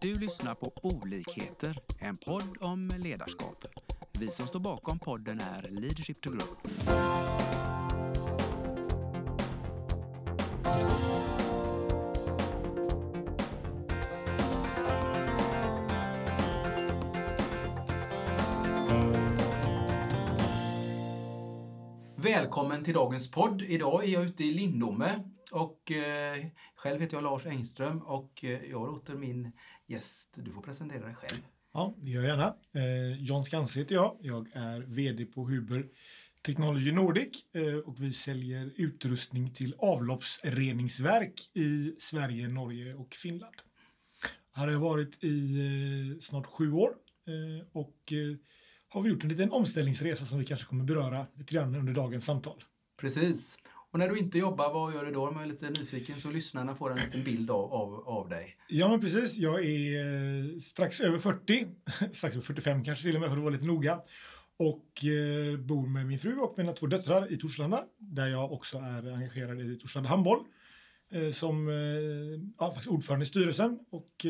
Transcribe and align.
Du 0.00 0.14
lyssnar 0.14 0.54
på 0.54 0.72
Olikheter, 0.82 1.78
en 1.98 2.16
podd 2.16 2.56
om 2.60 2.92
ledarskap. 2.98 3.64
Vi 4.18 4.30
som 4.30 4.46
står 4.46 4.60
bakom 4.60 4.98
podden 4.98 5.40
är 5.40 5.68
Leadership 5.70 6.20
to 6.20 6.30
Group. 6.30 6.68
Välkommen 22.16 22.84
till 22.84 22.94
dagens 22.94 23.30
podd. 23.30 23.62
Idag 23.62 24.04
är 24.04 24.08
jag 24.08 24.24
ute 24.24 24.44
i 24.44 24.52
Lindome 24.52 25.24
och 25.52 25.92
eh, 25.92 26.46
själv 26.74 27.00
heter 27.00 27.16
jag 27.16 27.24
Lars 27.24 27.46
Engström 27.46 28.02
och 28.02 28.44
eh, 28.44 28.64
jag 28.70 28.86
låter 28.86 29.14
min 29.14 29.52
gäst, 29.86 30.34
du 30.34 30.52
får 30.52 30.62
presentera 30.62 31.06
dig 31.06 31.14
själv. 31.14 31.40
Ja, 31.72 31.94
det 31.96 32.10
gör 32.10 32.22
jag 32.22 32.28
gärna. 32.28 32.54
Eh, 32.72 33.22
John 33.22 33.44
Skanse 33.44 33.78
heter 33.78 33.94
jag. 33.94 34.16
Jag 34.20 34.48
är 34.52 34.80
VD 34.80 35.24
på 35.24 35.44
Huber 35.44 35.88
Technology 36.42 36.92
Nordic 36.92 37.44
eh, 37.52 37.74
och 37.74 38.02
vi 38.02 38.12
säljer 38.12 38.72
utrustning 38.76 39.52
till 39.52 39.74
avloppsreningsverk 39.78 41.50
i 41.54 41.94
Sverige, 41.98 42.48
Norge 42.48 42.94
och 42.94 43.14
Finland. 43.14 43.54
Här 44.52 44.64
har 44.66 44.72
jag 44.72 44.80
varit 44.80 45.24
i 45.24 45.58
eh, 45.58 46.18
snart 46.20 46.46
sju 46.46 46.72
år 46.72 46.90
eh, 47.26 47.66
och 47.72 48.12
har 48.88 49.02
vi 49.02 49.10
gjort 49.10 49.22
en 49.22 49.28
liten 49.28 49.50
omställningsresa 49.50 50.24
som 50.24 50.38
vi 50.38 50.44
kanske 50.44 50.66
kommer 50.66 50.84
beröra 50.84 51.26
lite 51.34 51.54
grann 51.54 51.74
under 51.74 51.92
dagens 51.92 52.24
samtal. 52.24 52.64
Precis. 52.96 53.58
Och 53.90 53.98
när 53.98 54.08
du 54.08 54.18
inte 54.18 54.38
jobbar, 54.38 54.72
vad 54.72 54.94
gör 54.94 55.04
du 55.04 55.10
då? 55.12 55.28
Om 55.28 55.34
jag 55.34 55.42
är 55.42 55.46
lite 55.46 55.70
nyfiken 55.70 56.20
så 56.20 56.30
lyssnarna 56.30 56.74
får 56.74 56.90
en 56.90 56.98
liten 56.98 57.24
bild 57.24 57.50
av, 57.50 57.72
av, 57.72 58.08
av 58.08 58.28
dig. 58.28 58.56
Ja, 58.68 58.88
men 58.88 59.00
precis. 59.00 59.36
Jag 59.36 59.64
är 59.64 59.98
eh, 59.98 60.58
strax 60.58 61.00
över 61.00 61.18
40, 61.18 61.66
strax 62.12 62.34
över 62.34 62.44
45 62.44 62.84
kanske 62.84 63.04
till 63.04 63.14
och 63.14 63.20
med 63.20 63.30
för 63.30 63.36
att 63.36 63.42
vara 63.42 63.52
lite 63.54 63.66
noga. 63.66 64.00
Och 64.56 65.04
eh, 65.04 65.58
bor 65.58 65.86
med 65.86 66.06
min 66.06 66.18
fru 66.18 66.36
och 66.36 66.54
mina 66.58 66.72
två 66.72 66.86
döttrar 66.86 67.32
i 67.32 67.36
Torslanda, 67.36 67.84
där 67.98 68.26
jag 68.26 68.52
också 68.52 68.78
är 68.78 69.12
engagerad 69.12 69.60
i 69.60 69.78
Torslanda 69.78 70.08
Handboll. 70.08 70.38
Eh, 71.10 71.32
som 71.32 71.68
ja, 72.58 72.70
faktiskt 72.70 72.90
ordförande 72.90 73.22
i 73.22 73.26
styrelsen 73.26 73.78
och 73.90 74.26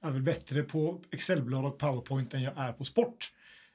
är 0.00 0.10
väl 0.10 0.22
bättre 0.22 0.62
på 0.62 1.02
Excelblad 1.10 1.64
och 1.64 1.78
Powerpoint 1.78 2.34
än 2.34 2.42
jag 2.42 2.58
är 2.58 2.72
på 2.72 2.84
sport. 2.84 3.32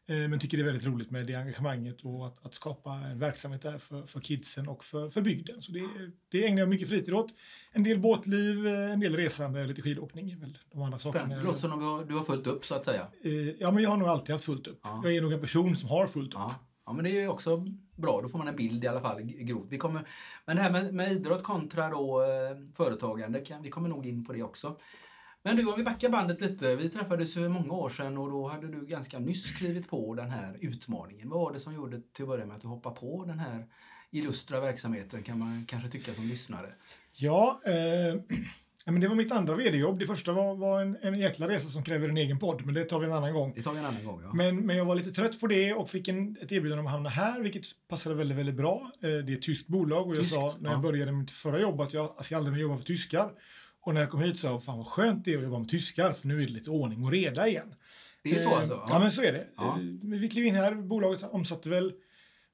Eh, 0.08 0.16
Men 0.16 0.40
tycker 0.40 0.58
det 0.58 0.64
är 0.64 0.66
väldigt 0.66 0.86
roligt 0.86 1.12
med 1.12 1.28
det 1.28 1.36
engagemanget 1.36 2.02
och 2.02 2.28
att, 2.28 2.46
att 2.46 2.54
skapa 2.54 2.94
en 2.94 3.20
verksamhet 3.20 3.62
där 3.62 3.78
för, 3.78 4.06
för 4.06 4.20
kidsen 4.20 4.68
och 4.68 4.84
för, 4.84 5.10
för 5.10 5.22
bygden. 5.22 5.62
Så 5.62 5.72
det, 5.72 5.90
det 6.32 6.46
ägnar 6.48 6.60
jag 6.60 6.70
mycket 6.70 6.90
fritid 6.90 7.14
åt. 7.14 7.34
En 7.72 7.84
del 7.84 8.00
båtliv, 8.00 8.68
eh, 8.68 8.92
en 8.92 9.00
del 9.00 9.16
resande, 9.16 9.66
lite 9.68 9.82
skidåkning 9.82 10.32
är 10.32 10.38
väl 10.38 10.58
de 10.72 10.82
andra 10.82 11.00
sakerna. 11.00 11.36
Det 11.36 11.44
låter 11.44 11.60
som 11.60 11.74
om 11.74 12.06
du 12.08 12.14
har, 12.16 12.26
fullt 12.26 12.48
upp 12.48 12.66
så 12.66 12.76
att 12.76 12.86
säga. 12.86 13.08
Eh, 13.24 13.32
Ja, 13.60 13.72
men 13.72 13.84
jag 13.84 13.90
har 13.90 13.98
nog 13.98 14.08
alltid 14.08 14.34
haft 14.34 14.46
fullt 14.46 14.68
upp. 14.68 14.80
Ja. 14.84 15.02
Jag 15.04 15.16
är 15.16 15.22
nog 15.22 15.34
en 15.34 15.42
person 15.42 15.76
som 15.76 15.90
har 15.90 16.08
fullt 16.08 16.28
upp. 16.34 16.40
Ja. 16.40 16.56
ja, 16.86 16.94
men 16.94 17.04
det 17.04 17.10
är 17.10 17.22
ju 17.22 17.28
också 17.28 17.66
bra. 17.96 18.20
Då 18.22 18.30
får 18.30 18.38
man 18.38 18.48
en 18.48 18.56
bild 18.56 18.84
i 18.84 18.88
alla 18.88 19.02
fall 19.02 19.22
grovt. 19.22 19.68
Vi 19.70 19.78
kommer, 19.78 20.08
men 20.46 20.56
det 20.56 20.62
här 20.62 20.72
med, 20.72 20.94
med 20.94 21.12
idrott 21.12 21.44
kontra 21.44 21.90
då, 21.90 22.22
företagande, 22.78 23.40
kan, 23.40 23.62
vi 23.62 23.70
kommer 23.70 23.90
nog 23.90 24.06
in 24.06 24.26
på 24.26 24.34
det 24.34 24.44
också. 24.44 24.78
Men 25.46 25.58
du, 25.58 25.66
om 25.66 25.74
vi 25.78 25.84
backar 25.84 26.10
bandet 26.10 26.42
lite. 26.42 26.76
Vi 26.76 26.90
träffades 26.90 27.34
för 27.34 27.50
många 27.50 27.74
år 27.74 27.90
sedan 27.90 28.18
och 28.18 28.32
då 28.32 28.48
hade 28.48 28.68
du 28.68 28.86
ganska 28.86 29.20
nyss 29.20 29.52
klivit 29.52 29.90
på 29.90 30.16
den 30.16 30.30
här 30.30 30.58
utmaningen. 30.62 31.30
Vad 31.30 31.40
var 31.40 31.54
det 31.54 31.60
som 31.60 31.74
gjorde 31.74 32.02
till 32.02 32.24
att 32.24 32.30
börja 32.30 32.46
med 32.46 32.56
att 32.56 32.62
du 32.62 32.68
hoppade 32.68 32.96
på 32.96 33.26
den 33.28 33.40
här 33.40 33.66
illustra 34.12 34.62
verksamheten 34.62 35.24
kan 35.24 35.40
man 35.40 35.66
kanske 35.68 35.90
tycka 35.90 36.14
som 36.14 36.24
lyssnare? 36.28 36.68
Ja, 37.14 37.62
eh, 37.66 38.22
men 38.86 39.00
det 39.00 39.08
var 39.08 39.16
mitt 39.16 39.32
andra 39.32 39.56
vd-jobb. 39.56 40.00
Det 40.00 40.06
första 40.06 40.34
var, 40.34 40.56
var 40.56 40.82
en, 40.82 40.98
en 41.02 41.20
jäkla 41.20 41.48
resa 41.48 41.70
som 41.70 41.84
kräver 41.84 42.10
en 42.10 42.18
egen 42.18 42.40
podd, 42.40 42.66
men 42.66 42.76
det 42.76 42.86
tar 42.86 43.00
vi 43.00 43.06
en 43.06 43.14
annan 43.14 43.34
gång. 43.34 43.54
Det 43.56 43.62
tar 43.62 43.74
vi 43.74 43.80
en 43.80 43.86
annan 43.86 44.06
gång. 44.06 44.22
Ja. 44.24 44.34
Men, 44.34 44.66
men 44.66 44.78
jag 44.78 44.86
var 44.86 44.96
lite 44.96 45.12
trött 45.12 45.40
på 45.40 45.48
det 45.48 45.74
och 45.74 45.90
fick 45.90 46.08
en, 46.08 46.38
ett 46.42 46.52
erbjudande 46.52 46.80
om 46.80 46.88
att 46.88 46.94
hamna 46.94 47.10
här, 47.10 47.40
vilket 47.40 47.66
passade 47.88 48.16
väldigt, 48.16 48.38
väldigt 48.38 48.56
bra. 48.56 48.92
Eh, 49.02 49.10
det 49.10 49.34
är 49.34 49.36
ett 49.36 49.42
tyskt 49.42 49.68
bolag 49.68 50.08
och 50.08 50.16
jag 50.16 50.24
Tyskt, 50.24 50.36
sa 50.36 50.54
när 50.60 50.70
jag 50.70 50.78
ja. 50.78 50.82
började 50.82 51.12
mitt 51.12 51.32
förra 51.32 51.60
jobb 51.60 51.82
att 51.82 51.94
jag, 51.94 52.14
jag 52.16 52.26
ska 52.26 52.38
aldrig 52.38 52.54
mer 52.54 52.62
jobba 52.62 52.78
för 52.78 52.86
tyskar. 52.86 53.32
Och 53.86 53.94
när 53.94 54.02
jag 54.02 54.10
kom 54.10 54.22
hit 54.22 54.44
jag, 54.44 54.64
fan 54.64 54.78
vad 54.78 54.88
skönt 54.88 55.26
det 55.26 55.34
är 55.34 55.38
att 55.38 55.44
jobba 55.44 55.60
med 55.60 55.70
tyskar, 55.70 56.14
för 56.14 56.28
nu 56.28 56.42
är 56.42 56.46
det 56.46 56.52
lite 56.52 56.70
ordning 56.70 57.04
och 57.04 57.12
reda 57.12 57.48
igen. 57.48 57.76
det 58.24 58.32
är 58.36 58.44
så 58.44 58.50
Eh, 58.50 58.58
alltså? 58.60 58.82
Ja, 58.90 59.00
men 59.00 59.12
så 59.12 59.22
är 59.22 59.32
det. 59.32 59.48
Ja. 59.58 59.80
Eh, 59.80 60.20
Vi 60.20 60.30
klev 60.30 60.46
in 60.46 60.56
här, 60.56 60.76
bolaget 60.76 61.24
omsatte 61.24 61.70
väl 61.70 61.94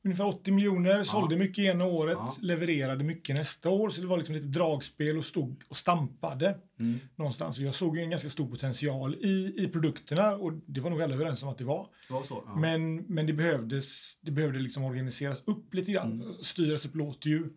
ungefär 0.03 0.25
80 0.25 0.52
miljoner, 0.52 1.03
sålde 1.03 1.36
mycket 1.38 1.66
ena 1.66 1.86
året, 1.86 2.18
Ja. 2.20 2.36
levererade 2.41 3.03
mycket 3.03 3.36
nästa 3.36 3.70
år. 3.70 3.90
Så 3.90 4.02
det 4.02 4.08
var 4.08 4.18
liksom 4.18 4.36
lite 4.36 4.47
dragspel 4.47 5.18
och 5.18 5.25
stod 5.25 5.64
och 5.68 5.78
stampade 5.78 6.58
Mm. 6.80 7.00
någonstans. 7.16 7.58
Och 7.58 7.64
jag 7.64 7.75
såg 7.75 7.97
en 7.97 8.09
ganska 8.09 8.30
stor 8.30 8.47
potential 8.47 9.16
i, 9.16 9.53
i 9.58 9.68
produkterna 9.68 10.36
och 10.36 10.53
det 10.53 10.81
var 10.81 10.90
nog 10.90 11.02
alla 11.02 11.14
överens 11.14 11.44
om 11.44 11.50
att 11.50 11.58
det 11.58 11.64
var. 11.64 11.88
Det 12.08 12.14
var 12.14 12.24
så? 12.24 12.44
Ja. 12.47 12.56
Men, 12.56 12.96
men 12.96 13.25
det 13.25 13.34
behövdes, 13.34 14.18
det 14.22 14.31
behövde 14.31 14.59
liksom 14.59 14.84
organiseras 14.84 15.44
upp 15.46 15.74
lite 15.74 15.91
grann. 15.91 16.22
Mm. 16.22 16.34
Styras 16.44 16.86
upp 16.86 16.96
låter 16.96 17.30
ju 17.30 17.50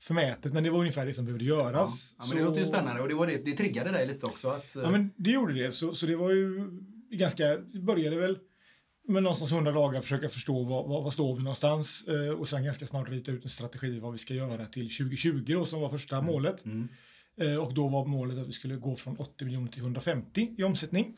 förmätet, 0.00 0.52
men 0.52 0.64
det 0.64 0.70
var 0.70 0.78
ungefär 0.78 1.06
det 1.06 1.14
som 1.14 1.24
behövde 1.24 1.44
göras. 1.44 2.14
ja, 2.18 2.24
men 2.28 2.36
det 2.36 2.44
låter 2.44 2.60
ju 2.60 2.66
spännande 2.66 3.02
och 3.02 3.08
det, 3.08 3.14
var 3.14 3.26
det, 3.26 3.44
det 3.44 3.52
triggade 3.52 3.90
dig 3.90 4.06
lite 4.06 4.26
också? 4.26 4.48
Att, 4.48 4.74
Ja, 4.74 4.90
men 4.90 5.10
det 5.16 5.30
gjorde 5.30 5.54
det. 5.54 5.72
Så, 5.72 5.94
så 5.94 6.06
det 6.06 6.16
var 6.16 6.30
ju 6.30 6.70
ganska, 7.10 7.56
det 7.56 7.80
började 7.80 8.16
väl 8.16 8.38
med 9.08 9.22
någonstans 9.22 9.52
100 9.52 9.72
dagar 9.72 10.00
försöka 10.00 10.28
förstå 10.28 10.64
vad, 10.64 10.88
vad, 10.88 11.02
vad 11.04 11.12
står 11.12 11.36
vi 11.36 11.42
någonstans 11.42 12.04
eh, 12.08 12.30
och 12.30 12.48
sen 12.48 12.64
ganska 12.64 12.86
snart 12.86 13.08
rita 13.08 13.32
ut 13.32 13.44
en 13.44 13.50
strategi 13.50 13.98
vad 13.98 14.12
vi 14.12 14.18
ska 14.18 14.34
göra 14.34 14.66
till 14.66 14.96
2020 14.96 15.44
då, 15.46 15.64
som 15.64 15.80
var 15.80 15.88
första 15.88 16.22
målet. 16.22 16.64
Mm. 16.64 16.88
Eh, 17.36 17.56
och 17.56 17.74
då 17.74 17.88
var 17.88 18.04
målet 18.04 18.38
att 18.38 18.48
vi 18.48 18.52
skulle 18.52 18.76
gå 18.76 18.96
från 18.96 19.16
80 19.16 19.44
miljoner 19.44 19.68
till 19.68 19.82
150 19.82 20.54
i 20.58 20.62
omsättning. 20.62 21.16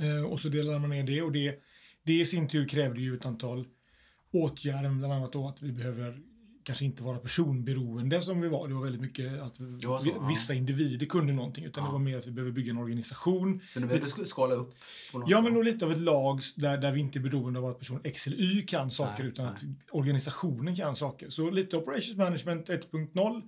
Eh, 0.00 0.24
och 0.24 0.40
så 0.40 0.48
delade 0.48 0.78
man 0.78 0.90
ner 0.90 1.02
det 1.02 1.22
och 1.22 1.32
det, 1.32 1.58
det 2.02 2.20
i 2.20 2.26
sin 2.26 2.48
tur 2.48 2.68
krävde 2.68 3.00
ju 3.00 3.14
ett 3.14 3.26
antal 3.26 3.66
åtgärder, 4.32 4.90
bland 4.90 5.12
annat 5.12 5.32
då 5.32 5.48
att 5.48 5.62
vi 5.62 5.72
behöver 5.72 6.20
kanske 6.70 6.84
inte 6.84 7.02
vara 7.02 7.18
personberoende 7.18 8.22
som 8.22 8.40
vi 8.40 8.48
var. 8.48 8.68
Det 8.68 8.74
var 8.74 8.82
väldigt 8.82 9.00
mycket 9.00 9.40
att 9.40 9.60
vi, 9.60 9.80
så, 9.82 9.98
vi, 10.04 10.10
ja. 10.10 10.26
vissa 10.28 10.54
individer 10.54 11.06
kunde 11.06 11.32
någonting, 11.32 11.64
utan 11.64 11.82
Ja. 11.84 11.88
det 11.88 11.92
var 11.92 11.98
mer 11.98 12.16
att 12.16 12.26
vi 12.26 12.30
behöver 12.30 12.52
bygga 12.52 12.70
en 12.70 12.78
organisation. 12.78 13.60
Så 13.68 13.80
nu 13.80 13.86
behöver 13.86 14.06
du 14.06 14.12
sk- 14.12 14.24
skala 14.24 14.54
upp? 14.54 14.74
Ja, 15.26 15.40
men 15.40 15.52
nog 15.54 15.64
lite 15.64 15.84
av 15.84 15.92
ett 15.92 15.98
lag 15.98 16.40
där, 16.56 16.78
där 16.78 16.92
vi 16.92 17.00
inte 17.00 17.18
är 17.18 17.20
beroende 17.20 17.58
av 17.60 17.66
att 17.66 17.78
person 17.78 18.00
X 18.04 18.26
eller 18.26 18.36
Y 18.36 18.62
kan 18.62 18.90
saker, 18.90 19.22
Nej, 19.22 19.32
utan 19.32 19.44
nej. 19.44 19.54
att 19.54 19.62
organisationen 19.92 20.76
kan 20.76 20.96
saker. 20.96 21.30
Så 21.30 21.50
lite 21.50 21.76
Operations 21.76 22.16
Management 22.18 22.68
1.0. 22.68 23.42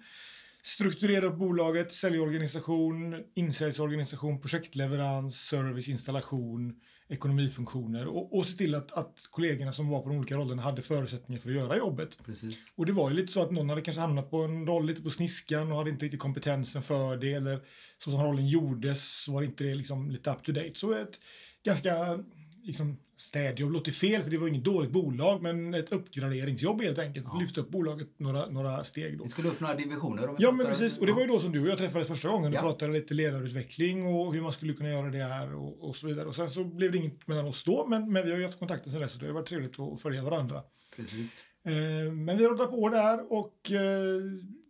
Strukturera 0.63 1.27
upp 1.27 1.37
bolaget, 1.39 1.93
säljorganisation, 1.93 3.23
insäljsorganisation, 3.35 4.41
projektleverans, 4.41 5.41
service, 5.41 5.89
installation, 5.89 6.75
ekonomifunktioner 7.13 8.07
och, 8.07 8.37
och 8.37 8.47
se 8.47 8.57
till 8.57 8.75
att, 8.75 8.93
att 8.93 9.27
kollegorna 9.31 9.73
som 9.73 9.89
var 9.89 10.01
på 10.03 10.09
de 10.09 10.19
olika 10.19 10.35
rollerna 10.35 10.63
hade 10.63 10.83
förutsättningar 10.83 11.41
för 11.41 11.51
att 11.51 11.57
göra 11.57 11.77
jobbet. 11.77 12.19
Precis. 12.25 12.73
Och 12.77 12.87
det 12.87 12.93
var 12.93 13.11
ju 13.11 13.17
lite 13.17 13.33
så 13.33 13.43
att 13.43 13.51
någon 13.51 13.69
hade 13.69 13.83
kanske 13.83 14.01
hamnat 14.01 14.31
på 14.31 14.37
en 14.43 14.67
roll 14.67 14.87
lite 14.87 15.03
på 15.03 15.11
sniskan 15.11 15.73
och 15.73 15.79
hade 15.79 15.91
inte 15.91 16.05
riktigt 16.05 16.21
kompetensen 16.21 16.83
för 16.83 17.17
det. 17.17 17.33
Eller 17.33 17.61
så 17.99 18.11
som 18.11 18.23
rollen 18.23 18.49
gjordes 18.49 19.23
så 19.25 19.33
var 19.33 19.43
inte 19.43 19.65
det 19.65 19.75
liksom 19.75 20.11
lite 20.11 20.31
up 20.31 20.43
to 20.43 20.53
date. 20.53 20.73
Så 20.75 20.93
ett 20.93 21.21
ganska 21.65 22.25
liksom, 22.63 22.99
städjobb 23.23 23.73
låter 23.73 23.93
fel 23.93 24.23
för 24.23 24.31
det 24.31 24.39
var 24.39 24.49
inget 24.49 24.65
dåligt 24.65 24.91
bolag 24.91 25.43
men 25.43 25.75
ett 25.75 25.93
uppgraderingsjobb 25.93 26.83
helt 26.83 26.99
enkelt. 26.99 27.27
Ja. 27.33 27.39
Lyfta 27.41 27.61
upp 27.61 27.71
bolaget 27.71 28.09
några, 28.19 28.47
några 28.47 28.85
steg 28.85 29.19
då. 29.19 29.25
Vi 29.25 29.31
skulle 29.31 29.49
upp 29.49 29.61
några 29.61 29.75
divisioner. 29.75 30.29
Om 30.29 30.37
Ja 30.39 30.53
men 30.53 30.67
precis 30.67 30.99
och 30.99 31.07
det 31.07 31.13
var 31.13 31.21
ju 31.21 31.27
då 31.27 31.39
som 31.41 31.53
du 31.53 31.61
och 31.61 31.69
jag 31.69 31.79
träffades 31.79 32.09
första 32.09 32.29
gången 32.29 32.53
och 32.53 32.57
Ja. 32.57 32.61
pratade 32.61 32.93
lite 32.93 33.15
ledarutveckling 33.15 34.07
och 34.07 34.35
hur 34.35 34.41
man 34.43 34.53
skulle 34.53 34.73
kunna 34.73 34.89
göra 34.91 35.11
det 35.11 35.25
här 35.25 35.55
och, 35.55 35.89
och 35.89 35.97
så 35.97 36.07
vidare. 36.07 36.27
Och 36.29 36.35
sen 36.37 36.51
så 36.51 36.65
blev 36.65 36.93
det 36.93 36.99
inget 36.99 37.27
mellan 37.29 37.47
oss 37.47 37.65
då 37.65 37.87
men, 37.87 38.13
men 38.13 38.25
vi 38.25 38.31
har 38.31 38.39
ju 38.39 38.45
haft 38.45 38.59
kontakten 38.59 38.93
sen 38.93 39.01
dess 39.01 39.13
så 39.13 39.19
det 39.19 39.27
har 39.27 39.33
varit 39.33 39.47
trevligt 39.49 39.81
att 39.81 40.01
följa 40.03 40.23
varandra. 40.23 40.63
Precis. 40.97 41.45
Eh, 41.65 42.13
Men 42.13 42.39
vi 42.39 42.47
roddade 42.49 42.71
på 42.71 42.89
där 42.89 43.33
och 43.33 43.71
eh, 43.73 44.21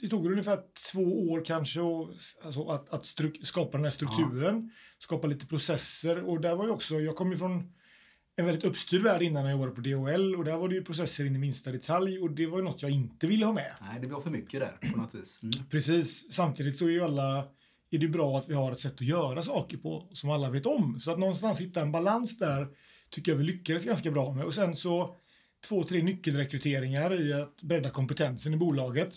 det 0.01 0.09
tog 0.09 0.27
ungefär 0.27 0.59
två 0.93 1.31
år 1.31 1.45
kanske 1.45 1.81
och, 1.81 2.11
alltså 2.45 2.69
att, 2.91 3.03
struk- 3.05 3.45
skapa 3.45 3.79
den 3.79 3.85
här 3.85 3.91
strukturen. 3.91 4.71
Skapa 4.99 5.27
lite 5.27 5.47
processer 5.47 6.25
och 6.25 6.41
där 6.41 6.57
var 6.57 6.65
ju 6.65 6.71
också, 6.71 7.01
jag 7.01 7.17
kom 7.17 7.33
ju 7.33 7.39
från 7.39 7.73
en 8.37 8.45
väldigt 8.45 8.65
uppstyrd 8.65 9.03
värld 9.03 9.23
innan 9.23 9.43
jag 9.43 9.53
jobbade 9.53 9.73
på 9.73 9.81
DHL 9.81 10.37
och 10.37 10.45
där 10.45 10.57
var 10.57 10.69
det 10.69 10.75
ju 10.75 10.85
processer 10.85 11.25
in 11.25 11.37
i 11.37 11.39
minsta 11.39 11.73
detalj 11.73 12.19
och 12.19 12.31
det 12.31 12.47
var 12.47 12.59
ju 12.59 12.65
något 12.65 12.83
jag 12.83 12.91
inte 12.91 13.27
ville 13.27 13.47
ha 13.47 13.53
med. 13.53 13.73
Nej, 13.81 14.01
det 14.01 14.07
blir 14.07 14.21
för 14.21 14.31
mycket 14.31 14.61
där 14.61 14.93
på 14.93 14.99
något 14.99 15.15
vis. 15.15 15.41
Mm. 15.43 15.67
Precis, 15.71 16.33
samtidigt 16.33 16.79
så 16.79 16.85
är 16.85 16.91
ju 16.91 17.05
alla 17.05 17.49
är 17.91 17.99
det 17.99 18.09
bra 18.09 18.39
att 18.39 18.49
vi 18.49 18.55
har 18.55 18.73
ett 18.73 18.79
sätt 18.79 18.95
att 18.95 19.01
göra 19.01 19.43
saker 19.43 19.77
på 19.77 20.09
som 20.13 20.31
alla 20.31 20.51
vet 20.51 20.67
om. 20.67 21.01
Så 21.01 21.11
att 21.11 21.19
någonstans 21.19 21.61
hitta 21.61 21.81
en 21.81 21.93
balans 21.93 22.39
där 22.39 22.69
tycker 23.11 23.33
jag 23.33 23.39
vi 23.39 23.45
lyckades 23.45 23.85
ganska 23.85 24.11
bra 24.11 24.33
med. 24.33 24.45
Och 24.45 24.55
sen 24.55 24.77
så 24.77 25.17
två, 25.69 25.85
tre 25.85 26.03
nyckelrekryteringar 26.03 27.21
i 27.21 27.33
att 27.33 27.63
bredda 27.63 27.91
kompetensen 27.91 28.55
i 28.55 28.57
bolaget. 28.57 29.15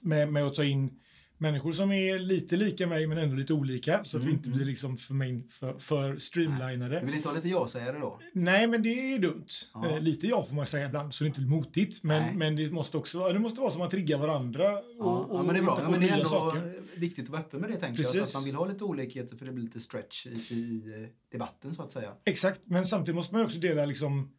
Med, 0.00 0.32
med 0.32 0.44
att 0.44 0.54
ta 0.54 0.64
in 0.64 1.00
människor 1.38 1.72
som 1.72 1.92
är 1.92 2.18
lite 2.18 2.56
lika 2.56 2.86
mig 2.86 3.06
men 3.06 3.18
ändå 3.18 3.36
lite 3.36 3.52
olika 3.52 4.04
så 4.04 4.16
att 4.16 4.22
Mm, 4.22 4.26
vi 4.26 4.38
inte 4.38 4.48
mm. 4.48 4.56
blir 4.56 4.66
liksom 4.66 4.96
för, 4.96 5.14
main, 5.14 5.48
för, 5.50 5.78
för 5.78 6.18
streamlinade. 6.18 7.00
Du 7.00 7.06
vill 7.06 7.14
inte 7.14 7.28
ha 7.28 7.34
lite 7.34 7.48
ja-sägare 7.48 7.98
då? 7.98 8.20
Nej, 8.32 8.66
men 8.66 8.82
det 8.82 9.14
är 9.14 9.18
dumt. 9.18 9.46
Ja. 9.74 9.88
Eh, 9.90 10.00
lite 10.00 10.26
ja 10.26 10.44
får 10.46 10.54
man 10.54 10.66
säga 10.66 10.86
ibland, 10.86 11.14
så 11.14 11.24
det 11.24 11.28
inte 11.28 11.40
blir 11.40 11.50
motigt. 11.50 12.00
Nej. 12.04 12.20
Men, 12.26 12.38
men 12.38 12.56
det 12.56 12.70
måste 12.72 12.96
också 12.96 13.28
det 13.32 13.38
måste 13.38 13.60
vara 13.60 13.70
som 13.70 13.82
att 13.82 13.90
trigga 13.90 14.18
varandra. 14.18 14.78
Och, 14.78 14.84
Ja, 14.98 15.26
ja 15.30 15.42
men 15.42 15.54
det 15.54 15.60
är 15.60 15.64
bra. 15.64 15.78
Ja, 15.82 15.90
men 15.90 16.00
det 16.00 16.08
är 16.08 16.12
ändå 16.12 16.24
saker. 16.28 16.72
viktigt 16.96 17.24
att 17.24 17.30
vara 17.30 17.40
öppen 17.40 17.60
med 17.60 17.70
det 17.70 17.76
tänker 17.76 18.02
jag. 18.02 18.12
Precis. 18.12 18.22
Att 18.22 18.34
man 18.34 18.44
vill 18.44 18.54
ha 18.54 18.66
lite 18.66 18.84
olikheter 18.84 19.36
för 19.36 19.46
det 19.46 19.52
blir 19.52 19.64
lite 19.64 19.80
stretch 19.80 20.26
i, 20.26 20.30
i 20.54 20.82
eh, 21.02 21.08
debatten 21.32 21.74
så 21.74 21.82
att 21.82 21.92
säga. 21.92 22.12
Exakt, 22.24 22.60
men 22.64 22.84
samtidigt 22.86 23.16
måste 23.16 23.34
man 23.34 23.40
ju 23.40 23.46
också 23.46 23.58
dela, 23.58 23.84
liksom, 23.84 24.30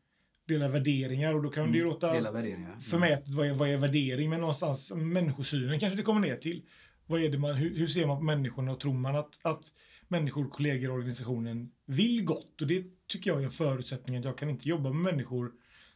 dela 0.47 0.67
värderingar 0.69 1.33
och 1.33 1.43
då 1.43 1.49
kan 1.49 1.71
det 1.71 1.77
ju 1.77 1.83
låta 1.83 2.13
Dela 2.13 2.31
värderingar. 2.31 2.69
Mm. 2.69 2.81
förmätet 2.81 3.29
vad 3.33 3.47
är, 3.47 3.53
vad 3.53 3.69
är 3.69 3.77
värdering, 3.77 4.29
men 4.29 4.39
någonstans 4.39 4.91
människosynen 4.95 5.79
kanske 5.79 5.97
det 5.97 6.03
kommer 6.03 6.19
ner 6.21 6.35
till. 6.35 6.61
Vad 7.07 7.21
är 7.21 7.29
det 7.29 7.37
man, 7.37 7.55
hur, 7.55 7.75
hur 7.77 7.87
ser 7.87 8.07
man 8.07 8.17
på 8.17 8.23
människorna 8.23 8.71
och 8.71 8.79
tror 8.79 8.93
man 8.93 9.15
att, 9.15 9.39
att 9.41 9.65
människor, 10.07 10.49
kollegor 10.49 10.89
och 10.89 10.95
organisationen 10.95 11.71
vill 11.85 12.23
gott? 12.25 12.61
Och 12.61 12.67
det 12.67 12.85
tycker 13.07 13.31
jag 13.31 13.39
är 13.41 13.45
en 13.45 13.51
förutsättning 13.51 14.17
att 14.17 14.25
jag 14.25 14.37
kan 14.37 14.49
inte 14.49 14.69
jobba 14.69 14.89
med 14.93 15.13
människor 15.13 15.51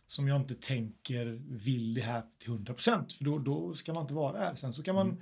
som 0.07 0.27
jag 0.27 0.38
inte 0.41 0.56
tänker 0.56 1.41
vill 1.65 1.94
det 1.94 2.01
här 2.01 2.23
till 2.39 2.50
100 2.51 2.73
procent, 2.73 3.13
för 3.13 3.25
då, 3.25 3.39
då 3.39 3.73
ska 3.73 3.94
man 3.94 4.01
inte 4.01 4.13
vara 4.13 4.39
där. 4.39 4.56
Sen 4.56 4.73
så 4.73 4.83
kan 4.83 4.95
man, 4.95 5.07
Mm. 5.07 5.21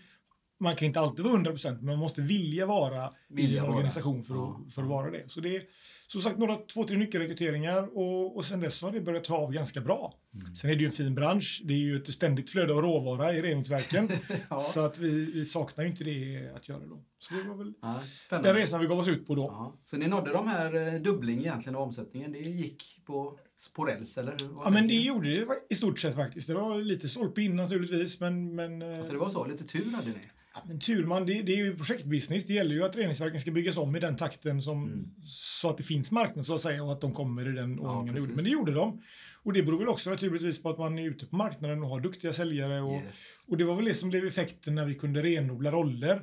man 0.60 0.76
kan 0.76 0.86
inte 0.86 1.00
alltid 1.00 1.26
vara 1.26 1.34
100 1.34 1.52
procent, 1.52 1.78
men 1.82 1.86
man 1.86 1.98
måste 2.00 2.22
vilja 2.22 2.66
vara 2.66 3.08
i 3.08 3.12
Vilja 3.28 3.58
en 3.58 3.64
vara. 3.64 3.76
organisation 3.76 4.24
för, 4.24 4.34
Ja, 4.36 4.62
att, 4.68 4.74
för 4.74 4.82
att 4.82 4.88
ja. 4.88 4.94
vara 4.96 5.12
det. 5.12 5.24
Så 5.32 5.40
det 5.42 5.62
som 6.08 6.22
sagt 6.22 6.38
några, 6.38 6.56
två, 6.56 6.84
tre 6.84 6.98
nyckelrekryteringar 6.98 7.98
och, 7.98 8.38
och 8.38 8.46
sen 8.46 8.60
dess 8.60 8.82
har 8.82 8.92
det 8.92 9.02
börjat 9.02 9.24
ta 9.24 9.38
av 9.38 9.52
ganska 9.52 9.82
bra. 9.82 10.14
Mm. 10.34 10.56
Sen 10.56 10.70
är 10.70 10.76
det 10.76 10.80
ju 10.80 10.86
en 10.86 10.92
fin 10.92 11.16
bransch. 11.16 11.62
Det 11.66 11.74
är 11.74 11.78
ju 11.78 11.98
ett 11.98 12.14
ständigt 12.14 12.52
flöde 12.52 12.74
av 12.74 12.82
råvara 12.82 13.34
i 13.34 13.42
reningsverken. 13.42 14.10
Ja. 14.50 14.60
Så 14.60 14.80
att 14.80 14.98
vi, 14.98 15.32
vi 15.32 15.46
saknar 15.46 15.84
ju 15.84 15.92
inte 15.92 16.04
det 16.04 16.52
att 16.56 16.70
göra 16.70 16.86
då. 16.86 17.04
Så 17.20 17.34
det 17.34 17.44
var 17.44 17.56
väl 17.56 17.74
Ja, 17.82 18.02
den 18.30 18.56
resan 18.56 18.82
vi 18.82 18.88
gav 18.88 19.00
oss 19.00 19.08
ut 19.08 19.28
på 19.28 19.36
då. 19.36 19.42
Ja. 19.42 19.80
Så 19.84 19.98
ni 19.98 20.08
nådde 20.08 20.32
de 20.32 20.48
här 20.48 20.94
eh, 20.94 21.02
dubbling 21.02 21.40
egentligen 21.40 21.76
av 21.76 21.82
omsättningen. 21.82 22.32
Det 22.32 22.40
gick 22.40 23.02
på, 23.06 23.40
på 23.76 23.86
räls 23.86 24.18
eller? 24.18 24.32
hur? 24.32 24.56
Ja, 24.64 24.70
men 24.70 24.88
det 24.88 24.94
gjorde 24.94 25.30
det 25.30 25.48
i 25.70 25.76
stort 25.76 26.00
sett 26.00 26.16
faktiskt. 26.16 26.48
Det 26.48 26.54
var 26.54 26.78
lite 26.78 27.10
stolpe 27.10 27.42
in 27.42 27.56
naturligtvis, 27.56 28.20
men... 28.20 28.56
men 28.56 28.82
eh, 28.82 29.06
Så 29.06 29.12
det 29.12 29.18
var 29.18 29.30
så? 29.30 29.46
Lite 29.46 29.64
tur 29.64 29.92
hade 29.92 30.08
ni? 30.08 30.20
Ja, 30.58 30.64
men 30.68 30.80
tur 30.80 31.06
man, 31.06 31.26
det, 31.26 31.42
det 31.42 31.52
är 31.52 31.58
ju 31.58 31.76
projektbusiness. 31.76 32.46
Det 32.46 32.54
gäller 32.54 32.76
ju 32.76 32.84
att 32.84 32.96
reningsverken 32.98 33.40
ska 33.40 33.52
byggas 33.52 33.78
om 33.78 33.96
i 33.96 34.00
den 34.00 34.16
takten 34.18 34.62
som, 34.62 34.84
Mm. 34.88 35.06
så 35.26 35.70
att 35.70 35.78
det 35.78 35.84
finns 35.84 36.12
marknad 36.12 36.46
så 36.46 36.56
att 36.56 36.62
säga 36.62 36.84
och 36.84 36.92
att 36.92 37.02
de 37.02 37.14
kommer 37.14 37.50
i 37.50 37.52
den 37.52 37.78
Ja, 37.82 37.92
ordningen 37.98 38.16
precis. 38.16 38.36
Men 38.36 38.44
det 38.44 38.50
gjorde 38.52 38.72
de. 38.72 39.02
Och 39.44 39.54
det 39.54 39.64
beror 39.64 39.80
väl 39.80 39.88
också 39.88 40.10
naturligtvis 40.10 40.62
på 40.62 40.70
att 40.70 40.78
man 40.80 41.00
är 41.00 41.04
ute 41.10 41.26
på 41.26 41.36
marknaden 41.36 41.84
och 41.84 41.90
har 41.90 42.00
duktiga 42.00 42.34
säljare. 42.34 42.82
Och, 42.82 42.94
Yes. 43.04 43.16
och 43.48 43.58
det 43.58 43.64
var 43.64 43.76
väl 43.76 43.86
det 43.86 43.94
som 43.94 44.10
blev 44.10 44.26
effekten 44.28 44.76
när 44.76 44.86
vi 44.86 44.96
kunde 44.96 45.22
renodla 45.22 45.72
roller. 45.72 46.22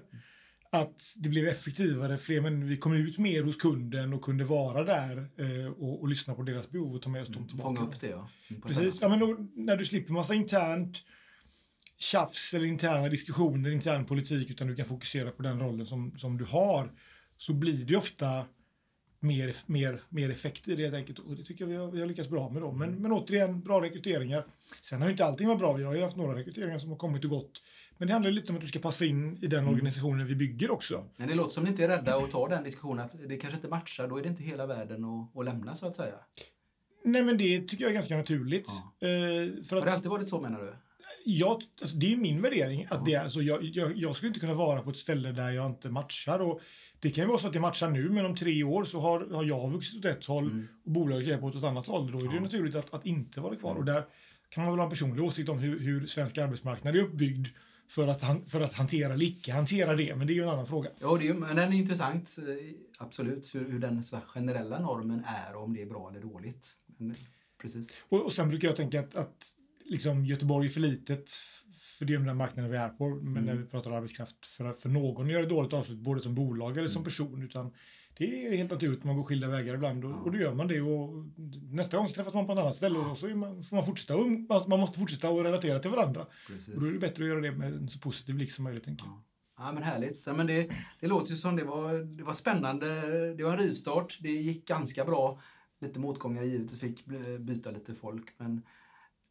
Att 0.72 1.00
det 1.18 1.28
blev 1.28 1.46
effektivare, 1.48 2.18
fler 2.18 2.40
men 2.40 2.68
vi 2.68 2.76
kom 2.76 2.92
ut 2.92 3.18
mer 3.18 3.42
hos 3.42 3.56
kunden 3.56 4.12
och 4.14 4.22
kunde 4.22 4.44
vara 4.44 4.84
där 4.84 5.16
eh, 5.36 5.66
och, 5.72 6.00
och 6.00 6.08
lyssna 6.08 6.34
på 6.34 6.42
deras 6.42 6.70
behov 6.70 6.94
och 6.94 7.02
ta 7.02 7.10
med 7.10 7.22
oss 7.22 7.28
dem 7.28 7.48
tillbaka. 7.48 7.76
Fånga 7.76 7.88
upp 7.90 8.00
det 8.00 8.06
ja. 8.08 8.28
Mm, 8.50 8.62
Precis, 8.62 8.98
ja, 9.02 9.08
men 9.08 9.18
då, 9.18 9.36
när 9.56 9.76
du 9.76 9.84
slipper 9.84 10.12
massa 10.12 10.34
internt 10.34 11.02
tjafs 11.96 12.54
eller 12.54 12.66
interna 12.66 13.08
diskussioner, 13.08 13.70
intern 13.70 14.04
politik, 14.04 14.50
utan 14.50 14.66
du 14.66 14.76
kan 14.76 14.86
fokusera 14.86 15.30
på 15.30 15.42
den 15.42 15.60
rollen 15.60 15.86
som, 15.86 16.18
som 16.18 16.38
du 16.38 16.44
har, 16.44 16.92
så 17.36 17.52
blir 17.52 17.84
det 17.84 17.96
ofta 17.96 18.44
mer, 19.20 19.56
mer, 19.66 20.00
mer 20.08 20.30
effekt 20.30 20.68
i 20.68 20.76
det 20.76 20.82
helt 20.82 20.94
enkelt. 20.94 21.18
Och 21.18 21.36
det 21.36 21.42
tycker 21.42 21.64
jag 21.64 21.68
vi 21.68 21.76
har, 21.76 21.90
vi 21.92 22.00
har 22.00 22.06
lyckats 22.06 22.28
bra 22.28 22.48
med 22.48 22.62
då. 22.62 22.72
Men, 22.72 22.94
men 22.94 23.12
återigen, 23.12 23.60
bra 23.60 23.80
rekryteringar. 23.82 24.44
Sen 24.82 25.00
har 25.00 25.08
ju 25.08 25.12
inte 25.12 25.24
allting 25.24 25.48
varit 25.48 25.58
bra. 25.58 25.72
Vi 25.72 25.84
har 25.84 25.94
ju 25.94 26.02
haft 26.02 26.16
några 26.16 26.38
rekryteringar 26.38 26.78
som 26.78 26.90
har 26.90 26.96
kommit 26.96 27.24
och 27.24 27.30
gått. 27.30 27.62
Men 27.98 28.06
det 28.08 28.12
handlar 28.12 28.30
lite 28.30 28.48
om 28.48 28.56
att 28.56 28.62
du 28.62 28.68
ska 28.68 28.78
passa 28.78 29.04
in 29.04 29.38
i 29.42 29.46
den 29.46 29.60
Mm. 29.60 29.74
organisationen 29.74 30.26
vi 30.26 30.34
bygger 30.34 30.70
också. 30.70 31.04
Men 31.16 31.28
det 31.28 31.34
låter 31.34 31.52
som 31.52 31.64
ni 31.64 31.70
inte 31.70 31.84
är 31.84 31.88
rädda 31.88 32.16
att 32.16 32.30
ta 32.30 32.48
den 32.48 32.64
diskussionen 32.64 33.04
att 33.04 33.28
det 33.28 33.36
kanske 33.36 33.56
inte 33.56 33.68
matchar. 33.68 34.08
Då 34.08 34.18
är 34.18 34.22
det 34.22 34.28
inte 34.28 34.42
hela 34.42 34.66
världen 34.66 35.04
att, 35.04 35.36
att 35.36 35.44
lämna 35.44 35.74
så 35.74 35.86
att 35.86 35.96
säga. 35.96 36.14
Nej, 37.04 37.22
men 37.22 37.38
det 37.38 37.60
tycker 37.68 37.84
jag 37.84 37.90
är 37.90 37.94
ganska 37.94 38.16
naturligt. 38.16 38.66
Ja. 39.00 39.08
Eh, 39.08 39.64
för 39.64 39.70
Har 39.70 39.76
att 39.78 39.84
det 39.84 39.92
alltid 39.92 40.10
varit 40.10 40.28
så 40.28 40.40
menar 40.40 40.60
du? 40.60 40.74
Jag, 41.24 41.62
alltså 41.80 41.96
det 41.96 42.12
är 42.12 42.16
min 42.16 42.42
värdering. 42.42 42.86
att 42.90 43.04
det 43.04 43.14
är, 43.14 43.22
alltså 43.24 43.42
jag, 43.42 43.62
jag, 43.64 43.96
jag 43.96 44.16
skulle 44.16 44.28
inte 44.28 44.40
kunna 44.40 44.54
vara 44.54 44.82
på 44.82 44.90
ett 44.90 44.96
ställe 44.96 45.32
där 45.32 45.50
jag 45.50 45.66
inte 45.70 45.90
matchar. 45.90 46.38
Och 46.38 46.60
det 47.00 47.10
kan 47.10 47.24
ju 47.24 47.28
vara 47.28 47.38
så 47.38 47.46
att 47.46 47.54
jag 47.54 47.62
matchar 47.62 47.90
nu, 47.90 48.08
men 48.10 48.26
om 48.26 48.36
tre 48.36 48.64
år 48.64 48.84
så 48.84 49.00
har, 49.00 49.20
har 49.34 49.44
jag 49.44 49.70
vuxit 49.70 49.98
åt 49.98 50.04
ett 50.04 50.26
håll 50.26 50.44
Mm. 50.50 50.68
och 50.84 50.90
bolaget 50.90 51.28
är 51.28 51.38
på 51.38 51.48
ett 51.48 51.64
annat 51.64 51.86
håll. 51.86 52.12
Då 52.12 52.18
är 52.18 52.22
det 52.28 52.34
Ja. 52.34 52.40
naturligt 52.40 52.74
att, 52.74 52.94
att 52.94 53.06
inte 53.06 53.40
vara 53.40 53.56
kvar. 53.56 53.70
Mm. 53.70 53.80
Och 53.80 53.84
där 53.84 54.04
kan 54.48 54.64
man 54.64 54.72
väl 54.72 54.78
ha 54.78 54.84
en 54.84 54.90
personlig 54.90 55.24
åsikt 55.24 55.48
om 55.48 55.58
hur, 55.58 55.78
hur 55.80 56.06
svensk 56.06 56.38
arbetsmarknad 56.38 56.96
är 56.96 57.00
uppbyggd 57.00 57.46
för 57.88 58.08
att, 58.08 58.22
han, 58.22 58.46
för 58.48 58.60
att 58.60 58.74
hantera 58.74 59.12
eller 59.12 59.24
icke 59.26 59.52
hantera 59.52 59.96
det. 59.96 60.14
Men 60.16 60.26
det 60.26 60.32
är 60.32 60.34
ju 60.34 60.42
en 60.42 60.48
annan 60.48 60.66
fråga. 60.66 60.90
Ja, 61.00 61.16
det 61.20 61.28
är, 61.28 61.34
men 61.34 61.56
den 61.56 61.72
är 61.72 61.76
intressant. 61.76 62.36
eh, 62.38 62.74
Absolut. 62.98 63.54
Hur, 63.54 63.70
hur 63.70 63.78
den 63.78 64.02
så 64.04 64.16
generella 64.26 64.78
normen 64.80 65.24
är 65.48 65.56
och 65.56 65.62
om 65.62 65.74
det 65.74 65.82
är 65.82 65.86
bra 65.86 66.10
eller 66.10 66.20
dåligt. 66.20 66.72
Men, 66.98 67.14
precis. 67.62 67.92
Och, 68.08 68.24
och 68.24 68.32
sen 68.32 68.48
brukar 68.48 68.68
jag 68.68 68.76
tänka 68.76 69.00
att, 69.00 69.14
att 69.14 69.46
liksom 69.84 70.24
Göteborg 70.26 70.66
är 70.66 70.70
för 70.70 70.80
litet 70.80 71.30
för 71.98 72.04
det 72.04 72.14
är 72.14 72.18
den 72.18 72.36
marknaden 72.36 72.70
vi 72.70 72.76
är 72.76 72.88
på. 72.88 73.08
Men 73.08 73.26
Mm. 73.28 73.44
när 73.44 73.54
vi 73.54 73.64
pratar 73.66 73.90
arbetskraft 73.90 74.46
för, 74.46 74.72
för 74.72 74.88
någon 74.88 75.28
gör 75.28 75.42
ett 75.42 75.48
dåligt 75.48 75.72
avslut 75.72 75.98
både 75.98 76.20
som 76.20 76.34
bolag 76.34 76.78
eller 76.78 76.88
som 76.88 77.00
Mm. 77.00 77.04
person. 77.04 77.42
Utan 77.42 77.72
det 78.18 78.46
är 78.46 78.56
helt 78.56 78.70
naturligt, 78.70 79.04
man 79.04 79.16
går 79.16 79.24
skilda 79.24 79.48
vägar 79.48 79.74
ibland 79.74 80.04
och, 80.04 80.10
Ja. 80.10 80.14
och 80.14 80.32
då 80.32 80.38
gör 80.38 80.54
man 80.54 80.68
det. 80.68 80.80
Och 80.80 81.24
nästa 81.70 81.96
gång 81.96 82.08
så 82.08 82.14
träffas 82.14 82.34
man 82.34 82.46
på 82.46 82.52
ett 82.52 82.58
annat 82.58 82.76
ställe 82.76 82.98
och 82.98 83.18
så 83.18 83.26
man, 83.28 83.62
får 83.64 83.76
man 83.76 83.86
fortsätta. 83.86 84.16
Och 84.16 84.28
man, 84.30 84.62
man 84.68 84.80
måste 84.80 84.98
fortsätta 84.98 85.28
att 85.28 85.44
relatera 85.44 85.78
till 85.78 85.90
varandra. 85.90 86.26
precis. 86.46 86.74
Och 86.74 86.80
då 86.80 86.86
är 86.86 86.92
det 86.92 86.98
bättre 86.98 87.24
att 87.24 87.28
göra 87.28 87.40
det 87.40 87.52
med 87.52 87.72
en 87.74 87.88
så 87.88 87.98
positiv 87.98 88.34
blick 88.34 88.52
som 88.52 88.64
möjligt. 88.64 88.84
Tänker 88.84 89.04
jag. 89.04 89.12
Ja. 89.14 89.22
Ja, 89.66 89.72
men 89.72 89.82
härligt. 89.82 90.16
Så, 90.18 90.32
men 90.32 90.46
det, 90.46 90.70
det 91.00 91.06
låter 91.06 91.30
ju 91.30 91.36
som 91.36 91.56
det 91.56 91.64
var, 91.64 91.94
det 92.16 92.24
var 92.24 92.32
spännande. 92.32 92.86
Det 93.34 93.44
var 93.44 93.52
en 93.52 93.58
rivstart. 93.58 94.18
Det 94.20 94.28
gick 94.30 94.68
ganska 94.68 95.04
bra. 95.04 95.40
Lite 95.80 95.98
motgångar 96.00 96.42
givetvis. 96.42 96.80
Fick 96.80 97.04
byta 97.40 97.70
lite 97.70 97.94
folk. 97.94 98.24
Men 98.38 98.62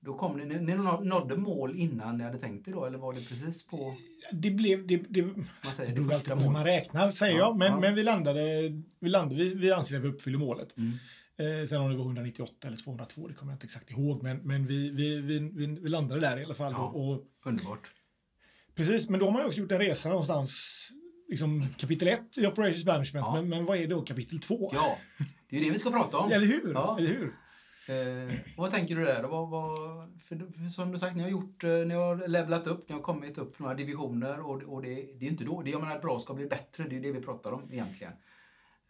då 0.06 0.14
kom 0.14 0.38
ni, 0.38 0.60
ni 0.60 0.76
nådde 1.04 1.38
mål 1.38 1.76
innan 1.76 2.18
ni 2.18 2.24
hade 2.24 2.40
tänkt 2.40 2.68
er 2.68 2.72
då? 2.72 2.86
Eller 2.86 2.98
var 2.98 3.14
det 3.14 3.30
precis 3.30 3.68
på, 3.68 3.96
Det 4.32 4.52
blev, 4.52 4.88
det, 4.88 4.98
det, 5.10 5.22
man 5.22 5.46
säger, 5.76 5.96
det 5.96 6.02
beror 6.02 6.14
alltid 6.14 6.34
på 6.34 6.40
hur 6.40 6.50
man 6.50 6.66
räknar, 6.66 7.12
säger 7.12 7.38
Ja, 7.38 7.40
jag. 7.40 7.58
Men, 7.58 7.72
ja. 7.72 7.80
men 7.80 7.96
vi 7.96 8.04
landade, 8.04 8.42
vi 9.00 9.10
landade, 9.10 9.44
vi, 9.44 9.54
vi 9.54 9.72
anser 9.72 9.98
att 9.98 10.04
vi 10.04 10.08
uppfyller 10.08 10.38
målet. 10.38 10.78
Mm. 10.78 10.92
Eh, 11.38 11.68
sen 11.68 11.82
om 11.82 11.92
det 11.92 11.98
var 11.98 12.06
198 12.06 12.68
eller 12.68 12.78
202, 12.78 13.28
det 13.28 13.34
kommer 13.34 13.52
jag 13.52 13.56
inte 13.56 13.66
exakt 13.66 13.92
ihåg. 13.92 14.24
Men, 14.24 14.38
men 14.38 14.68
vi, 14.68 14.92
vi, 14.92 15.22
vi, 15.22 15.40
vi, 15.82 15.90
landade 15.90 16.22
där 16.22 16.38
i 16.38 16.44
alla 16.44 16.54
fall. 16.54 16.72
Ja. 16.72 16.84
Och, 16.84 17.10
och, 17.10 17.22
Underbart. 17.46 17.92
precis, 18.76 19.10
men 19.10 19.20
då 19.20 19.26
har 19.26 19.32
man 19.32 19.46
också 19.46 19.60
gjort 19.60 19.72
en 19.72 19.80
resa 19.80 20.10
någonstans. 20.10 20.80
Liksom 21.30 21.68
kapitel 21.78 22.08
1 22.08 22.38
i 22.38 22.48
Operations 22.48 22.86
Management. 22.86 23.28
Men, 23.34 23.50
men 23.50 23.66
vad 23.66 23.78
är 23.78 23.88
då 23.88 24.02
kapitel 24.02 24.40
2? 24.40 24.70
Ja, 24.74 24.98
det 25.50 25.56
är 25.56 25.60
ju 25.60 25.66
det 25.66 25.72
vi 25.72 25.80
ska 25.80 25.92
prata 25.92 26.18
om. 26.18 26.32
Eller 26.32 26.48
hur? 26.48 26.72
Ja. 26.74 26.98
Eller 27.00 27.10
hur? 27.10 27.34
Eh, 27.90 28.34
vad 28.58 28.72
tänker 28.72 28.96
du 28.96 29.04
där? 29.06 29.24
Vad, 29.24 29.50
vad, 29.50 29.78
för, 30.28 30.70
som 30.70 30.92
du 30.92 31.00
sagt, 31.00 31.16
ni 31.16 31.24
har 31.24 31.30
gjort, 31.30 31.64
eh, 31.64 31.70
ni 31.70 31.94
har 31.94 32.28
levlat 32.28 32.68
upp, 32.68 32.90
ni 32.90 32.96
har 32.96 33.02
kommit 33.02 33.38
upp 33.38 33.60
några 33.60 33.74
divisioner 33.76 34.40
och, 34.40 34.64
och 34.64 34.82
det, 34.82 34.90
det 34.90 35.26
är 35.26 35.30
inte 35.30 35.44
då, 35.44 35.62
det 35.62 35.72
jag 35.72 35.82
menar 35.82 35.96
att 35.96 36.02
bra 36.02 36.20
ska 36.20 36.34
bli 36.34 36.46
bättre, 36.46 36.84
det 36.90 36.96
är 36.98 37.02
det 37.02 37.12
vi 37.12 37.22
pratar 37.22 37.52
om 37.52 37.70
egentligen. 37.72 38.14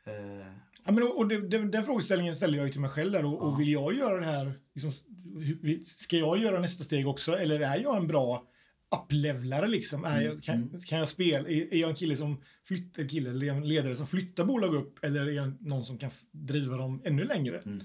Eh, 0.06 0.48
Ja, 0.86 0.92
men, 0.92 1.04
och 1.04 1.28
det, 1.28 1.48
det, 1.48 1.70
den 1.70 1.84
frågeställningen 1.84 2.36
ställer 2.36 2.58
jag 2.58 2.68
ju 2.68 2.72
till 2.72 2.82
mig 2.82 2.90
själv 2.90 3.12
där. 3.12 3.26
Och, 3.26 3.34
Ja. 3.34 3.38
och 3.38 3.60
vill 3.60 3.72
jag 3.72 3.94
göra 3.96 4.20
det 4.20 4.26
här, 4.26 4.54
liksom, 4.74 4.92
ska 5.86 6.18
jag 6.18 6.38
göra 6.38 6.60
nästa 6.60 6.84
steg 6.84 7.08
också? 7.08 7.38
Eller 7.38 7.60
är 7.60 7.78
jag 7.80 7.98
en 7.98 8.08
bra 8.08 8.44
upplevlare 8.96 9.68
liksom? 9.68 10.06
Är 10.06 10.22
jag, 10.22 10.32
Mm, 10.32 10.42
kan, 10.42 10.56
mm. 10.56 10.80
kan 10.90 11.00
jag 11.00 11.10
spela? 11.10 11.50
Är, 11.50 11.74
är 11.74 11.78
jag 11.78 11.90
en 11.90 11.96
kille 11.96 12.16
som 12.18 12.42
flyttar, 12.64 13.08
kille, 13.08 13.30
eller 13.30 13.62
ledare 13.62 13.96
som 13.96 14.08
flyttar 14.08 14.46
bolag 14.46 14.76
upp? 14.76 15.04
Eller 15.04 15.26
är 15.28 15.32
jag 15.32 15.54
någon 15.62 15.86
som 15.86 15.98
kan 15.98 16.12
driva 16.32 16.78
dem 16.78 17.02
ännu 17.06 17.24
längre? 17.24 17.58
Mm. 17.66 17.80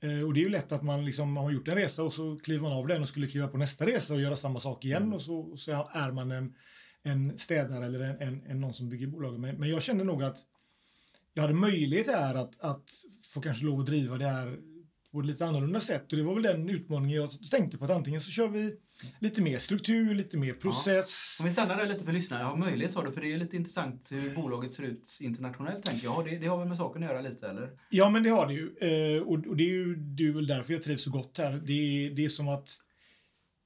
Eh, 0.00 0.22
och 0.26 0.34
det 0.34 0.40
är 0.40 0.42
ju 0.42 0.48
lätt 0.48 0.72
att 0.72 0.82
man 0.82 1.04
liksom 1.04 1.36
har 1.36 1.50
gjort 1.50 1.68
en 1.68 1.74
resa 1.74 2.02
och 2.02 2.12
så 2.12 2.38
kliver 2.38 2.62
man 2.62 2.72
av 2.72 2.86
den 2.86 3.02
och 3.02 3.08
skulle 3.08 3.26
kliva 3.26 3.48
på 3.48 3.58
nästa 3.58 3.86
resa 3.86 4.14
och 4.14 4.20
göra 4.20 4.36
samma 4.36 4.60
sak 4.60 4.84
igen 4.84 5.02
Mm. 5.02 5.14
och 5.14 5.22
så, 5.22 5.38
och 5.38 5.58
så 5.58 5.88
är 5.92 6.12
man 6.12 6.30
en, 6.30 6.54
en 7.02 7.38
städare 7.38 7.86
eller 7.86 8.00
en, 8.00 8.20
en, 8.20 8.46
en 8.46 8.60
någon 8.60 8.74
som 8.74 8.88
bygger 8.88 9.06
bolag. 9.06 9.40
Men, 9.40 9.56
men 9.56 9.68
jag 9.68 9.82
kände 9.82 10.04
nog 10.04 10.22
att 10.22 10.38
jag 11.34 11.42
hade 11.42 11.54
möjlighet 11.54 12.06
här 12.06 12.34
att, 12.34 12.60
att 12.60 12.90
få 13.34 13.40
kanske 13.40 13.64
lov 13.64 13.80
att 13.80 13.86
driva 13.86 14.18
det 14.18 14.26
här 14.28 14.58
på 15.12 15.20
ett 15.20 15.26
lite 15.26 15.46
annorlunda 15.46 15.80
sätt. 15.80 16.12
Och 16.12 16.18
det 16.18 16.24
var 16.24 16.34
väl 16.34 16.42
den 16.42 16.68
utmaningen 16.70 17.16
jag 17.16 17.30
tänkte 17.50 17.78
på 17.78 17.84
att 17.84 17.90
antingen 17.90 18.20
så 18.20 18.30
kör 18.30 18.48
vi 18.48 18.74
lite 19.18 19.42
mer 19.42 19.58
struktur, 19.58 20.14
lite 20.14 20.36
mer 20.36 20.52
process. 20.52 21.38
om 21.40 21.46
vi 21.46 21.52
stannar 21.52 21.76
där 21.76 21.86
lite 21.86 22.04
för 22.04 22.12
lyssnarna, 22.12 22.42
jag 22.42 22.48
har 22.48 22.56
möjlighet 22.56 22.92
sa 22.94 23.04
du, 23.04 23.12
för 23.12 23.20
det 23.20 23.32
är 23.32 23.38
lite 23.38 23.56
intressant 23.56 24.08
hur 24.12 24.34
bolaget 24.34 24.74
ser 24.74 24.82
ut 24.82 25.16
internationellt 25.20 25.84
tänker 25.84 26.04
jag. 26.04 26.24
Det, 26.24 26.38
det 26.38 26.46
har 26.46 26.58
väl 26.58 26.68
med 26.68 26.76
saken 26.76 27.02
att 27.02 27.08
göra 27.10 27.20
lite 27.20 27.48
eller? 27.48 27.70
Ja, 27.90 28.10
men 28.10 28.22
det 28.22 28.30
har 28.30 28.46
det 28.46 28.52
ju. 28.54 28.66
Eh, 29.16 29.22
och, 29.22 29.56
det 29.56 29.64
är 29.64 29.68
ju 29.68 29.96
det 29.96 30.26
är 30.28 30.32
väl 30.32 30.46
därför 30.46 30.72
jag 30.72 30.82
trivs 30.82 31.02
så 31.02 31.10
gott 31.10 31.38
här. 31.38 31.52
Det 31.66 31.72
är, 31.72 32.10
det 32.10 32.24
är 32.24 32.28
som 32.28 32.48
att 32.48 32.68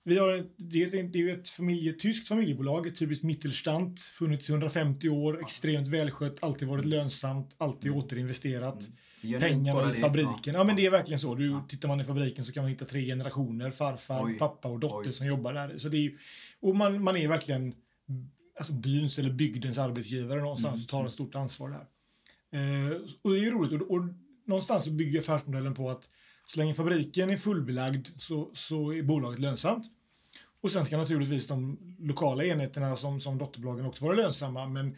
vi 0.04 0.18
har, 0.18 0.32
ett- 0.38 0.54
det, 0.56 0.82
är, 0.82 0.90
det 1.02 1.18
är 1.18 1.22
ju 1.22 1.30
ett 1.40 1.48
familje, 1.48 1.92
tyskt 1.92 2.28
familjebolag, 2.28 2.86
ett 2.86 2.96
typiskt 2.98 3.24
Mittelstand, 3.24 3.98
funnits 4.00 4.48
i 4.48 4.52
150 4.52 5.08
år, 5.08 5.40
extremt 5.40 5.88
välskött, 5.88 6.36
alltid 6.42 6.68
varit 6.68 6.84
lönsamt, 6.84 7.54
alltid 7.58 7.90
Mm. 7.90 8.04
återinvesterat. 8.04 8.80
Mm. 8.80 8.92
Pengarna 9.40 9.90
i 9.96 10.00
fabriken. 10.00 10.54
Ja, 10.54 10.64
men 10.64 10.76
det 10.76 10.86
är 10.86 10.90
verkligen 10.90 11.18
så. 11.20 11.34
Du, 11.34 11.50
Ja. 11.50 11.64
Tittar 11.68 11.88
man 11.88 12.00
i 12.00 12.04
fabriken 12.04 12.44
så 12.44 12.52
kan 12.52 12.62
man 12.62 12.70
hitta 12.70 12.84
tre 12.84 13.04
generationer, 13.06 13.70
farfar, 13.70 14.24
Oj. 14.24 14.38
pappa 14.38 14.68
och 14.68 14.80
dotter 14.80 15.08
Oj. 15.10 15.12
som 15.12 15.26
jobbar 15.26 15.52
där. 15.52 15.78
Så 15.78 15.88
det 15.88 15.96
är, 16.06 16.12
och 16.60 16.76
man, 16.76 17.04
man 17.04 17.16
är 17.16 17.28
verkligen 17.28 17.74
alltså 18.58 18.72
byns 18.72 19.18
eller 19.18 19.30
bygdens 19.30 19.78
arbetsgivare 19.78 20.40
någonstans 20.40 20.74
Mm. 20.74 20.82
och 20.84 20.88
tar 20.88 21.06
ett 21.06 21.12
stort 21.12 21.34
ansvar 21.34 21.68
där. 21.70 21.86
Eh, 22.60 22.90
och 23.22 23.30
det 23.32 23.38
är 23.38 23.42
ju 23.42 23.50
roligt 23.50 23.72
och, 23.82 23.90
och 23.90 24.02
någonstans 24.46 24.84
så 24.84 24.90
bygger 24.90 25.18
affärsmodellen 25.18 25.74
på 25.74 25.90
att 25.90 26.08
så 26.46 26.60
länge 26.60 26.74
fabriken 26.74 27.30
är 27.30 27.36
fullbelagd 27.36 28.08
så, 28.18 28.50
så 28.54 28.92
är 28.92 29.02
bolaget 29.02 29.38
lönsamt. 29.40 29.84
Och 30.60 30.70
sen 30.70 30.86
ska 30.86 30.96
naturligtvis 30.96 31.46
de 31.46 31.78
lokala 31.98 32.44
enheterna 32.44 32.96
som, 32.96 33.20
som 33.20 33.38
dotterbolagen 33.38 33.86
också 33.86 34.04
vara 34.04 34.16
lönsamma. 34.16 34.66
Men 34.66 34.96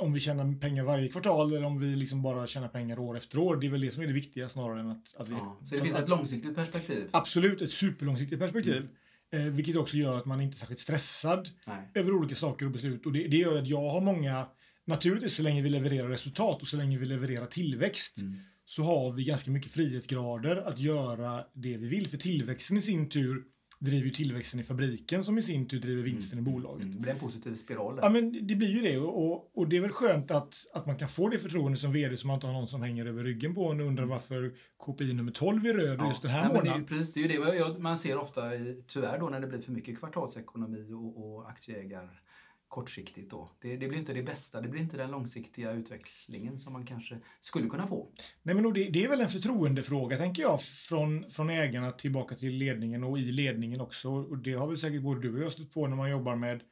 om 0.00 0.12
vi 0.12 0.20
tjänar 0.20 0.60
pengar 0.60 0.84
varje 0.84 1.08
kvartal 1.08 1.52
eller 1.52 1.66
om 1.66 1.80
vi 1.80 1.96
liksom 1.96 2.22
bara 2.22 2.46
tjänar 2.46 2.68
pengar 2.68 2.98
år 2.98 3.16
efter 3.16 3.38
år, 3.38 3.56
det 3.56 3.66
är 3.66 3.70
väl 3.70 3.80
det 3.80 3.90
som 3.90 4.02
är 4.02 4.06
det 4.06 4.12
viktiga 4.12 4.48
snarare 4.48 4.80
än 4.80 4.90
att, 4.90 5.16
att 5.16 5.28
vi... 5.28 5.32
Ja. 5.32 5.58
Så 5.64 5.74
det 5.74 5.82
finns 5.82 5.98
ett 5.98 6.08
långsiktigt 6.08 6.54
perspektiv? 6.54 7.08
Absolut, 7.10 7.62
ett 7.62 7.70
superlångsiktigt 7.70 8.40
perspektiv. 8.40 8.88
Eh, 9.32 9.44
vilket 9.44 9.76
också 9.76 9.96
gör 9.96 10.16
att 10.16 10.26
man 10.26 10.40
inte 10.40 10.54
är 10.54 10.58
särskilt 10.58 10.80
stressad 10.80 11.48
Nej. 11.66 11.90
över 11.94 12.12
olika 12.12 12.34
saker 12.34 12.66
och 12.66 12.72
beslut. 12.72 13.06
Och 13.06 13.12
det, 13.12 13.28
det 13.28 13.36
gör 13.36 13.58
att 13.58 13.68
jag 13.68 13.90
har 13.90 14.00
många, 14.00 14.46
naturligtvis 14.84 15.34
så 15.34 15.42
länge 15.42 15.62
vi 15.62 15.70
levererar 15.70 16.08
resultat 16.08 16.62
och 16.62 16.68
så 16.68 16.76
länge 16.76 16.98
vi 16.98 17.06
levererar 17.06 17.46
tillväxt, 17.46 18.18
Mm. 18.18 18.38
så 18.64 18.82
har 18.82 19.12
vi 19.12 19.24
ganska 19.24 19.50
mycket 19.50 19.72
frihetsgrader 19.72 20.56
att 20.56 20.78
göra 20.78 21.44
det 21.54 21.76
vi 21.76 21.88
vill. 21.88 22.08
För 22.08 22.16
tillväxten 22.18 22.76
i 22.76 22.82
sin 22.82 23.08
tur 23.08 23.42
driver 23.78 24.04
ju 24.04 24.10
tillväxten 24.10 24.60
i 24.60 24.62
fabriken 24.62 25.24
som 25.24 25.38
i 25.38 25.42
sin 25.42 25.68
tur 25.68 25.80
driver 25.80 26.02
vinsten 26.02 26.38
i 26.38 26.42
bolaget. 26.42 26.82
Mm. 26.82 26.94
Det 26.94 27.00
blir 27.00 27.12
en 27.12 27.18
positiv 27.18 27.54
spiral. 27.54 27.98
Ja, 28.02 28.08
men 28.08 28.46
det 28.46 28.54
blir 28.54 28.68
ju 28.68 28.80
det. 28.82 28.98
Och, 28.98 29.58
och, 29.58 29.68
det 29.68 29.76
är 29.76 29.80
väl 29.80 29.90
skönt 29.92 30.30
att, 30.30 30.54
att 30.74 30.86
man 30.86 30.96
kan 30.96 31.08
få 31.08 31.28
det 31.28 31.38
förtroende 31.38 31.78
som 31.78 31.92
vd 31.92 32.16
som 32.16 32.28
man 32.28 32.34
inte 32.34 32.46
har 32.46 32.54
någon 32.54 32.68
som 32.68 32.82
hänger 32.82 33.06
över 33.06 33.24
ryggen 33.24 33.54
på 33.54 33.70
en 33.70 33.80
och 33.80 33.86
undrar 33.86 34.04
varför 34.04 34.52
KPI 34.78 35.12
nummer 35.14 35.32
12 35.32 35.66
är 35.66 35.74
röd 35.74 36.00
just 36.08 36.22
den 36.22 36.30
här 36.30 36.42
Nej, 36.44 36.52
men 36.52 36.54
det 36.54 36.60
är 36.60 36.64
månaden. 36.64 36.86
precis, 36.86 37.12
det 37.12 37.20
är 37.24 37.28
ju 37.28 37.72
det 37.74 37.78
man 37.78 37.98
ser 37.98 38.18
ofta, 38.18 38.54
i- 38.56 38.82
tyvärr 38.86 39.18
då, 39.20 39.28
när 39.28 39.40
det 39.40 39.46
blir 39.46 39.60
för 39.60 39.72
mycket 39.72 39.98
kvartalsekonomi 39.98 40.92
och, 40.92 41.24
och 41.34 41.48
aktieägar 41.50 42.20
kortsiktigt 42.68 43.30
då. 43.30 43.50
Det, 43.60 43.76
det 43.76 43.88
blir 43.88 43.98
inte 43.98 44.12
det 44.12 44.22
bästa, 44.22 44.60
det 44.60 44.68
blir 44.68 44.80
inte 44.80 44.96
den 44.96 45.10
långsiktiga 45.10 45.72
utvecklingen 45.72 46.58
som 46.58 46.72
man 46.72 46.86
kanske 46.86 47.18
skulle 47.40 47.68
kunna 47.68 47.86
få. 47.86 48.12
Nej, 48.42 48.54
men 48.54 48.72
det, 48.72 48.90
det 48.90 49.04
är 49.04 49.08
väl 49.08 49.20
en 49.20 49.28
förtroendefråga, 49.28 50.16
tänker 50.16 50.42
jag, 50.42 50.62
från, 50.62 51.30
från 51.30 51.50
ägarna 51.50 51.92
tillbaka 51.92 52.34
till 52.34 52.52
ledningen 52.52 53.04
och 53.04 53.18
i 53.18 53.32
ledningen 53.32 53.80
också. 53.80 54.10
Och 54.10 54.38
det 54.38 54.52
har 54.52 54.66
väl 54.66 54.76
säkert 54.76 55.02
både 55.02 55.20
du 55.20 55.36
och 55.36 55.42
jag 55.42 55.52
stött 55.52 55.72
på 55.72 55.86
när 55.86 55.96
man 55.96 56.10
jobbar 56.10 56.36
med, 56.36 56.62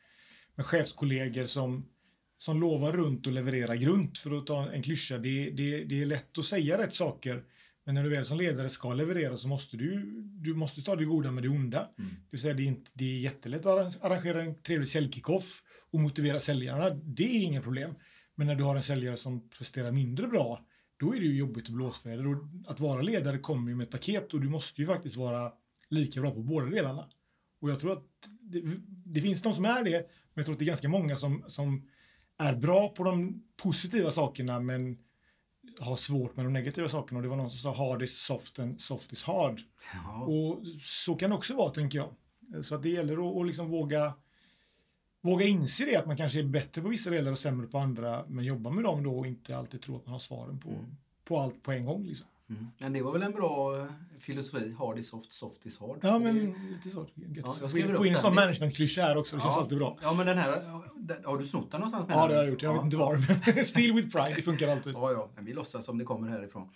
med 0.55 0.67
chefskollegor 0.67 1.47
som, 1.47 1.89
som 2.39 2.61
lovar 2.61 2.93
runt 2.93 3.27
och 3.27 3.33
levererar 3.33 3.75
grunt. 3.75 4.19
För 4.19 4.39
att 4.39 4.47
ta 4.47 4.71
en 4.71 4.83
klyscha, 4.83 5.19
det, 5.19 5.51
det, 5.51 5.85
det 5.85 6.03
är 6.03 6.07
lätt 6.07 6.39
att 6.39 6.47
säga 6.47 6.79
rätt 6.79 6.95
saker. 6.95 7.45
Men 7.85 7.95
när 7.95 8.05
du 8.05 8.11
väl 8.11 8.25
som 8.25 8.39
ledare 8.39 8.69
ska 8.69 8.95
leverera 8.95 9.37
så 9.37 9.49
måste 9.49 9.77
du, 9.77 10.03
du 10.23 10.55
måste 10.55 10.83
ta 10.83 10.97
det 10.97 11.05
goda 11.05 11.31
med 11.31 11.43
det 11.43 11.49
onda. 11.49 11.91
Mm. 11.99 12.11
Det 12.11 12.27
vill 12.31 12.41
säga, 12.41 12.55
det 12.55 12.63
är, 12.63 12.67
inte, 12.67 12.91
det 12.95 13.05
är 13.05 13.19
jättelätt 13.19 13.67
att 13.67 14.05
arrangera 14.05 14.43
en 14.43 14.55
trevlig 14.55 14.89
säljkickoff 14.89 15.63
och 15.91 16.01
motivera 16.01 16.41
säljarna. 16.41 16.91
Det 16.91 17.25
är 17.25 17.43
inga 17.43 17.63
problem. 17.63 17.95
Men 18.35 18.47
när 18.47 18.55
du 18.55 18.65
har 18.65 18.77
en 18.77 18.83
säljare 18.83 19.17
som 19.17 19.49
presterar 19.49 19.93
mindre 19.93 20.27
bra, 20.27 20.67
då 20.97 21.15
är 21.15 21.21
det 21.21 21.27
ju 21.27 21.37
jobbigt 21.37 21.67
att 21.67 21.75
blåsväder. 21.75 22.27
Och 22.27 22.45
att 22.67 22.81
vara 22.81 23.03
ledare 23.03 23.39
kommer 23.39 23.71
ju 23.71 23.77
med 23.77 23.85
ett 23.85 23.91
paket 23.91 24.35
och 24.35 24.41
du 24.41 24.49
måste 24.49 24.81
ju 24.81 24.87
faktiskt 24.87 25.17
vara 25.17 25.53
lika 25.91 26.21
bra 26.21 26.31
på 26.31 26.43
båda 26.43 26.67
delarna. 26.67 27.05
Och 27.61 27.71
jag 27.71 27.81
tror 27.81 27.93
att 27.93 28.05
det, 28.41 28.63
det 29.05 29.21
finns 29.21 29.43
de 29.43 29.55
som 29.55 29.65
är 29.65 29.85
det, 29.85 29.91
men 29.91 30.09
jag 30.35 30.45
tror 30.45 30.53
att 30.53 30.59
det 30.59 30.65
är 30.65 30.67
ganska 30.67 30.89
många 30.89 31.17
som, 31.17 31.45
som 31.47 31.89
är 32.39 32.57
bra 32.57 32.89
på 32.89 33.05
de 33.05 33.43
positiva 33.57 34.11
sakerna 34.11 34.61
men 34.61 34.99
har 35.81 35.97
svårt 35.97 36.37
med 36.37 36.47
de 36.47 36.53
negativa 36.53 36.89
sakerna. 36.89 37.19
Och 37.19 37.23
det 37.23 37.29
var 37.29 37.37
någon 37.37 37.51
som 37.51 37.59
sa 37.59 37.77
hard 37.77 38.03
is 38.03 38.19
soft 38.19 38.59
and 38.59 38.81
soft 38.81 39.13
is 39.13 39.23
hard. 39.23 39.61
Ja. 39.95 40.25
Och 40.25 40.63
så 40.83 41.15
kan 41.15 41.31
det 41.31 41.37
också 41.37 41.57
vara, 41.57 41.71
tänker 41.71 41.99
jag. 41.99 42.15
Så 42.65 42.75
att 42.75 42.83
det 42.83 42.89
gäller 42.89 43.31
att, 43.31 43.37
att 43.37 43.47
liksom 43.47 43.71
våga, 43.71 44.13
våga 45.27 45.47
inse 45.47 45.85
det, 45.85 45.97
att 45.97 46.07
man 46.07 46.17
kanske 46.17 46.39
är 46.39 46.45
bättre 46.45 46.83
på 46.83 46.89
vissa 46.89 47.11
delar 47.11 47.33
och 47.33 47.39
sämre 47.39 47.67
på 47.67 47.79
andra, 47.79 48.25
men 48.29 48.45
jobba 48.45 48.71
med 48.71 48.85
dem 48.85 49.03
då 49.03 49.19
och 49.19 49.27
inte 49.27 49.57
alltid 49.57 49.81
tro 49.83 49.97
att 49.97 50.07
man 50.07 50.13
har 50.13 50.19
svaren 50.21 50.59
på, 50.61 50.69
Mm. 50.69 50.85
på 51.25 51.39
allt 51.41 51.63
på 51.63 51.73
en 51.73 51.85
gång. 51.85 52.05
Liksom. 52.07 52.27
Mm. 52.51 52.67
Men 52.79 52.93
det 52.93 53.03
var 53.03 53.13
väl 53.13 53.23
en 53.23 53.33
bra 53.33 53.79
eh, 53.81 53.87
filosofi, 54.21 54.75
hard 54.79 54.99
is 54.99 55.09
soft, 55.09 55.33
soft 55.33 55.67
is 55.67 55.79
hard. 55.81 55.99
Ja, 56.03 56.13
Det- 56.13 56.19
men 56.19 56.55
lite 56.73 56.89
så. 56.89 57.07
Ja, 57.15 57.25
jag 57.61 57.71
Få 57.71 57.95
Få 57.97 58.07
in 58.07 58.15
en 58.15 58.21
sån 58.23 58.35
managementklyscha 58.35 59.03
här 59.03 59.17
också, 59.17 59.37
det 59.37 59.43
känns 59.43 59.55
ja. 59.55 59.61
alltid 59.61 59.79
bra. 59.79 59.99
Ja, 60.03 60.15
men 60.15 60.27
den 60.27 60.39
här, 60.39 60.53
den- 60.97 61.25
har 61.25 61.39
du 61.39 61.47
snott 61.47 61.71
den 61.71 61.81
någonstans? 61.81 62.07
Ja, 62.09 62.27
det 62.27 62.35
har 62.35 62.43
jag 62.43 62.49
gjort. 62.51 62.63
Jag 62.63 62.71
vet 62.73 62.79
Ja, 62.81 62.85
inte 62.85 62.97
ja. 62.97 63.05
var, 63.07 63.55
men 63.55 63.65
Still 63.65 63.93
with 63.93 64.09
pride, 64.17 64.35
det 64.37 64.43
funkar 64.43 64.69
alltid. 64.69 64.93
Ja, 64.95 65.13
ja, 65.13 65.29
men 65.35 65.45
vi 65.45 65.53
låtsas 65.53 65.85
som 65.85 65.99
det 65.99 66.05
kommer 66.05 66.29
härifrån. 66.29 66.69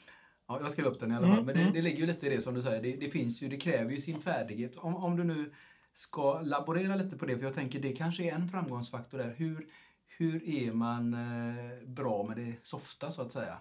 Ja, 0.49 0.61
jag 0.63 0.73
skrev 0.73 0.87
upp 0.87 1.01
den 1.01 1.13
i 1.13 1.15
alla 1.15 1.27
Mm, 1.27 1.37
fall. 1.37 1.45
Men 1.47 1.55
det, 1.55 1.61
mm. 1.61 1.73
det 1.73 1.83
ligger 1.83 1.99
ju 1.99 2.07
lite 2.07 2.27
i 2.27 2.31
det 2.37 2.43
som 2.43 2.55
du 2.55 2.63
säger. 2.63 2.83
Det, 2.83 2.97
det 2.97 3.11
finns 3.11 3.43
ju, 3.43 3.49
det 3.49 3.57
kräver 3.57 3.91
ju 3.93 4.01
sin 4.01 4.21
färdighet. 4.21 4.77
Om, 4.77 4.97
om 4.97 5.17
du 5.17 5.25
nu 5.25 5.53
ska 5.93 6.41
laborera 6.41 6.97
lite 6.97 7.17
på 7.17 7.27
det, 7.27 7.37
för 7.37 7.45
jag 7.45 7.55
tänker 7.55 7.81
det 7.81 7.93
kanske 7.93 8.25
är 8.25 8.33
en 8.33 8.49
framgångsfaktor 8.49 9.19
där. 9.19 9.35
Hur, 9.37 9.67
hur 10.07 10.49
är 10.49 10.73
man 10.73 11.15
eh, 11.15 11.89
bra 11.89 12.23
med 12.27 12.37
det 12.37 12.55
softa 12.63 13.13
så 13.13 13.23
att 13.23 13.33
säga? 13.33 13.59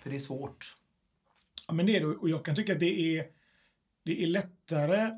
För 0.00 0.10
det 0.10 0.16
är 0.16 0.20
svårt. 0.20 0.76
Ja, 1.68 1.74
men 1.74 1.86
det 1.86 1.96
är 1.96 2.00
det. 2.00 2.06
Och 2.06 2.28
jag 2.28 2.44
kan 2.44 2.56
tycka 2.56 2.72
att 2.72 2.80
det 2.80 3.18
är, 3.18 3.26
det 4.02 4.22
är 4.22 4.26
lättare 4.26 5.10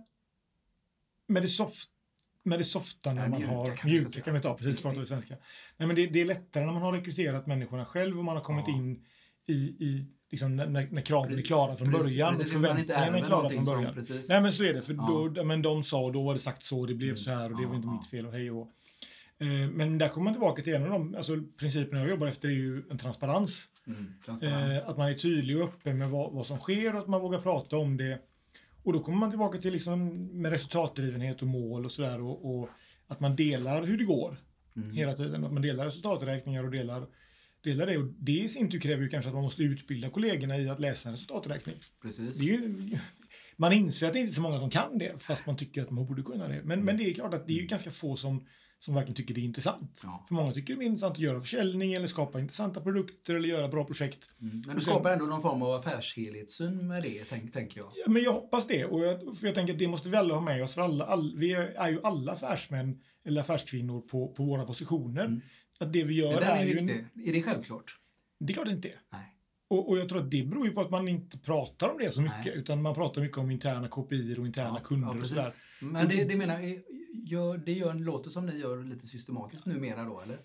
med 1.27 1.43
det, 1.43 1.49
soft, 1.49 1.91
med 2.43 2.59
det 2.59 2.65
softa 2.65 3.13
när 3.13 3.23
Ja, 3.23 3.29
man 3.29 3.39
mjuka 3.41 3.53
har... 3.55 3.85
Mjuka 3.85 4.21
kan 4.21 4.35
vi 4.35 4.41
ta, 4.41 4.55
precis 4.55 4.81
pratar 4.83 5.01
vi 5.01 5.07
svenska. 5.07 5.37
Nej, 5.77 5.87
men 5.87 5.97
det, 5.97 6.07
det 6.07 6.21
är 6.21 6.25
lättare 6.25 6.65
när 6.67 6.73
man 6.73 6.83
har 6.83 6.93
rekryterat 6.93 7.47
människorna 7.47 7.85
själv 7.87 8.19
och 8.19 8.25
man 8.25 8.37
har 8.37 8.45
kommit 8.45 8.69
Ja. 8.69 8.75
in 8.75 9.05
i, 9.47 9.55
i 9.55 10.07
liksom 10.31 10.57
när, 10.57 10.67
när 10.91 11.01
kraven 11.03 11.39
är 11.39 11.43
klara 11.43 11.77
från 11.77 11.93
Precis, 11.93 12.03
början 12.07 12.29
och 12.35 12.39
precis, 12.41 12.55
inte 12.55 12.69
förväntningarna 12.69 13.19
är 13.19 13.23
klara 13.25 13.49
från 13.49 13.65
som- 13.65 13.75
början. 13.77 13.95
precis. 13.95 14.29
Nej 14.29 14.41
men 14.41 14.53
så 14.53 14.65
är 14.65 14.75
det, 14.75 14.83
för 14.83 14.95
Ja. 14.95 15.31
då, 15.35 15.45
men 15.45 15.63
de 15.63 15.85
sa 15.85 16.01
och 16.05 16.13
då 16.13 16.23
var 16.23 16.33
det 16.33 16.39
sagt 16.41 16.63
så, 16.63 16.87
det 16.87 16.95
blev 16.95 17.09
Mm. 17.11 17.17
så 17.17 17.31
här 17.31 17.53
och 17.53 17.61
det 17.61 17.67
var 17.67 17.73
Ja, 17.73 17.77
inte 17.77 17.89
ja. 17.89 17.93
mitt 17.93 18.07
fel 18.11 18.27
och 18.27 18.33
hej 18.33 18.51
och. 18.51 18.69
Eh, 19.39 19.71
Men 19.73 19.99
där 19.99 20.09
kommer 20.09 20.25
man 20.25 20.33
tillbaka 20.35 20.63
till 20.63 20.75
en 20.75 20.83
av 20.83 20.91
de 20.91 21.15
alltså, 21.15 21.37
principerna 21.59 22.01
jag 22.01 22.11
jobbar 22.11 22.27
efter 22.27 22.49
är 22.49 22.53
ju 22.53 22.83
en 22.91 22.99
transparens. 22.99 23.69
Mm, 23.87 24.13
transparens. 24.25 24.83
Eh, 24.83 24.89
att 24.89 24.97
man 24.99 25.09
är 25.09 25.15
tydlig 25.15 25.57
och 25.57 25.65
öppen 25.65 25.99
med 25.99 26.11
vad, 26.11 26.33
vad 26.33 26.47
som 26.47 26.59
sker 26.59 26.95
och 26.95 27.01
att 27.01 27.09
man 27.09 27.21
vågar 27.21 27.39
prata 27.39 27.77
om 27.77 27.97
det. 27.97 28.19
Och 28.83 28.93
då 28.93 29.01
kommer 29.01 29.19
man 29.19 29.31
tillbaka 29.31 29.59
till 29.59 29.73
liksom 29.73 30.27
med 30.41 30.53
resultatdrivenhet 30.53 31.43
och 31.43 31.49
mål 31.49 31.85
och 31.85 31.93
sådär 31.93 32.21
och, 32.23 32.59
och 32.61 32.69
att 33.07 33.21
man 33.21 33.37
delar 33.37 33.83
hur 33.83 33.99
det 33.99 34.05
går 34.05 34.37
Mm. 34.77 34.91
hela 34.91 35.13
tiden. 35.13 35.45
Att 35.45 35.53
man 35.53 35.63
delar 35.63 35.85
resultaträkningar 35.85 36.65
och 36.65 36.71
delar, 36.71 37.07
delar 37.67 37.87
det. 37.87 37.99
Och 37.99 38.05
det 38.19 38.33
i 38.33 38.49
sin 38.49 38.71
tur 38.71 38.81
kräver 38.81 39.03
ju 39.03 39.09
kanske 39.09 39.29
att 39.29 39.35
man 39.35 39.45
måste 39.45 39.63
utbilda 39.63 40.11
kollegorna 40.11 40.59
i 40.59 40.69
att 40.69 40.81
läsa 40.81 41.09
en 41.09 41.15
resultaträkning. 41.15 41.77
Precis. 42.03 42.41
Ju, 42.41 42.79
man 43.57 43.73
inser 43.73 44.07
att 44.07 44.13
det 44.13 44.19
inte 44.19 44.33
är 44.33 44.35
så 44.35 44.41
många 44.41 44.59
som 44.59 44.71
kan 44.71 44.99
det 44.99 45.23
fast 45.23 45.47
man 45.47 45.57
tycker 45.57 45.83
att 45.83 45.91
man 45.91 46.07
borde 46.07 46.23
kunna 46.23 46.49
det. 46.49 46.61
Men, 46.65 46.85
men 46.85 46.97
det 46.97 47.11
är 47.11 47.15
klart 47.15 47.35
att 47.35 47.47
det 47.47 47.53
är 47.53 47.61
ju 47.61 47.67
ganska 47.67 47.91
få 47.91 48.17
som, 48.17 48.47
som 48.79 48.95
verkligen 48.95 49.15
tycker 49.15 49.35
det 49.35 49.41
är 49.41 49.45
intressant. 49.45 50.01
Ja. 50.05 50.25
För 50.29 50.35
många 50.35 50.53
tycker 50.53 50.77
det 50.77 50.85
är 50.85 50.87
intressant 50.87 51.13
att 51.13 51.19
göra 51.19 51.41
försäljning 51.41 51.93
eller 51.93 52.07
skapa 52.07 52.41
intressanta 52.41 52.81
produkter 52.81 53.35
eller 53.35 53.49
göra 53.49 53.69
bra 53.69 53.85
projekt. 53.85 54.31
Mm. 54.41 54.63
Men 54.67 54.77
du 54.77 54.83
sen- 54.83 54.93
skapar 54.93 55.13
ändå 55.13 55.27
någon 55.27 55.43
form 55.43 55.63
av 55.63 55.75
affärshelhetssyn 55.75 56.87
med 56.87 57.03
det, 57.03 57.25
tänk, 57.29 57.53
tänker 57.53 57.81
jag. 57.81 57.93
Ja, 57.95 58.11
men 58.11 58.23
jag 58.23 58.33
hoppas 58.33 58.67
det. 58.67 58.85
Och 58.85 59.01
jag, 59.05 59.37
för 59.37 59.47
jag 59.47 59.55
tänker 59.55 59.73
att 59.73 59.79
det 59.79 59.89
måste 59.89 60.09
vi 60.09 60.17
alla 60.17 60.35
ha 60.35 60.41
med 60.41 60.63
oss. 60.63 60.75
För 60.75 60.83
alla, 60.83 61.05
all, 61.05 61.37
vi 61.37 61.53
är, 61.53 61.61
är 61.63 61.91
ju 61.91 62.01
alla 62.03 62.33
affärsmän 62.33 62.99
eller 63.25 63.41
affärskvinnor 63.41 64.01
på, 64.01 64.29
på 64.29 64.45
våra 64.45 64.65
positioner. 64.65 65.25
Mm. 65.25 65.41
Att 65.79 65.93
det 65.93 66.05
vi 66.05 66.15
Det 66.15 66.21
gör 66.21 66.41
där 66.41 66.57
är, 66.57 66.61
är 66.61 66.67
ju... 66.67 66.79
En. 66.79 66.91
Är 67.25 67.33
det 67.33 67.43
självklart? 67.43 67.99
det 68.41 68.53
är 68.53 68.55
klart 68.55 68.67
det 68.67 68.73
inte 68.73 68.89
är. 68.89 69.01
Nej. 69.13 69.33
Och, 69.69 69.89
och 69.89 69.99
jag 69.99 70.09
tror 70.09 70.19
att 70.19 70.31
det 70.31 70.43
beror 70.43 70.67
ju 70.67 70.73
på 70.73 70.81
att 70.81 70.91
man 70.91 71.09
inte 71.09 71.39
pratar 71.39 71.89
om 71.89 71.99
det 71.99 72.11
så 72.11 72.21
mycket. 72.21 72.45
Nej. 72.45 72.55
Utan 72.57 72.83
man 72.83 72.95
pratar 72.95 73.21
mycket 73.21 73.39
om 73.39 73.51
interna 73.51 73.89
kopior 73.89 74.41
och 74.41 74.47
interna 74.47 74.81
kunder 74.81 75.09
och 75.09 75.15
precis. 75.15 75.29
sådär. 75.29 75.53
Men 75.81 76.09
det, 76.09 76.25
det 76.25 76.37
menar 76.37 76.61
jag, 76.61 76.83
gör, 77.13 77.59
det 77.59 77.73
gör, 77.73 77.95
låter 77.95 78.31
som 78.31 78.47
ni 78.47 78.59
gör 78.59 78.85
lite 78.85 79.07
systematiskt 79.07 79.67
numera 79.67 80.05
då, 80.05 80.21
eller? 80.21 80.39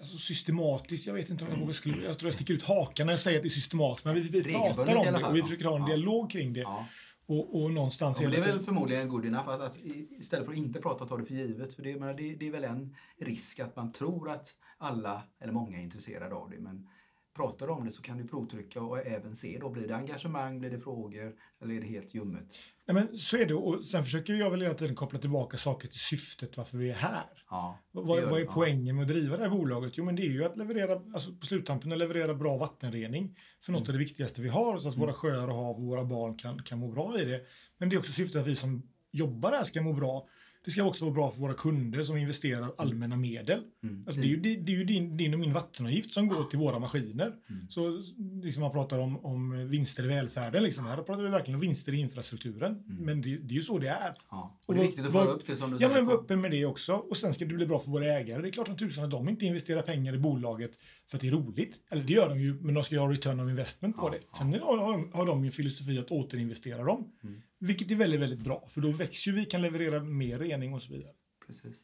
Alltså 0.00 0.18
systematiskt, 0.18 1.06
jag 1.06 1.14
vet 1.14 1.30
inte 1.30 1.44
om 1.44 1.50
jag 1.50 1.58
vågar 1.58 1.72
skulle... 1.72 2.04
Jag 2.04 2.18
tror 2.18 2.28
jag 2.28 2.34
sticker 2.34 2.54
ut 2.54 2.62
hakan 2.62 3.06
när 3.06 3.12
jag 3.12 3.20
säger 3.20 3.38
att 3.38 3.42
det 3.42 3.48
är 3.48 3.50
systematiskt. 3.50 4.04
Men 4.04 4.14
vi, 4.14 4.20
vi 4.20 4.42
pratar 4.42 4.96
om 4.96 5.04
det 5.04 5.24
och 5.24 5.34
vi 5.34 5.38
ja. 5.38 5.44
försöker 5.44 5.64
ha 5.64 5.76
en 5.76 5.82
Ja. 5.82 5.88
dialog 5.88 6.30
kring 6.30 6.52
det. 6.52 6.60
Ja. 6.60 6.86
Och, 7.26 7.62
och 7.62 7.72
någonstans 7.72 8.20
Ja, 8.20 8.28
men 8.28 8.40
det 8.40 8.48
är 8.48 8.52
väl 8.52 8.64
förmodligen 8.64 9.08
good 9.08 9.26
enough 9.26 9.48
att, 9.48 9.60
att 9.60 9.76
istället 10.18 10.46
för 10.46 10.52
att 10.52 10.58
inte 10.58 10.80
prata 10.80 11.06
ta 11.06 11.16
det 11.16 11.24
för 11.24 11.34
givet. 11.34 11.74
För 11.74 11.82
det, 11.82 12.00
menar, 12.00 12.14
det, 12.14 12.34
det 12.34 12.46
är 12.46 12.50
väl 12.50 12.64
en 12.64 12.96
risk 13.20 13.60
att 13.60 13.76
man 13.76 13.92
tror 13.92 14.30
att 14.30 14.48
alla, 14.78 15.22
eller 15.40 15.52
många, 15.52 15.78
är 15.78 15.82
intresserade 15.82 16.34
av 16.34 16.50
det. 16.50 16.58
Men 16.58 16.88
pratar 17.36 17.70
om 17.70 17.84
det 17.84 17.92
så 17.92 18.02
kan 18.02 18.18
du 18.18 18.28
provtrycka 18.28 18.82
och 18.82 19.06
även 19.06 19.36
se 19.36 19.58
då, 19.60 19.70
blir 19.70 19.88
det 19.88 19.96
engagemang, 19.96 20.60
blir 20.60 20.70
det 20.70 20.78
frågor 20.78 21.34
eller 21.62 21.74
är 21.74 21.80
det 21.80 21.86
helt 21.86 22.14
ljummet? 22.14 22.54
Nej, 22.86 22.94
men 22.94 23.18
så 23.18 23.36
är 23.36 23.46
det. 23.46 23.54
Och 23.54 23.84
sen 23.86 24.04
försöker 24.04 24.34
jag 24.34 24.50
väl 24.50 24.62
hela 24.62 24.74
tiden 24.74 24.94
koppla 24.94 25.18
tillbaka 25.18 25.56
saker 25.56 25.88
till 25.88 25.98
syftet 26.00 26.56
varför 26.56 26.78
vi 26.78 26.90
är 26.90 26.94
här. 26.94 27.22
Ja, 27.50 27.78
Vad, 27.92 28.06
vad 28.06 28.40
är 28.40 28.44
ja. 28.44 28.50
poängen 28.54 28.96
med 28.96 29.02
att 29.02 29.08
driva 29.08 29.36
det 29.36 29.42
här 29.42 29.50
bolaget? 29.50 29.92
Jo, 29.96 30.04
men 30.04 30.16
det 30.16 30.22
är 30.22 30.30
ju 30.30 30.44
att 30.44 30.56
leverera, 30.56 30.92
alltså 31.14 31.34
på 31.36 31.46
sluttampen 31.46 31.92
att 31.92 31.98
leverera 31.98 32.34
bra 32.34 32.56
vattenrening 32.56 33.36
för 33.60 33.72
något 33.72 33.80
Mm. 33.80 33.88
av 33.88 33.92
det 33.92 33.98
viktigaste 34.04 34.42
vi 34.42 34.48
har, 34.48 34.78
så 34.78 34.88
att 34.88 34.96
våra 34.96 35.12
sjöar 35.12 35.48
och 35.48 35.54
hav 35.54 35.76
och 35.76 35.82
våra 35.82 36.04
barn 36.04 36.36
kan, 36.36 36.62
kan 36.62 36.78
må 36.78 36.88
bra 36.88 37.20
i 37.20 37.24
det. 37.24 37.40
Men 37.78 37.88
det 37.88 37.96
är 37.96 37.98
också 37.98 38.12
syftet 38.12 38.40
att 38.40 38.46
vi 38.46 38.56
som 38.56 38.82
jobbar 39.12 39.50
här 39.52 39.64
ska 39.64 39.82
må 39.82 39.92
bra. 39.92 40.28
Det 40.64 40.70
ska 40.70 40.84
också 40.84 41.04
vara 41.04 41.14
bra 41.14 41.30
för 41.30 41.40
våra 41.40 41.54
kunder 41.54 42.04
som 42.04 42.16
investerar 42.16 42.72
allmänna 42.78 43.16
medel. 43.16 43.60
Mm. 43.82 44.04
Alltså 44.06 44.20
det 44.20 44.26
är 44.26 44.28
ju, 44.28 44.36
det, 44.36 44.56
det 44.56 44.72
är 44.72 44.76
ju 44.76 44.84
din, 44.84 45.16
din 45.16 45.34
och 45.34 45.40
min 45.40 45.52
vattenavgift 45.52 46.14
som 46.14 46.28
går 46.28 46.44
till 46.44 46.58
våra 46.58 46.78
maskiner. 46.78 47.32
Mm. 47.50 47.70
Så 47.70 48.02
liksom 48.42 48.62
man 48.62 48.72
pratar 48.72 48.98
om, 48.98 49.24
om 49.24 49.68
vinster 49.68 50.04
i 50.04 50.06
välfärden. 50.06 50.62
Liksom. 50.62 50.86
Här 50.86 50.96
pratar 50.96 51.22
vi 51.22 51.28
verkligen 51.28 51.54
om 51.54 51.60
vinster 51.60 51.94
i 51.94 52.00
infrastrukturen. 52.00 52.72
Mm. 52.72 53.04
Men 53.04 53.22
det, 53.22 53.36
det 53.36 53.54
är 53.54 53.56
ju 53.56 53.62
så 53.62 53.78
det 53.78 53.88
är. 53.88 54.14
Ja. 54.30 54.58
Och 54.66 54.74
det 54.74 54.80
är 54.80 54.84
viktigt 54.84 55.06
att 55.06 55.12
föra 55.12 55.28
upp 55.28 55.46
det 55.46 55.56
som 55.56 55.70
du 55.70 55.76
Ja, 55.80 55.88
men 55.88 56.06
var 56.06 56.14
öppen 56.14 56.40
med 56.40 56.50
det 56.50 56.66
också. 56.66 56.92
Och 56.92 57.16
sen 57.16 57.34
ska 57.34 57.44
det 57.44 57.54
bli 57.54 57.66
bra 57.66 57.78
för 57.78 57.90
våra 57.90 58.04
ägare. 58.04 58.42
Det 58.42 58.48
är 58.48 58.52
klart 58.52 58.66
som 58.66 58.76
tusan 58.76 59.04
att 59.04 59.10
de 59.10 59.28
inte 59.28 59.46
investerar 59.46 59.82
pengar 59.82 60.14
i 60.14 60.18
bolaget 60.18 60.78
för 61.06 61.16
att 61.16 61.20
det 61.20 61.28
är 61.28 61.32
roligt. 61.32 61.80
Eller 61.90 62.02
det 62.02 62.12
gör 62.12 62.28
de 62.28 62.40
ju, 62.40 62.54
men 62.60 62.74
de 62.74 62.84
ska 62.84 62.94
ju 62.94 63.00
ha 63.00 63.10
return 63.10 63.40
of 63.40 63.48
investment 63.48 63.96
på 63.96 64.06
Ja, 64.06 64.10
det. 64.10 64.38
Sen 64.38 64.62
har, 64.62 64.78
har, 64.78 65.16
har 65.16 65.26
de 65.26 65.40
ju 65.40 65.46
en 65.46 65.52
filosofi 65.52 65.98
att 65.98 66.10
återinvestera 66.10 66.84
dem. 66.84 67.12
Mm. 67.22 67.42
Vilket 67.66 67.90
är 67.90 67.94
väldigt, 67.94 68.20
väldigt 68.20 68.40
bra. 68.40 68.68
För 68.70 68.80
då 68.80 68.90
växer 68.90 69.32
vi, 69.32 69.44
kan 69.44 69.62
leverera 69.62 70.00
mer 70.02 70.38
rening 70.38 70.74
och 70.74 70.82
så 70.82 70.92
vidare. 70.92 71.12
Precis. 71.46 71.82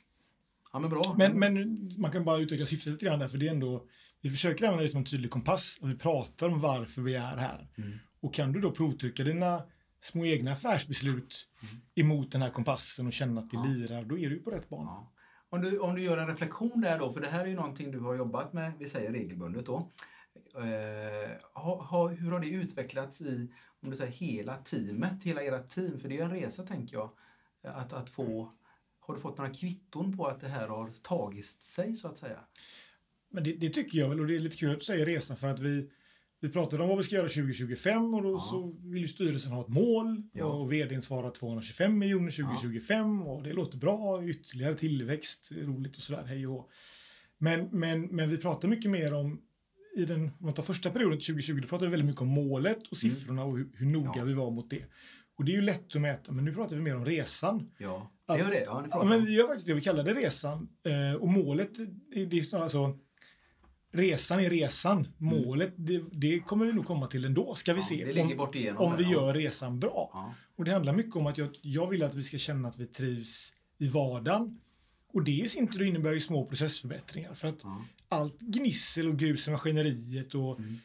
Ja, 0.72 0.78
men 0.78 0.90
bra. 0.90 1.14
Men, 1.18 1.38
men 1.38 1.78
man 1.99 2.12
kan 2.12 2.25
bara 2.25 2.38
utveckla 2.38 2.66
syftet 2.66 2.92
lite 2.92 3.06
grann 3.06 3.18
där, 3.18 3.28
för 3.28 3.38
det 3.38 3.46
är 3.46 3.50
ändå, 3.50 3.87
vi 4.20 4.30
försöker 4.30 4.64
använda 4.64 4.82
det 4.82 4.88
som 4.88 4.99
en 4.99 5.04
tydlig 5.04 5.30
kompass. 5.30 5.78
Och 5.82 5.90
vi 5.90 5.94
pratar 5.96 6.49
om 6.49 6.60
varför 6.60 7.02
vi 7.02 7.14
är 7.14 7.37
här. 7.37 7.68
Mm. 7.78 7.99
Och 8.20 8.34
kan 8.34 8.52
du 8.52 8.60
då 8.60 8.70
provtrycka 8.70 9.25
dina 9.25 9.62
små 10.00 10.26
egna 10.26 10.52
affärsbeslut 10.52 11.46
Mm. 11.62 11.82
emot 11.94 12.32
den 12.32 12.42
här 12.42 12.50
kompassen 12.50 13.06
och 13.06 13.12
känna 13.12 13.40
att 13.40 13.50
det 13.50 13.56
Ja. 13.56 13.64
lirar, 13.64 14.04
då 14.04 14.18
är 14.18 14.30
du 14.30 14.38
på 14.38 14.50
rätt 14.50 14.68
bana. 14.68 14.90
Ja. 14.90 15.12
Om, 15.49 15.60
du, 15.60 15.78
om 15.78 15.94
du 15.94 16.02
gör 16.02 16.18
en 16.18 16.26
reflektion 16.28 16.80
där 16.80 16.99
då, 16.99 17.12
för 17.12 17.20
det 17.20 17.26
här 17.26 17.40
är 17.40 17.46
ju 17.46 17.54
någonting 17.54 17.90
du 17.90 17.99
har 18.00 18.14
jobbat 18.14 18.52
med, 18.52 18.72
vi 18.78 18.88
säger 18.88 19.12
regelbundet 19.12 19.66
då. 19.66 19.90
Eh, 20.56 21.30
ha, 21.54 21.82
ha, 21.84 22.08
hur 22.08 22.30
har 22.30 22.40
det 22.40 22.49
utvecklats 22.49 23.20
i, 23.22 23.52
om 23.82 23.90
du 23.90 23.96
säger 23.96 24.12
hela 24.12 24.56
teamet, 24.56 25.25
hela 25.25 25.42
ert 25.42 25.68
team? 25.68 26.00
För 26.00 26.08
det 26.08 26.14
är 26.14 26.18
ju 26.18 26.25
en 26.25 26.30
resa 26.30 26.62
tänker 26.62 26.96
jag. 26.96 27.10
Att, 27.62 27.92
att 27.92 28.10
få, 28.10 28.52
har 29.00 29.14
du 29.14 29.20
fått 29.20 29.38
några 29.38 29.54
kvitton 29.54 30.16
på 30.16 30.26
att 30.26 30.40
det 30.40 30.49
här 30.49 30.68
har 30.68 30.90
tagit 31.02 31.46
sig 31.46 31.96
så 31.96 32.08
att 32.08 32.18
säga? 32.18 32.40
Men 33.30 33.44
det, 33.44 33.52
det 33.52 33.70
tycker 33.70 33.99
jag 33.99 34.08
väl 34.08 34.20
och 34.20 34.26
det 34.26 34.37
är 34.37 34.40
lite 34.40 34.56
kul 34.56 34.70
att 34.70 34.78
du 34.78 34.84
säger 34.84 35.06
resan 35.06 35.37
för 35.37 35.49
att 35.49 35.60
vi, 35.60 35.90
vi 36.40 36.49
pratade 36.49 36.82
om 36.82 36.88
vad 36.88 36.99
vi 36.99 37.04
ska 37.04 37.14
göra 37.16 37.28
2025 37.28 38.14
och 38.14 38.22
då 38.22 38.30
Ja. 38.30 38.46
så 38.50 38.76
vill 38.82 39.02
ju 39.02 39.08
styrelsen 39.08 39.52
ha 39.52 39.62
ett 39.62 39.68
mål 39.68 40.22
Ja. 40.32 40.44
och 40.44 40.72
vdn 40.72 41.02
svarar 41.02 41.30
225 41.30 41.99
miljoner 41.99 42.30
2025 42.30 43.22
och 43.22 43.42
det 43.42 43.52
låter 43.52 43.78
bra, 43.78 44.25
ytterligare 44.25 44.75
tillväxt, 44.75 45.49
roligt 45.52 45.96
och 45.96 46.02
sådär, 46.02 46.25
hej 46.25 46.46
och 46.46 46.70
men, 47.38 47.68
men, 47.72 48.02
men 48.02 48.30
vi 48.30 48.37
pratar 48.38 48.68
mycket 48.68 48.90
mer 48.90 49.14
om 49.14 49.42
i 49.97 50.04
den, 50.04 50.23
om 50.25 50.30
man 50.38 50.54
tar 50.54 50.62
första 50.62 50.90
perioden 50.90 51.18
2020, 51.18 51.59
då 51.62 51.68
pratade 51.68 51.87
vi 51.87 51.90
väldigt 51.90 52.06
mycket 52.06 52.23
om 52.23 52.28
målet 52.28 52.87
och 52.90 52.97
siffrorna 52.97 53.44
och 53.44 53.59
hur, 53.59 53.68
hur 53.75 53.87
noga 53.87 54.06
Mm. 54.06 54.18
Ja. 54.18 54.25
vi 54.25 54.32
var 54.35 54.50
mot 54.50 54.70
det. 54.70 54.85
Och 55.37 55.44
det 55.44 55.52
är 55.52 55.54
ju 55.56 55.62
lätt 55.62 55.94
att 55.97 56.00
mäta, 56.00 56.32
men 56.32 56.44
nu 56.44 56.54
pratar 56.54 56.76
vi 56.76 56.82
mer 56.82 56.97
om 56.97 57.04
resan. 57.04 57.70
Ja, 57.78 58.11
Att- 58.26 58.38
det 58.38 58.42
gör 58.44 58.50
det. 58.50 58.61
Ja, 58.66 58.87
Ja, 58.90 59.04
men 59.04 59.25
vi 59.25 59.32
gör 59.32 59.47
faktiskt 59.47 59.66
det, 59.66 59.75
vi 59.75 59.80
kallar 59.80 60.04
det 60.04 60.14
resan. 60.14 60.68
Eh, 60.87 61.20
och 61.20 61.28
målet, 61.28 61.70
det 62.30 62.38
är 62.38 62.42
så 62.42 62.59
alltså, 62.62 62.99
resan 63.92 64.40
är 64.40 64.50
resan. 64.50 65.09
Målet, 65.18 65.73
det, 65.76 66.02
det 66.12 66.40
kommer 66.40 66.66
vi 66.66 66.73
nog 66.73 66.85
komma 66.87 67.06
till 67.06 67.25
ändå, 67.25 67.54
ska 67.54 67.73
vi 67.75 67.80
Mm. 67.80 68.30
Ja, 68.38 68.50
se. 68.52 68.70
om, 68.70 68.76
om 68.76 68.97
vi 68.97 69.04
gör 69.04 69.35
resan 69.35 69.80
bra. 69.80 70.11
Ja. 70.12 70.35
Och 70.56 70.64
det 70.64 70.73
handlar 70.73 70.92
mycket 70.92 71.16
om 71.16 71.26
att 71.26 71.38
jag, 71.38 71.49
jag 71.62 71.87
vill 71.88 72.02
att 72.02 72.14
vi 72.14 72.23
ska 72.23 72.38
känna 72.38 72.68
att 72.68 72.78
vi 72.78 72.87
trivs 72.87 73.52
i 73.78 73.88
vardagen. 73.88 74.61
Och 75.12 75.25
det 75.25 75.31
i 75.31 75.49
sin 75.49 75.69
tur 75.69 75.83
innebär 75.83 76.12
ju 76.12 76.21
små 76.21 76.47
processförbättringar. 76.47 77.35
För 77.35 77.49
att 77.49 77.59
Ja. 77.62 77.85
allt 78.09 78.40
gnissel 78.40 79.09
och 79.09 79.19
grus 79.19 79.49
i 79.49 79.50
maskineriet 79.50 80.35
och, 80.35 80.59
Mm. 80.59 80.76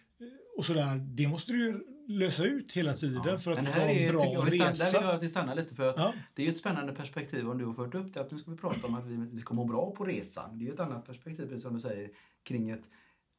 och 0.57 0.65
sådär, 0.65 0.95
det 0.95 1.27
måste 1.27 1.51
du 1.51 1.59
ju 1.65 1.79
lösa 2.07 2.43
ut 2.43 2.73
hela 2.73 2.93
tiden 2.93 3.21
Ja. 3.25 3.37
för 3.37 3.51
att 3.51 3.57
Men 3.57 3.65
du 3.65 3.71
här 3.71 3.79
ha 3.85 3.89
är, 3.93 4.07
en 4.07 4.13
bra 4.15 4.25
jag, 4.33 4.45
vi 4.45 4.51
stannar, 4.51 4.73
där 4.73 4.85
vill 4.85 4.93
jag 4.93 5.03
resa. 5.03 5.13
att 5.13 5.23
vi 5.23 5.29
stannar 5.29 5.55
lite 5.55 5.75
för 5.75 5.83
Ja. 5.97 6.13
det 6.33 6.41
är 6.41 6.45
ju 6.45 6.51
ett 6.51 6.57
spännande 6.57 6.93
perspektiv 6.93 7.49
om 7.49 7.57
du 7.57 7.65
har 7.65 7.73
fört 7.73 7.95
upp 7.95 8.13
det 8.13 8.21
att 8.21 8.31
nu 8.31 8.37
ska 8.37 8.51
vi 8.51 8.57
prata 8.57 8.87
om 8.87 8.95
att 8.95 9.05
vi, 9.05 9.15
vi 9.15 9.37
ska 9.37 9.53
må 9.53 9.65
bra 9.65 9.91
på 9.91 10.05
resan. 10.05 10.57
Det 10.57 10.63
är 10.65 10.67
ju 10.67 10.73
ett 10.73 10.79
annat 10.79 11.05
perspektiv 11.05 11.45
precis 11.45 11.63
som 11.63 11.73
du 11.73 11.79
säger 11.79 12.09
kring 12.43 12.69
ett 12.69 12.89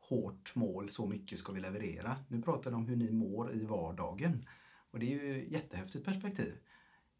hårt 0.01 0.55
mål, 0.55 0.91
så 0.91 1.07
mycket 1.07 1.39
ska 1.39 1.53
vi 1.53 1.61
leverera. 1.61 2.17
Nu 2.29 2.43
pratar 2.43 2.71
vi 2.71 2.77
om 2.77 2.87
hur 2.87 2.97
ni 2.97 3.11
mår 3.11 3.55
i 3.55 3.65
vardagen 3.65 4.41
och 4.91 4.99
det 4.99 5.07
är 5.07 5.25
ju 5.25 5.43
ett 5.45 5.51
jättehäftigt 5.51 6.05
perspektiv. 6.05 6.53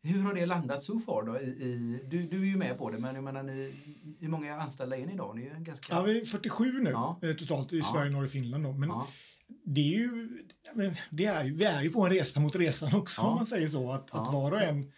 Hur 0.07 0.23
har 0.23 0.35
det 0.35 0.47
landat 0.47 0.83
så 0.83 0.99
far 0.99 1.23
då? 1.27 1.41
I, 1.41 1.45
i, 1.45 2.01
du, 2.11 2.23
du 2.23 2.41
är 2.43 2.47
ju 2.47 2.57
med 2.57 2.79
på 2.79 2.91
det 2.91 2.99
men 2.99 3.15
jag 3.15 3.25
menar 3.25 3.43
ni, 3.43 3.75
hur 4.21 4.29
många 4.29 4.61
anställda 4.61 4.97
är 4.97 5.07
ni 5.07 5.13
idag? 5.13 5.37
Ni 5.37 5.47
är 5.47 5.61
ganska... 5.61 5.95
Ja, 5.95 6.03
vi 6.03 6.21
är 6.21 6.25
47 6.25 6.73
nu 6.83 6.91
Ja. 6.91 7.19
eh, 7.23 7.35
totalt 7.37 7.73
i 7.73 7.79
Ja. 7.79 7.85
Sverige, 7.95 8.11
Norge 8.11 8.25
och 8.27 8.31
Finland. 8.33 8.65
Då. 8.65 8.73
Men 8.73 8.89
Ja. 8.89 9.07
det 9.65 9.81
är 9.81 9.99
ju, 9.99 10.29
det 11.11 11.25
är, 11.25 11.45
vi 11.45 11.65
är 11.65 11.83
ju 11.83 11.91
på 11.91 12.03
en 12.07 12.11
resa 12.13 12.41
mot 12.41 12.57
resan 12.57 12.95
också 12.95 13.21
om 13.21 13.35
man 13.35 13.47
säger 13.47 13.69
så. 13.69 13.93
Att, 13.93 14.15
att 14.15 14.33
var 14.33 14.53
och 14.53 14.63
en 14.63 14.93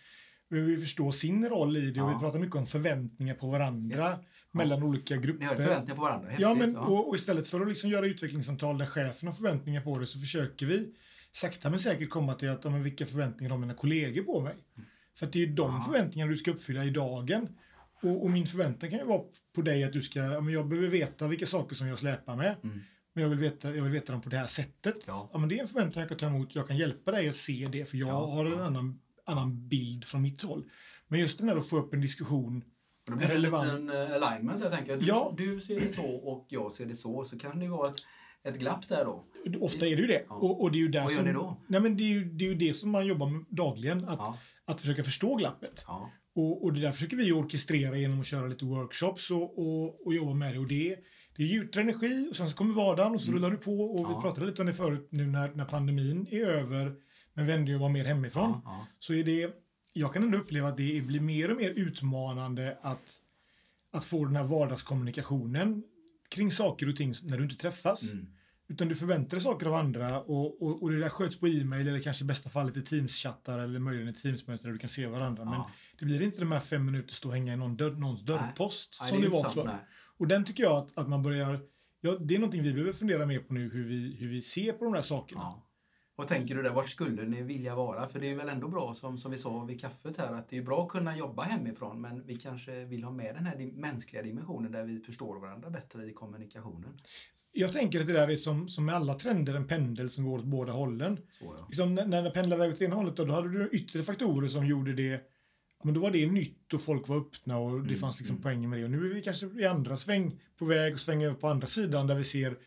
behöver 0.50 0.76
förstå 0.76 1.12
sin 1.12 1.48
roll 1.48 1.76
i 1.76 1.90
det 1.90 2.02
och 2.02 2.10
vi 2.10 2.18
pratar 2.18 2.38
mycket 2.38 2.56
om 2.56 2.66
förväntningar 2.66 3.34
på 3.34 3.46
varandra 3.50 4.08
Yes. 4.50 4.64
mellan 4.64 4.82
olika 4.82 5.16
grupper. 5.16 5.40
Ni 5.40 5.46
har 5.46 5.54
förväntningar 5.54 5.94
på 5.96 6.02
varandra, 6.02 6.28
häftigt. 6.28 6.42
Ja, 6.42 6.54
men, 6.54 6.72
ja. 6.72 6.80
och, 6.80 7.08
och 7.08 7.16
istället 7.16 7.48
för 7.48 7.60
att 7.60 7.68
liksom 7.68 7.90
göra 7.90 8.06
utvecklingssamtal 8.06 8.78
där 8.78 8.86
chefen 8.86 9.26
har 9.28 9.34
förväntningar 9.34 9.80
på 9.80 9.98
det 9.98 10.06
så 10.06 10.20
försöker 10.20 10.66
vi 10.66 10.94
sakta 11.32 11.70
men 11.70 11.78
säkert 11.80 12.10
komma 12.10 12.34
till 12.34 12.48
att 12.50 12.64
ja, 12.64 12.70
men 12.70 12.82
vilka 12.82 13.06
förväntningar 13.06 13.50
har 13.50 13.58
mina 13.58 13.74
kollegor 13.74 14.22
på 14.22 14.40
mig? 14.40 14.54
För 15.18 15.26
det 15.26 15.38
är 15.38 15.46
ju 15.46 15.52
de 15.54 15.74
Ja. 15.74 15.82
förväntningarna 15.92 16.30
du 16.32 16.38
ska 16.38 16.50
uppfylla 16.50 16.84
i 16.84 16.90
dagen. 16.90 17.48
Och, 18.02 18.24
och 18.24 18.30
min 18.30 18.46
förväntan 18.46 18.90
kan 18.90 18.98
ju 18.98 19.04
vara 19.04 19.22
på 19.54 19.62
dig 19.62 19.84
att 19.84 19.92
du 19.92 20.02
ska, 20.02 20.18
ja, 20.18 20.40
men 20.40 20.54
jag 20.54 20.68
behöver 20.68 20.88
veta 20.88 21.28
vilka 21.28 21.46
saker 21.46 21.76
som 21.76 21.86
jag 21.88 21.98
släpar 21.98 22.36
med. 22.36 22.56
Mm. 22.64 22.80
Men 23.12 23.22
jag 23.22 23.28
vill, 23.30 23.38
veta, 23.38 23.74
jag 23.74 23.82
vill 23.82 23.92
veta 23.92 24.12
dem 24.12 24.22
på 24.22 24.28
det 24.28 24.36
här 24.36 24.46
sättet. 24.46 24.96
Ja. 25.06 25.30
men 25.38 25.48
det 25.48 25.58
är 25.58 25.62
en 25.62 25.68
förväntan 25.68 26.00
jag 26.00 26.08
kan 26.08 26.18
ta 26.18 26.26
emot. 26.26 26.54
Jag 26.54 26.68
kan 26.68 26.76
hjälpa 26.76 27.10
dig 27.12 27.28
att 27.28 27.34
se 27.36 27.68
det 27.72 27.84
för 27.84 27.96
jag 27.98 28.08
Ja, 28.08 28.26
har 28.34 28.46
en 28.46 28.52
ja. 28.52 28.64
annan, 28.64 29.00
annan 29.24 29.68
bild 29.68 30.04
från 30.04 30.22
mitt 30.22 30.42
håll. 30.42 30.64
Men 31.08 31.20
just 31.20 31.38
den 31.38 31.48
här 31.48 31.56
att 31.56 31.68
få 31.68 31.78
upp 31.78 31.94
en 31.94 32.00
diskussion. 32.00 32.56
Och 32.56 33.10
Då 33.10 33.16
blir 33.16 33.28
det 33.28 33.34
en 33.34 33.42
liten 33.42 33.90
eh, 33.90 34.14
alignment. 34.22 34.62
Jag 34.62 34.72
tänker, 34.72 34.96
du, 34.96 35.06
Ja. 35.06 35.34
du 35.36 35.60
ser 35.60 35.80
det 35.80 35.92
så 35.92 36.06
och 36.10 36.46
jag 36.48 36.72
ser 36.72 36.86
det 36.86 36.96
så. 36.96 37.24
Så 37.24 37.38
kan 37.38 37.58
det 37.58 37.64
ju 37.64 37.70
vara 37.70 37.88
ett, 37.90 37.96
ett 38.44 38.58
glapp 38.58 38.88
där 38.88 39.04
då. 39.04 39.24
Ofta 39.60 39.86
är 39.86 39.96
det 39.96 40.02
ju 40.02 40.06
det. 40.08 40.24
Ja. 40.28 40.34
Och, 40.34 40.62
och 40.62 40.72
det 40.72 40.78
är 40.78 40.80
ju 40.80 40.88
där 40.88 41.02
Vad 41.02 41.12
gör 41.12 41.18
som, 41.18 41.26
ni 41.26 41.32
då? 41.32 41.56
Nej, 41.66 41.80
men 41.80 41.96
det, 41.96 42.02
är 42.02 42.08
ju, 42.08 42.24
det 42.24 42.44
är 42.44 42.48
ju 42.48 42.54
det 42.54 42.74
som 42.74 42.90
man 42.90 43.06
jobbar 43.06 43.26
med 43.26 43.44
dagligen. 43.48 44.04
Att, 44.04 44.18
Ja. 44.18 44.38
Att 44.68 44.80
försöka 44.80 45.04
förstå 45.04 45.34
glappet. 45.36 45.84
Ja. 45.86 46.10
Och, 46.34 46.64
och 46.64 46.72
det 46.72 46.80
där 46.80 46.92
försöker 46.92 47.16
vi 47.16 47.32
orkestrera 47.32 47.96
genom 47.98 48.20
att 48.20 48.26
köra 48.26 48.46
lite 48.46 48.64
workshops 48.64 49.30
och, 49.30 49.58
och, 49.58 50.06
och 50.06 50.14
jobba 50.14 50.34
med 50.34 50.54
det. 50.54 50.58
Och 50.58 50.68
det, 50.68 50.96
det 51.36 51.42
är 51.54 51.78
energi 51.78 52.28
och 52.30 52.36
sen 52.36 52.50
så 52.50 52.56
kommer 52.56 52.74
vardagen 52.74 53.14
och 53.14 53.20
så 53.20 53.28
Mm. 53.30 53.36
rullar 53.42 53.50
du 53.50 53.56
på. 53.56 53.80
Och 53.80 54.00
Ja. 54.00 54.16
vi 54.16 54.22
pratade 54.22 54.46
lite 54.46 54.62
om 54.62 54.66
det 54.66 54.72
förut 54.72 55.08
nu 55.10 55.26
när, 55.26 55.54
när 55.54 55.64
pandemin 55.64 56.26
är 56.30 56.44
över. 56.46 56.94
Men 57.34 57.46
vi 57.46 57.52
ändå 57.52 57.72
jobbar 57.72 57.88
mer 57.88 58.04
hemifrån. 58.04 58.50
Ja. 58.50 58.60
Ja. 58.64 58.86
Så 58.98 59.14
är 59.14 59.24
det, 59.24 59.50
jag 59.92 60.12
kan 60.12 60.22
ändå 60.22 60.38
uppleva 60.38 60.68
att 60.68 60.76
det 60.76 61.00
blir 61.06 61.20
mer 61.20 61.50
och 61.50 61.56
mer 61.56 61.70
utmanande 61.70 62.78
att, 62.82 63.16
att 63.92 64.04
få 64.04 64.24
den 64.24 64.36
här 64.36 64.44
vardagskommunikationen 64.44 65.82
kring 66.30 66.50
saker 66.50 66.88
och 66.88 66.96
ting 66.96 67.14
när 67.22 67.36
du 67.38 67.44
inte 67.44 67.56
träffas. 67.56 68.12
Mm. 68.12 68.26
Utan 68.70 68.88
du 68.88 68.94
förväntar 68.94 69.30
dig 69.36 69.40
saker 69.40 69.66
av 69.66 69.74
andra 69.74 70.20
och, 70.20 70.62
och, 70.62 70.82
och 70.82 70.90
det 70.90 70.98
där 71.00 71.08
sköts 71.08 71.40
på 71.40 71.48
e-mail 71.48 71.88
eller 71.88 72.00
kanske 72.00 72.24
i 72.24 72.26
bästa 72.26 72.50
fall 72.50 72.66
lite 72.66 72.80
Teams-chattar 72.80 73.58
eller 73.58 73.78
möjligen 73.78 74.08
ett 74.08 74.22
Teams-möte 74.22 74.66
där 74.66 74.72
du 74.72 74.78
kan 74.78 74.88
se 74.88 75.06
varandra. 75.06 75.44
Men 75.44 75.54
Ja. 75.54 75.70
det 75.98 76.04
blir 76.04 76.22
inte 76.22 76.38
de 76.40 76.52
här 76.52 76.60
fem 76.60 76.86
minuter 76.86 77.14
stå 77.14 77.28
och 77.28 77.34
hänga 77.34 77.52
i 77.52 77.56
någon 77.56 77.76
dörr, 77.76 77.90
någons 77.90 78.22
dörrpost 78.22 78.98
Nej, 79.00 79.08
som 79.08 79.18
är 79.18 79.22
det 79.22 79.26
ju 79.28 79.32
var 79.32 79.48
förr. 79.48 79.64
nej. 79.64 79.74
Och 80.18 80.28
den 80.28 80.44
tycker 80.44 80.62
jag 80.62 80.72
att, 80.72 80.98
att 80.98 81.08
man 81.08 81.22
börjar, 81.22 81.60
ja, 82.00 82.16
det 82.20 82.34
är 82.34 82.38
någonting 82.38 82.62
vi 82.62 82.72
behöver 82.72 82.92
fundera 82.92 83.26
mer 83.26 83.38
på 83.38 83.54
nu, 83.54 83.70
hur 83.70 83.84
vi, 83.88 84.16
hur 84.20 84.28
vi 84.28 84.42
ser 84.42 84.72
på 84.72 84.84
de 84.84 84.92
där 84.94 85.02
sakerna. 85.02 85.40
Ja. 85.40 85.64
Vad 86.16 86.28
tänker 86.28 86.54
du 86.54 86.62
där? 86.62 86.70
Vart 86.70 86.88
skulle 86.88 87.22
ni 87.22 87.42
vilja 87.42 87.74
vara? 87.74 88.08
För 88.08 88.20
det 88.20 88.30
är 88.30 88.34
väl 88.36 88.48
ändå 88.48 88.68
bra, 88.68 88.94
som, 88.94 89.18
som 89.18 89.30
vi 89.30 89.38
sa 89.38 89.64
vid 89.64 89.80
kaffet 89.80 90.16
här, 90.16 90.32
att 90.34 90.48
det 90.48 90.56
är 90.58 90.62
bra 90.62 90.82
att 90.82 90.88
kunna 90.88 91.16
jobba 91.16 91.42
hemifrån, 91.42 92.00
men 92.00 92.26
vi 92.26 92.36
kanske 92.36 92.84
vill 92.84 93.04
ha 93.04 93.10
med 93.10 93.34
den 93.34 93.46
här 93.46 93.56
mänskliga 93.72 94.22
dimensionen 94.22 94.72
där 94.72 94.84
vi 94.84 95.00
förstår 95.00 95.40
varandra 95.40 95.70
bättre 95.70 96.06
i 96.06 96.12
kommunikationen. 96.12 96.96
Jag 97.52 97.72
tänker 97.72 98.00
att 98.00 98.06
det 98.06 98.12
där 98.12 98.30
är 98.30 98.36
som, 98.36 98.68
som 98.68 98.84
med 98.84 98.94
alla 98.94 99.14
trender, 99.14 99.54
en 99.54 99.66
pendel 99.66 100.10
som 100.10 100.24
går 100.24 100.38
åt 100.38 100.44
båda 100.44 100.72
hållen. 100.72 101.16
Så, 101.16 101.54
ja. 101.58 101.66
Liksom, 101.68 101.94
när, 101.94 102.06
när 102.06 102.22
den 102.22 102.32
pendlade 102.32 102.64
iväg 102.64 102.74
åt 102.74 102.82
ena 102.82 102.96
hållet, 102.96 103.16
då, 103.16 103.24
då 103.24 103.34
hade 103.34 103.48
du 103.48 103.68
yttre 103.72 104.02
faktorer 104.02 104.48
som 104.48 104.66
gjorde 104.66 104.92
det 104.92 105.22
men 105.84 105.94
då 105.94 106.00
var 106.00 106.10
det 106.10 106.26
nytt 106.26 106.74
och 106.74 106.80
folk 106.80 107.08
var 107.08 107.16
öppna 107.16 107.58
och 107.58 107.72
det 107.80 107.88
Mm, 107.88 107.98
fanns 107.98 108.18
liksom 108.18 108.36
mm. 108.36 108.42
poänger 108.42 108.68
med 108.68 108.78
det. 108.78 108.84
Och 108.84 108.90
nu 108.90 109.10
är 109.10 109.14
vi 109.14 109.22
kanske 109.22 109.46
i 109.46 109.66
andra 109.66 109.96
sväng 109.96 110.40
på 110.58 110.64
väg 110.64 110.94
att 110.94 111.00
svänga 111.00 111.26
över 111.26 111.36
på 111.36 111.48
andra 111.48 111.66
sidan 111.66 112.06
där 112.06 112.14
vi 112.14 112.24
ser 112.24 112.58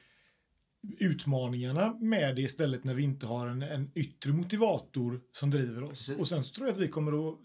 utmaningarna 1.00 1.94
med 1.94 2.36
det 2.36 2.42
istället 2.42 2.84
när 2.84 2.94
vi 2.94 3.04
inte 3.04 3.26
har 3.26 3.48
en, 3.48 3.62
en 3.62 3.92
yttre 3.96 4.32
motivator 4.32 5.22
som 5.32 5.50
driver 5.50 5.84
oss. 5.84 5.90
Precis. 5.90 6.20
Och 6.20 6.28
sen 6.28 6.44
så 6.44 6.54
tror 6.54 6.68
jag 6.68 6.74
att 6.74 6.82
vi 6.82 6.88
kommer 6.88 7.30
att 7.30 7.38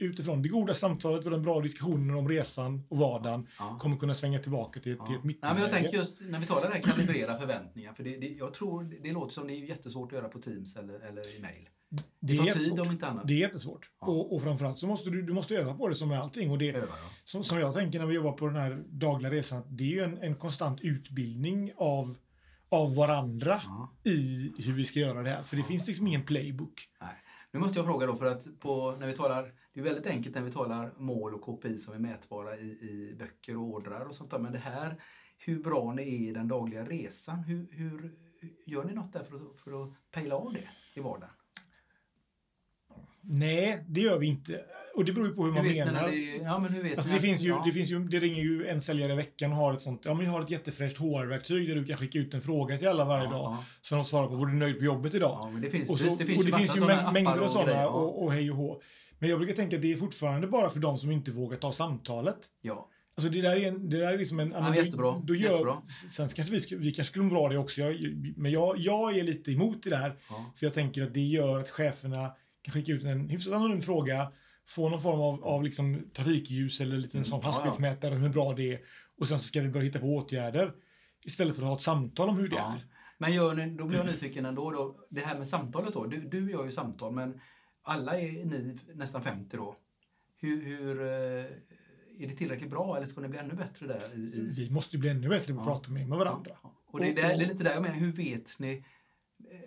utifrån 0.00 0.42
det 0.42 0.48
goda 0.48 0.74
samtalet 0.74 1.24
och 1.24 1.30
den 1.30 1.42
bra 1.42 1.60
diskussionen 1.60 2.16
om 2.16 2.28
resan 2.28 2.82
och 2.88 2.98
vardagen 2.98 3.48
Ja. 3.58 3.78
kommer 3.80 3.96
kunna 3.96 4.14
svänga 4.14 4.38
tillbaka 4.38 4.80
till, 4.80 4.82
till 4.82 5.02
ett 5.02 5.10
Ja. 5.10 5.20
Mittenläge. 5.24 5.54
men 5.54 5.62
jag 5.62 5.70
tänker 5.72 5.98
just 5.98 6.20
när 6.20 6.40
vi 6.40 6.46
talar 6.46 6.70
här 6.70 6.82
kalibrera 6.82 7.38
förväntningar. 7.38 7.92
För 7.92 8.04
det, 8.04 8.16
det, 8.16 8.26
jag 8.28 8.54
tror 8.54 8.84
det, 9.02 9.12
låter 9.12 9.32
som 9.34 9.46
det 9.46 9.52
är 9.52 9.68
jättesvårt 9.68 10.12
att 10.12 10.18
göra 10.18 10.28
på 10.28 10.38
Teams 10.40 10.76
eller, 10.76 11.00
eller 11.00 11.36
i 11.36 11.40
mail. 11.42 11.68
Det, 11.92 12.02
det 12.20 12.32
är 12.32 12.52
tar 12.52 12.60
tid 12.60 12.80
om 12.80 12.90
inte 12.90 13.06
annat. 13.06 13.26
Det 13.28 13.32
är 13.32 13.38
jättesvårt. 13.38 13.90
Ja. 14.00 14.06
Och, 14.06 14.34
och 14.34 14.42
framförallt 14.42 14.78
så 14.78 14.86
måste 14.86 15.10
du, 15.10 15.22
du 15.22 15.32
måste 15.32 15.54
öva 15.56 15.74
på 15.74 15.88
det 15.88 15.94
som 15.94 16.08
med 16.08 16.20
allting. 16.20 16.50
Och 16.50 16.58
det, 16.58 16.70
Öva, 16.70 16.86
ja. 16.86 16.94
som, 17.24 17.44
som 17.44 17.58
jag 17.58 17.74
tänker 17.74 17.98
när 17.98 18.06
vi 18.06 18.14
jobbar 18.14 18.32
på 18.32 18.46
den 18.46 18.56
här 18.56 18.82
dagliga 18.88 19.32
resan, 19.32 19.58
att 19.58 19.76
det 19.78 19.84
är 19.84 19.88
ju 19.88 20.00
en, 20.02 20.18
en 20.18 20.34
konstant 20.34 20.80
utbildning 20.80 21.72
av, 21.76 22.16
av 22.68 22.94
varandra 22.94 23.60
Ja. 23.64 23.92
i 24.10 24.52
hur 24.58 24.72
vi 24.72 24.84
ska 24.84 25.00
göra 25.00 25.22
det 25.22 25.30
här. 25.30 25.42
För 25.42 25.56
det 25.56 25.62
finns 25.62 25.86
liksom 25.88 26.06
ingen 26.06 26.22
playbook. 26.22 26.88
Nej. 27.00 27.10
Nu 27.52 27.60
måste 27.60 27.78
jag 27.78 27.86
fråga 27.86 28.06
då, 28.06 28.16
för 28.16 28.24
att 28.26 28.60
på, 28.60 28.96
när 29.00 29.06
vi 29.06 29.12
talar 29.12 29.52
det 29.74 29.80
är 29.80 29.84
väldigt 29.84 30.06
enkelt 30.06 30.34
när 30.34 30.42
vi 30.42 30.52
talar 30.52 30.92
mål 30.96 31.34
och 31.34 31.42
KPI 31.42 31.78
som 31.78 31.94
är 31.94 31.98
mätbara 31.98 32.56
i, 32.56 32.60
i 32.70 33.16
böcker 33.18 33.56
och 33.56 33.62
ordrar 33.62 34.00
och 34.08 34.14
sånt 34.14 34.30
där. 34.30 34.38
Men 34.38 34.52
det 34.52 34.58
här, 34.58 35.02
hur 35.38 35.62
bra 35.62 35.92
ni 35.92 36.02
är 36.02 36.28
i 36.28 36.32
den 36.32 36.48
dagliga 36.48 36.84
resan, 36.84 37.38
hur, 37.44 37.68
hur 37.70 38.12
gör 38.66 38.84
ni 38.84 38.94
något 38.94 39.12
där 39.12 39.22
för 39.24 39.36
att, 39.36 39.60
för 39.64 39.82
att 39.84 39.92
pejla 40.12 40.34
av 40.36 40.52
det 40.52 40.68
i 40.94 41.00
vardagen? 41.00 41.30
Nej, 43.22 43.84
det 43.88 44.00
gör 44.00 44.18
vi 44.18 44.26
inte. 44.26 44.64
Och 44.94 45.04
det 45.04 45.12
beror 45.12 45.26
ju 45.28 45.34
på 45.34 45.44
hur 45.44 45.52
man 45.52 45.64
menar. 45.64 46.08
det, 46.10 46.16
ja, 46.36 46.58
men 46.58 46.72
hur 46.72 46.82
vet 46.82 46.96
Alltså 46.96 47.08
ni 47.08 47.14
det, 47.14 47.18
att- 47.18 47.22
finns 47.24 47.40
ju, 47.42 47.48
ja. 47.48 47.62
det, 47.66 47.72
finns 47.72 47.90
ju, 47.90 47.98
det 48.08 48.18
ringer 48.20 48.42
ju 48.42 48.66
en 48.66 48.82
säljare 48.82 49.12
i 49.12 49.16
veckan 49.16 49.50
och 49.50 49.56
har 49.56 49.74
ett 49.74 49.80
sånt, 49.80 50.04
ja 50.04 50.14
men 50.14 50.26
jag 50.26 50.32
har 50.32 50.42
ett 50.42 50.50
jättefräscht 50.50 50.98
HR-verktyg 50.98 51.68
där 51.68 51.74
du 51.74 51.84
kan 51.84 51.96
skicka 51.96 52.18
ut 52.18 52.34
en 52.34 52.40
fråga 52.42 52.78
till 52.78 52.88
alla 52.88 53.04
varje 53.04 53.24
Ja, 53.24 53.30
dag. 53.30 53.40
ja. 53.42 53.64
Så 53.82 53.94
de 53.94 54.04
svarar 54.04 54.28
på, 54.28 54.34
var 54.34 54.46
du 54.46 54.52
nöjd 54.52 54.78
på 54.78 54.84
jobbet 54.84 55.14
idag? 55.14 55.38
Ja, 55.40 55.50
men 55.50 55.62
det 55.62 55.70
finns, 55.70 55.90
och, 55.90 55.98
så, 55.98 56.04
precis, 56.04 56.18
det 56.18 56.26
finns 56.26 56.38
och 56.38 56.44
ju 56.44 56.50
det 56.50 56.56
finns 56.58 56.76
ju 56.76 56.80
sådana 56.80 57.02
mäng- 57.02 57.12
mängder 57.12 57.40
och 57.44 57.50
sådana 57.50 57.72
ja. 57.72 57.88
och, 57.88 58.22
och 58.24 58.32
hej 58.32 58.50
och 58.50 58.56
hå. 58.56 58.80
Men 59.20 59.30
jag 59.30 59.38
brukar 59.38 59.54
tänka 59.54 59.76
att 59.76 59.82
det 59.82 59.92
är 59.92 59.96
fortfarande 59.96 60.46
bara 60.46 60.70
för 60.70 60.80
de 60.80 60.98
som 60.98 61.10
inte 61.10 61.30
vågar 61.30 61.56
ta 61.58 61.72
samtalet. 61.72 62.38
Ja, 62.60 62.88
Alltså 63.14 63.30
det 63.32 63.40
där 63.40 63.56
är, 63.56 63.68
en, 63.68 63.88
det 63.90 63.96
där 63.98 64.12
är 64.12 64.18
liksom 64.18 64.40
en... 64.40 64.50
Ja, 64.50 64.74
jättebra, 64.76 65.22
Då 65.24 65.34
gör, 65.34 65.50
jättebra. 65.50 65.82
Sen 66.10 66.28
kanske 66.28 66.54
vi, 66.54 66.76
vi 66.76 66.92
kanske 66.92 67.10
skulle 67.10 67.24
må 67.24 67.30
bra 67.30 67.48
det 67.48 67.58
också. 67.58 67.80
Jag, 67.80 67.96
men 68.36 68.52
jag, 68.52 68.78
jag 68.78 69.16
är 69.18 69.22
lite 69.24 69.52
emot 69.52 69.82
det 69.82 69.90
där. 69.90 70.16
ja. 70.30 70.52
För 70.56 70.66
jag 70.66 70.74
tänker 70.74 71.02
att 71.02 71.14
det 71.14 71.20
gör 71.20 71.60
att 71.60 71.68
cheferna 71.68 72.30
kan 72.62 72.72
skicka 72.74 72.92
ut 72.92 73.04
en 73.04 73.28
hyfsat 73.28 73.52
anonym 73.52 73.82
fråga, 73.82 74.32
få 74.68 74.88
någon 74.88 75.02
form 75.02 75.20
av, 75.20 75.44
av 75.44 75.62
liksom 75.64 76.10
trafikljus 76.14 76.80
eller 76.80 76.96
lite 76.98 77.18
en 77.18 77.22
Mm, 77.22 77.30
sån 77.30 77.42
hastighetsmätare 77.42 78.14
om 78.14 78.20
hur 78.22 78.28
bra 78.28 78.52
det 78.54 78.72
är. 78.72 78.80
Och 79.18 79.28
sen 79.28 79.38
så 79.40 79.44
ska 79.46 79.60
vi 79.60 79.68
börja 79.68 79.84
hitta 79.86 79.98
på 79.98 80.06
åtgärder. 80.16 80.72
Istället 81.24 81.56
för 81.56 81.62
att 81.62 81.68
ha 81.68 81.76
ett 81.76 81.82
samtal 81.82 82.28
om 82.28 82.38
hur 82.38 82.48
det 82.48 82.56
Ja. 82.56 82.74
är. 82.76 82.86
Men 83.18 83.32
gör 83.34 83.54
ni, 83.54 83.66
då 83.76 83.84
blir 83.86 83.98
jag 83.98 84.06
nyfiken 84.06 84.46
ändå. 84.46 84.70
Då, 84.70 84.96
det 85.10 85.20
här 85.20 85.38
med 85.38 85.48
samtalet 85.48 85.92
då. 85.94 86.06
Du, 86.06 86.20
du 86.20 86.50
gör 86.50 86.64
ju 86.64 86.72
samtal 86.72 87.12
men 87.12 87.40
alla 87.90 88.20
är 88.20 88.44
ni 88.44 88.78
nästan 88.94 89.22
50 89.22 89.56
då. 89.56 89.76
Hur, 90.40 90.62
hur 90.64 91.00
eh, 91.00 91.08
är 92.18 92.28
det 92.28 92.36
tillräckligt 92.36 92.70
bra 92.70 92.96
eller 92.96 93.06
ska 93.06 93.20
ni 93.20 93.28
bli 93.28 93.38
ännu 93.38 93.54
bättre 93.54 93.86
där? 93.86 94.00
I, 94.14 94.18
i, 94.20 94.50
Vi 94.56 94.70
måste 94.70 94.96
ju 94.96 95.00
bli 95.00 95.08
ännu 95.10 95.28
bättre 95.28 95.54
på 95.54 95.60
att 95.60 95.66
Ja. 95.66 95.72
prata 95.72 95.90
med, 95.92 96.08
med 96.08 96.18
varandra. 96.18 96.52
Ja. 96.62 96.74
Och 96.86 97.00
det 97.00 97.08
är, 97.10 97.14
där, 97.14 97.22
det 97.22 97.44
är 97.44 97.48
lite 97.48 97.64
där 97.64 97.70
jag 97.72 97.82
menar, 97.82 97.94
hur 97.96 98.12
vet 98.12 98.58
ni? 98.58 98.84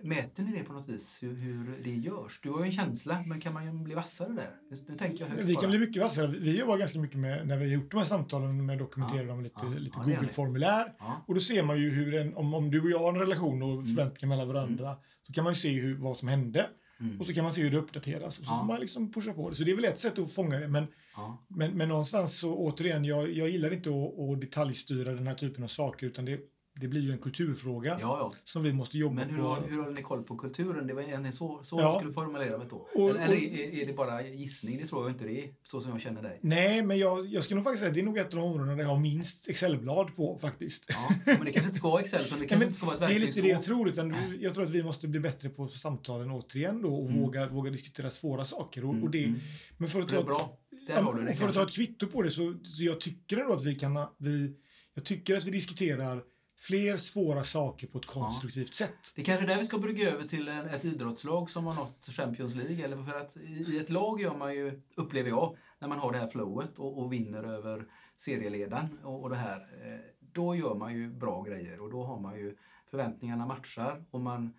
Mäter 0.03 0.43
ni 0.43 0.51
det 0.57 0.63
på 0.63 0.73
något 0.73 0.89
vis, 0.89 1.19
hur, 1.23 1.35
hur 1.35 1.79
det 1.83 1.89
görs? 1.95 2.39
Du 2.43 2.49
har 2.51 2.59
ju 2.59 2.65
en 2.65 2.71
känsla, 2.71 3.23
men 3.27 3.41
kan 3.41 3.53
man 3.53 3.65
ju 3.65 3.71
bli 3.83 3.95
vassare 3.95 4.33
där? 4.33 4.49
Nu 4.87 4.95
tänker 4.97 5.23
jag 5.23 5.31
högt 5.31 5.43
Vi 5.43 5.55
kan 5.55 5.69
bli 5.69 5.79
mycket 5.79 6.01
vassare. 6.03 6.27
Vi 6.27 6.59
jobbar 6.59 6.77
ganska 6.77 6.99
mycket 6.99 7.17
med, 7.17 7.47
när 7.47 7.57
vi 7.57 7.63
har 7.65 7.71
gjort 7.71 7.91
de 7.91 7.97
här 7.97 8.05
samtalen, 8.05 8.65
med 8.65 8.73
att 8.73 8.79
dokumentera 8.79 9.21
Ja, 9.21 9.27
dem 9.27 9.43
lite, 9.43 9.55
ja, 9.61 9.69
lite 9.69 9.97
ja. 9.99 10.03
Google-formulär. 10.05 10.93
Och 11.27 11.33
då 11.33 11.39
ser 11.39 11.63
man 11.63 11.77
ju 11.81 11.89
hur 11.89 12.13
en, 12.15 12.35
om, 12.35 12.53
om 12.53 12.71
du 12.71 12.81
och 12.81 12.89
jag 12.89 12.99
har 12.99 13.13
en 13.13 13.19
relation 13.19 13.63
och 13.63 13.71
Mm. 13.73 13.85
förväntningar 13.85 14.29
mellan 14.35 14.47
varandra, 14.53 14.95
så 15.21 15.33
kan 15.33 15.43
man 15.43 15.53
ju 15.53 15.59
se 15.59 15.69
hur, 15.81 15.95
vad 15.97 16.17
som 16.17 16.27
hände. 16.27 16.69
Mm, 17.03 17.19
Och 17.19 17.25
så 17.25 17.33
kan 17.33 17.43
man 17.43 17.53
se 17.53 17.61
hur 17.61 17.71
det 17.71 17.77
uppdateras. 17.77 18.39
Och 18.39 18.45
så 18.45 18.51
Ja. 18.51 18.59
får 18.59 18.65
man 18.65 18.79
liksom 18.79 19.11
pusha 19.11 19.33
på 19.33 19.49
det. 19.49 19.55
Så 19.55 19.63
det 19.63 19.71
är 19.71 19.75
väl 19.75 19.85
ett 19.85 19.99
sätt 19.99 20.19
att 20.19 20.31
fånga 20.33 20.59
det. 20.59 20.67
Men, 20.67 20.87
ja, 21.15 21.39
men, 21.47 21.77
men 21.77 21.89
någonstans 21.89 22.37
så 22.39 22.55
återigen, 22.55 23.05
jag, 23.05 23.31
jag 23.31 23.49
gillar 23.49 23.73
inte 23.73 23.89
att, 23.89 24.19
att 24.19 24.41
detaljstyra 24.41 25.13
den 25.13 25.27
här 25.27 25.35
typen 25.35 25.63
av 25.63 25.67
saker, 25.67 26.07
utan 26.07 26.25
det, 26.25 26.39
det 26.79 26.87
blir 26.87 27.01
ju 27.01 27.11
en 27.11 27.17
kulturfråga 27.17 27.97
ja, 28.01 28.17
ja. 28.19 28.33
som 28.43 28.63
vi 28.63 28.73
måste 28.73 28.97
jobba 28.97 29.15
Men 29.15 29.29
hur, 29.29 29.37
på. 29.37 29.43
har- 29.47 29.61
hur 29.67 29.77
håller 29.77 29.91
ni 29.95 30.01
koll 30.01 30.23
på 30.23 30.37
kulturen? 30.37 30.87
Det 30.87 30.93
var 30.93 31.01
egentligen 31.01 31.33
så, 31.33 31.61
så 31.63 31.79
Ja. 31.79 31.97
skulle 31.99 32.13
formulera 32.13 32.57
det 32.57 32.65
då. 32.69 32.75
Och- 32.95 33.09
eller 33.09 33.19
eller 33.19 33.35
och- 33.37 33.43
är, 33.43 33.81
är 33.81 33.85
det 33.85 33.93
bara 33.93 34.21
gissning? 34.27 34.77
Det 34.81 34.87
tror 34.87 35.01
jag 35.03 35.11
inte 35.11 35.23
det 35.25 35.43
är, 35.43 35.49
så 35.63 35.81
som 35.81 35.91
jag 35.91 36.01
känner 36.01 36.21
dig. 36.21 36.39
Nej, 36.41 36.81
men 36.83 36.97
jag, 36.97 37.25
jag 37.27 37.43
skulle 37.43 37.55
nog 37.55 37.63
faktiskt 37.63 37.79
säga 37.79 37.89
att 37.89 37.93
det 37.93 37.99
är 37.99 38.05
nog 38.05 38.17
ett 38.17 38.25
av 38.33 38.39
de 38.39 38.39
områdena 38.39 38.75
där 38.75 38.83
jag 38.83 38.89
har 38.89 38.99
minst 38.99 39.49
Excel-blad 39.49 40.15
på 40.15 40.37
faktiskt. 40.41 40.85
Ja, 40.89 41.15
men 41.25 41.45
det 41.45 41.51
kanske 41.51 41.59
inte 41.59 41.73
ska 41.77 41.87
vara 41.89 42.01
Excel, 42.01 42.21
utan 42.25 42.39
det 42.39 42.45
kanske 42.47 42.65
inte 42.65 42.77
ska 42.77 42.85
vara 42.85 42.95
ett 42.95 42.99
Det 43.01 43.05
är 43.05 43.09
verktyg 43.09 43.27
lite 43.27 43.41
det 43.41 43.47
jag 43.47 43.63
tror, 43.63 43.89
utan 43.89 44.15
jag 44.39 44.53
tror 44.53 44.63
att 44.63 44.69
vi 44.71 44.83
måste 44.83 45.07
bli 45.07 45.19
bättre 45.19 45.49
på 45.49 45.67
samtalen 45.67 46.31
återigen 46.31 46.81
då 46.81 46.95
och 46.95 47.09
Mm. 47.09 47.21
våga, 47.21 47.47
våga 47.49 47.71
diskutera 47.71 48.09
svåra 48.11 48.45
saker. 48.45 48.85
Och, 48.85 48.91
Mm, 48.93 49.03
och 49.03 49.09
det, 49.11 49.23
mm. 49.23 49.39
Men 49.77 49.89
för 49.89 50.01
att 50.01 50.09
Det 50.09 50.15
ta 50.15 50.21
är 50.21 50.25
bra. 50.25 50.57
Där 50.87 51.01
har 51.01 51.13
du 51.13 51.25
det 51.25 51.33
för 51.33 51.47
att 51.47 51.53
ta 51.53 51.63
ett 51.63 51.71
kvitto 51.75 52.07
på 52.07 52.21
det 52.21 52.31
så, 52.31 52.55
så 52.63 52.83
jag 52.83 52.99
tycker 53.01 53.37
ändå 53.37 53.53
att 53.53 53.63
vi 53.65 53.75
kan, 53.75 54.05
vi, 54.17 54.55
jag 54.93 55.05
tycker 55.05 55.35
att 55.37 55.45
vi 55.45 55.51
diskuterar 55.51 56.23
fler 56.67 56.97
svåra 56.97 57.43
saker 57.43 57.87
på 57.87 57.97
ett 57.97 58.05
konstruktivt 58.05 58.73
sätt. 58.73 59.13
Det 59.15 59.21
är 59.21 59.25
kanske 59.25 59.45
är 59.45 59.47
där 59.47 59.57
vi 59.57 59.65
ska 59.65 59.77
brygga 59.77 60.09
över 60.09 60.23
till 60.23 60.47
en, 60.47 60.65
ett 60.65 60.85
idrottslag 60.85 61.49
som 61.49 61.65
har 61.65 61.73
nått 61.73 62.05
Champions 62.05 62.55
League. 62.55 62.85
Eller 62.85 63.03
för 63.03 63.17
att 63.17 63.37
i 63.37 63.73
i 63.73 63.79
ett 63.79 63.89
lag 63.89 64.21
gör 64.21 64.37
man 64.37 64.55
ju, 64.55 64.81
upplever 64.95 65.29
jag, 65.29 65.57
när 65.79 65.87
man 65.87 65.99
har 65.99 66.11
det 66.11 66.17
här 66.17 66.27
flowet 66.27 66.79
och, 66.79 66.99
och 66.99 67.13
vinner 67.13 67.43
över 67.43 67.85
serieledaren 68.17 68.99
och, 69.03 69.23
och 69.23 69.29
det 69.29 69.35
här. 69.35 69.59
Eh, 69.59 69.99
då 70.19 70.55
gör 70.55 70.75
man 70.75 70.93
ju 70.93 71.09
bra 71.13 71.43
grejer 71.43 71.79
och 71.79 71.91
då 71.91 72.03
har 72.03 72.19
man 72.19 72.39
ju 72.39 72.57
förväntningarna 72.89 73.45
matchar 73.45 74.05
och 74.11 74.21
man 74.21 74.53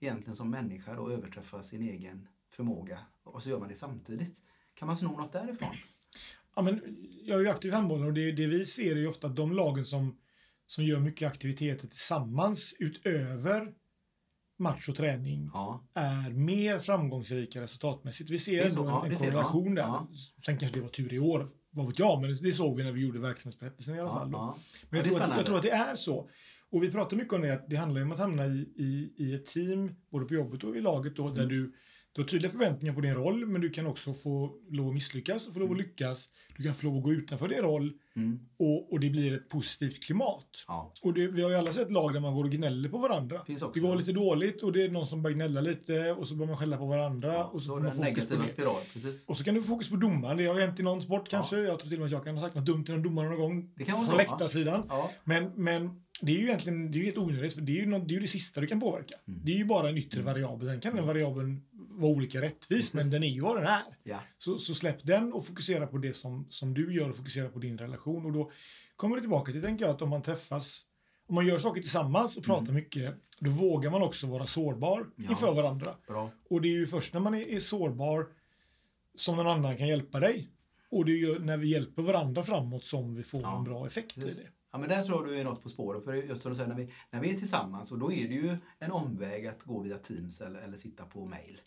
egentligen 0.00 0.36
som 0.36 0.50
människa 0.50 0.94
då 0.94 1.10
överträffar 1.10 1.62
sin 1.62 1.82
egen 1.82 2.28
förmåga. 2.50 2.98
Och 3.22 3.42
så 3.42 3.50
gör 3.50 3.58
man 3.58 3.68
det 3.68 3.76
samtidigt. 3.76 4.42
Kan 4.74 4.86
man 4.86 4.96
sno 4.96 5.16
något 5.16 5.32
därifrån? 5.32 5.74
Ja, 6.54 6.62
men 6.62 6.80
jag 7.22 7.38
är 7.38 7.42
ju 7.42 7.48
aktiv 7.48 7.70
i 7.70 7.74
handbollen 7.74 8.06
och 8.06 8.12
det, 8.12 8.32
det 8.32 8.46
vi 8.46 8.64
ser 8.64 8.90
är 8.90 9.00
ju 9.00 9.08
ofta 9.08 9.26
att 9.26 9.36
de 9.36 9.52
lagen 9.52 9.84
som, 9.84 10.16
som 10.66 10.84
gör 10.84 11.00
mycket 11.00 11.28
aktiviteter 11.28 11.88
tillsammans 11.88 12.74
utöver 12.78 13.72
match 14.58 14.88
och 14.88 14.96
träning 14.96 15.50
Ja, 15.54 15.84
är 15.94 16.30
mer 16.30 16.78
framgångsrika 16.78 17.60
resultatmässigt. 17.62 18.30
Vi 18.30 18.38
ser 18.38 18.66
ändå 18.66 18.84
ja, 18.84 19.04
en, 19.04 19.08
det 19.10 19.14
en 19.16 19.18
korrelation 19.18 19.74
där. 19.74 19.82
ja, 19.82 20.08
Sen 20.46 20.58
kanske 20.58 20.78
det 20.78 20.82
var 20.82 20.88
tur 20.90 21.12
i 21.12 21.18
år, 21.18 21.50
vad 21.70 21.86
vet 21.86 21.98
jag, 21.98 22.20
men 22.22 22.36
det 22.42 22.52
såg 22.52 22.76
vi 22.76 22.84
när 22.84 22.92
vi 22.92 23.00
gjorde 23.00 23.18
verksamhetsberättelsen 23.18 23.94
i 23.94 24.00
alla 24.00 24.08
ja, 24.10 24.18
fall. 24.18 24.30
Då. 24.30 24.38
ja. 24.38 24.58
Men 24.90 24.98
jag, 25.00 25.06
Ja, 25.06 25.10
tror 25.10 25.22
att, 25.22 25.36
jag 25.36 25.46
tror 25.46 25.56
att 25.56 25.62
det 25.62 25.70
är 25.70 25.94
så. 25.94 26.30
Och 26.70 26.82
vi 26.82 26.90
pratar 26.92 27.16
mycket 27.16 27.32
om 27.32 27.40
det, 27.40 27.52
att 27.54 27.70
det 27.70 27.76
handlar 27.76 28.02
om 28.02 28.12
att 28.12 28.18
hamna 28.18 28.46
i, 28.46 28.58
i, 28.76 29.14
i 29.16 29.34
ett 29.34 29.46
team, 29.46 29.94
både 30.10 30.26
på 30.26 30.34
jobbet 30.34 30.64
och 30.64 30.76
i 30.76 30.80
laget 30.80 31.16
då, 31.16 31.28
där 31.30 31.42
Mm. 31.42 31.48
du, 31.48 31.74
du 32.16 32.22
har 32.22 32.28
tydliga 32.28 32.50
förväntningar 32.52 32.94
på 32.94 33.00
din 33.00 33.14
roll, 33.14 33.46
men 33.46 33.60
du 33.60 33.70
kan 33.70 33.86
också 33.86 34.14
få 34.14 34.54
lov 34.70 34.88
att 34.88 34.94
misslyckas 34.94 35.48
och 35.48 35.52
få 35.54 35.58
lov 35.60 35.68
att 35.70 35.76
Mm. 35.76 35.86
lyckas. 35.86 36.28
Du 36.56 36.62
kan 36.62 36.74
få 36.74 36.86
lov 36.86 36.96
att 36.96 37.02
gå 37.02 37.12
utanför 37.12 37.48
din 37.48 37.58
roll 37.58 37.92
Mm. 38.16 38.38
och, 38.58 38.92
och 38.92 39.00
det 39.00 39.10
blir 39.10 39.32
ett 39.34 39.48
positivt 39.48 40.04
klimat. 40.04 40.64
ja. 40.68 40.92
Och 41.02 41.14
det, 41.14 41.26
vi 41.26 41.42
har 41.42 41.50
ju 41.50 41.56
alla 41.56 41.72
sett 41.72 41.90
lag 41.92 42.12
där 42.12 42.20
man 42.20 42.34
går 42.34 42.44
och 42.44 42.50
gnäller 42.50 42.88
på 42.88 42.98
varandra. 42.98 43.40
Också. 43.48 43.70
Det 43.74 43.80
går 43.80 43.96
lite 43.96 44.12
dåligt 44.12 44.62
och 44.62 44.72
det 44.72 44.82
är 44.84 44.88
någon 44.88 45.06
som 45.06 45.22
börjar 45.22 45.34
gnälla 45.34 45.60
lite 45.60 46.12
och 46.12 46.28
så 46.28 46.34
börjar 46.34 46.48
man 46.48 46.56
skälla 46.58 46.76
på 46.76 46.86
varandra 46.86 47.32
ja, 47.34 47.44
och 47.44 47.62
så 47.62 47.68
får 47.68 47.74
man 47.80 47.82
fokus 47.84 47.98
på 47.98 48.04
negativa 48.04 48.42
det. 48.42 48.48
spiral. 48.48 48.82
Precis. 48.92 49.26
Och 49.28 49.36
så 49.36 49.44
kan 49.44 49.54
du 49.54 49.62
få 49.62 49.68
fokus 49.68 49.90
på 49.90 49.96
domaren. 49.96 50.36
Det 50.36 50.46
har 50.46 50.60
hänt 50.60 50.80
i 50.80 50.82
någon 50.82 51.02
sport 51.02 51.28
kanske. 51.28 51.58
Jag 51.58 51.78
tror 51.80 51.88
till 51.90 51.92
och 51.92 51.98
med 51.98 52.06
att 52.06 52.12
jag 52.12 52.24
kan 52.24 52.34
ha 52.36 52.42
sagt 52.42 52.54
något 52.54 52.66
dumt 52.66 52.84
till 52.84 52.94
någon 52.94 53.02
domare 53.02 53.28
någon 53.28 53.38
gång. 53.38 53.72
Det 53.76 53.84
kan 53.84 53.96
vara 53.96 54.06
från 54.06 54.16
läktarsidan. 54.16 54.82
Ja. 54.88 55.10
Men, 55.24 55.50
men 55.54 55.90
det 56.20 56.32
är 56.32 56.36
ju 56.36 56.44
egentligen 56.46 56.90
det 56.90 56.96
är 56.96 57.00
ju 57.00 57.04
helt 57.04 57.18
onödigt 57.18 57.54
för 57.54 57.60
det 57.60 57.72
är 57.72 57.80
ju, 57.80 57.86
något, 57.86 58.08
det, 58.08 58.12
är 58.12 58.16
ju 58.16 58.20
det 58.20 58.28
sista 58.28 58.60
du 58.60 58.66
kan 58.66 58.80
påverka. 58.80 59.14
Mm. 59.28 59.40
Det 59.44 59.52
är 59.52 59.56
ju 59.56 59.64
bara 59.64 59.88
en 59.88 59.96
yttre 59.98 60.22
variabel. 60.22 60.68
Sen 60.68 60.80
kan 60.80 60.96
den 60.96 61.06
variabeln 61.06 61.62
vara 61.96 62.12
olika 62.12 62.40
rättvis, 62.40 62.68
Precis. 62.68 62.94
men 62.94 63.10
den 63.10 63.22
är 63.22 63.28
ju 63.28 63.40
vad 63.40 63.56
den 63.56 63.66
är. 63.66 63.82
Ja. 64.02 64.20
Så, 64.38 64.58
så 64.58 64.74
släpp 64.74 65.06
den 65.06 65.32
och 65.32 65.46
fokusera 65.46 65.86
på 65.86 65.98
det 65.98 66.12
som, 66.12 66.46
som 66.50 66.74
du 66.74 66.94
gör 66.94 67.08
och 67.10 67.16
fokusera 67.16 67.48
på 67.48 67.58
din 67.58 67.78
relation. 67.78 68.26
Och 68.26 68.32
då 68.32 68.50
kommer 68.96 69.16
det 69.16 69.22
tillbaka 69.22 69.52
till, 69.52 69.62
tänker 69.62 69.84
jag, 69.86 69.94
att 69.94 70.02
om 70.02 70.08
man 70.10 70.22
träffas, 70.22 70.80
om 71.26 71.34
man 71.34 71.46
gör 71.46 71.58
saker 71.58 71.80
tillsammans 71.80 72.36
och 72.36 72.44
pratar 72.44 72.62
Mm. 72.62 72.74
mycket, 72.74 73.14
då 73.40 73.50
vågar 73.50 73.90
man 73.90 74.02
också 74.02 74.26
vara 74.26 74.46
sårbar 74.46 75.06
Ja. 75.16 75.30
inför 75.30 75.54
varandra. 75.54 75.94
Bra. 76.08 76.30
Och 76.50 76.60
det 76.60 76.68
är 76.68 76.72
ju 76.72 76.86
först 76.86 77.12
när 77.14 77.20
man 77.20 77.34
är, 77.34 77.48
är 77.48 77.60
sårbar 77.60 78.26
som 79.14 79.36
någon 79.36 79.46
annan 79.46 79.76
kan 79.76 79.88
hjälpa 79.88 80.20
dig. 80.20 80.50
Och 80.90 81.04
det 81.04 81.12
är 81.12 81.16
ju 81.16 81.38
när 81.38 81.56
vi 81.56 81.68
hjälper 81.68 82.02
varandra 82.02 82.42
framåt 82.42 82.84
som 82.84 83.14
vi 83.14 83.22
får 83.22 83.42
Ja. 83.42 83.58
en 83.58 83.64
bra 83.64 83.86
effekt 83.86 84.18
i 84.18 84.20
Precis. 84.20 84.36
det. 84.38 84.48
Ja, 84.72 84.78
men 84.78 84.88
där 84.88 85.02
tror 85.04 85.26
du 85.26 85.38
är 85.40 85.44
något 85.44 85.62
på 85.62 85.68
spåren. 85.68 86.02
För 86.02 86.12
just 86.14 86.42
som 86.42 86.50
du 86.52 86.56
säger, 86.56 86.68
när 86.68 86.76
vi, 86.76 86.92
när 87.10 87.20
vi 87.20 87.30
är 87.34 87.38
tillsammans, 87.38 87.92
och 87.92 87.98
då 87.98 88.12
är 88.12 88.28
det 88.28 88.34
ju 88.34 88.56
en 88.78 88.92
omväg 88.92 89.46
att 89.46 89.62
gå 89.62 89.80
via 89.80 89.98
Teams 89.98 90.40
eller, 90.40 90.60
eller 90.60 90.76
sitta 90.76 91.04
på 91.04 91.26
mail. 91.26 91.60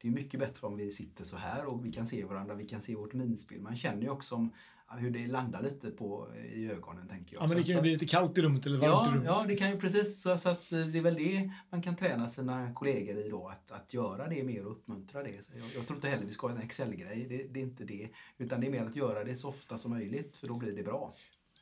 Det 0.00 0.08
är 0.08 0.12
mycket 0.12 0.40
bättre 0.40 0.66
om 0.66 0.76
vi 0.76 0.92
sitter 0.92 1.24
så 1.24 1.36
här 1.36 1.64
och 1.66 1.84
vi 1.86 1.92
kan 1.92 2.06
se 2.06 2.24
varandra, 2.24 2.54
vi 2.54 2.64
kan 2.68 2.82
se 2.82 2.94
vårt 2.94 3.12
minspel. 3.14 3.60
Man 3.60 3.76
känner 3.76 4.02
ju 4.02 4.10
också 4.10 4.34
om, 4.34 4.52
hur 4.98 5.10
det 5.10 5.26
landar 5.26 5.62
lite 5.62 5.90
på, 5.90 6.28
i 6.54 6.70
ögonen, 6.70 7.08
tänker 7.08 7.34
jag. 7.34 7.42
Ja, 7.42 7.48
men 7.48 7.56
det 7.56 7.62
kan 7.62 7.74
ju 7.74 7.80
bli 7.80 7.90
lite 7.90 8.06
kallt 8.06 8.38
i 8.38 8.42
rummet 8.42 8.66
eller 8.66 8.78
varmt 8.78 9.06
i 9.06 9.10
Ja, 9.10 9.14
rummet. 9.14 9.24
ja, 9.26 9.44
det 9.48 9.56
kan 9.56 9.70
ju 9.70 9.76
precis. 9.76 10.22
Så, 10.22 10.38
så 10.38 10.48
att 10.48 10.72
eh, 10.72 10.80
det 10.86 10.98
är 10.98 11.02
väl 11.02 11.14
det 11.14 11.50
man 11.70 11.82
kan 11.82 11.96
träna 11.96 12.28
sina 12.28 12.72
kollegor 12.74 13.16
i 13.16 13.28
då, 13.28 13.48
att, 13.48 13.70
att 13.70 13.94
göra 13.94 14.28
det 14.28 14.42
mer 14.42 14.64
och 14.66 14.72
uppmuntra 14.72 15.22
det. 15.22 15.30
Jag, 15.30 15.66
jag 15.76 15.86
tror 15.86 15.96
inte 15.96 16.08
heller 16.08 16.26
vi 16.26 16.32
ska 16.32 16.46
ha 16.46 16.54
en 16.54 16.62
Excel-grej, 16.62 17.26
det, 17.28 17.36
det 17.54 17.60
är 17.60 17.64
inte 17.64 17.84
det. 17.84 18.08
Utan 18.38 18.60
det 18.60 18.66
är 18.66 18.70
mer 18.70 18.84
att 18.86 18.96
göra 18.96 19.24
det 19.24 19.36
så 19.36 19.48
ofta 19.48 19.78
som 19.78 19.90
möjligt, 19.90 20.36
för 20.36 20.48
då 20.48 20.56
blir 20.56 20.72
det 20.72 20.82
bra. 20.82 21.14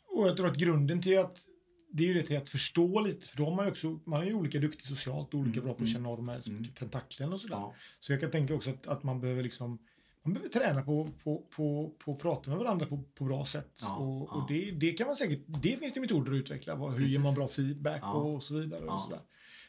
Och 0.08 0.28
jag 0.28 0.36
tror 0.36 0.46
att 0.48 0.56
grunden 0.56 1.02
till 1.02 1.18
att 1.18 1.38
det 1.90 2.02
är 2.02 2.06
ju 2.06 2.14
det 2.14 2.22
till 2.22 2.36
att 2.36 2.48
förstå 2.48 3.00
lite, 3.00 3.26
för 3.26 3.36
då 3.36 3.44
har 3.44 3.56
man 3.56 3.64
ju 3.64 3.70
också, 3.70 3.98
man 4.04 4.22
är 4.22 4.26
ju 4.26 4.34
olika 4.34 4.58
duktig 4.58 4.86
socialt 4.86 5.34
och 5.34 5.40
olika 5.40 5.60
Mm, 5.60 5.64
bra 5.64 5.74
på 5.74 5.82
att 5.82 5.88
mm, 5.88 5.94
känna 5.94 6.08
av 6.08 6.16
de 6.16 6.28
här 6.28 6.48
mm. 6.48 6.64
tentaklerna 6.64 7.34
och 7.34 7.40
sådär. 7.40 7.56
Ja. 7.56 7.74
Så 8.00 8.12
jag 8.12 8.20
kan 8.20 8.30
tänka 8.30 8.54
också 8.54 8.70
att, 8.70 8.86
att 8.86 9.02
man 9.02 9.20
behöver 9.20 9.42
liksom 9.42 9.78
man 10.22 10.32
behöver 10.32 10.50
träna 10.50 10.82
på, 10.82 11.10
på, 11.24 11.42
på, 11.56 11.94
på 11.98 12.12
att 12.12 12.18
prata 12.18 12.50
med 12.50 12.58
varandra 12.58 12.86
på, 12.86 13.02
på 13.14 13.24
bra 13.24 13.46
sätt. 13.46 13.78
Ja, 13.82 13.96
och 13.96 14.22
och 14.22 14.28
ja. 14.32 14.46
det, 14.48 14.70
det 14.70 14.92
kan 14.92 15.06
man 15.06 15.16
säkert, 15.16 15.40
det 15.46 15.76
finns 15.76 15.92
det 15.92 16.00
metoder 16.00 16.32
att 16.32 16.36
utveckla. 16.36 16.74
Vad- 16.74 16.94
Hur 16.94 17.06
ger 17.06 17.18
man 17.18 17.34
bra 17.34 17.48
feedback 17.48 18.00
Ja. 18.02 18.12
och, 18.12 18.42
så 18.42 18.54
vidare. 18.54 18.84
Och 18.84 19.00
sådär. 19.00 19.20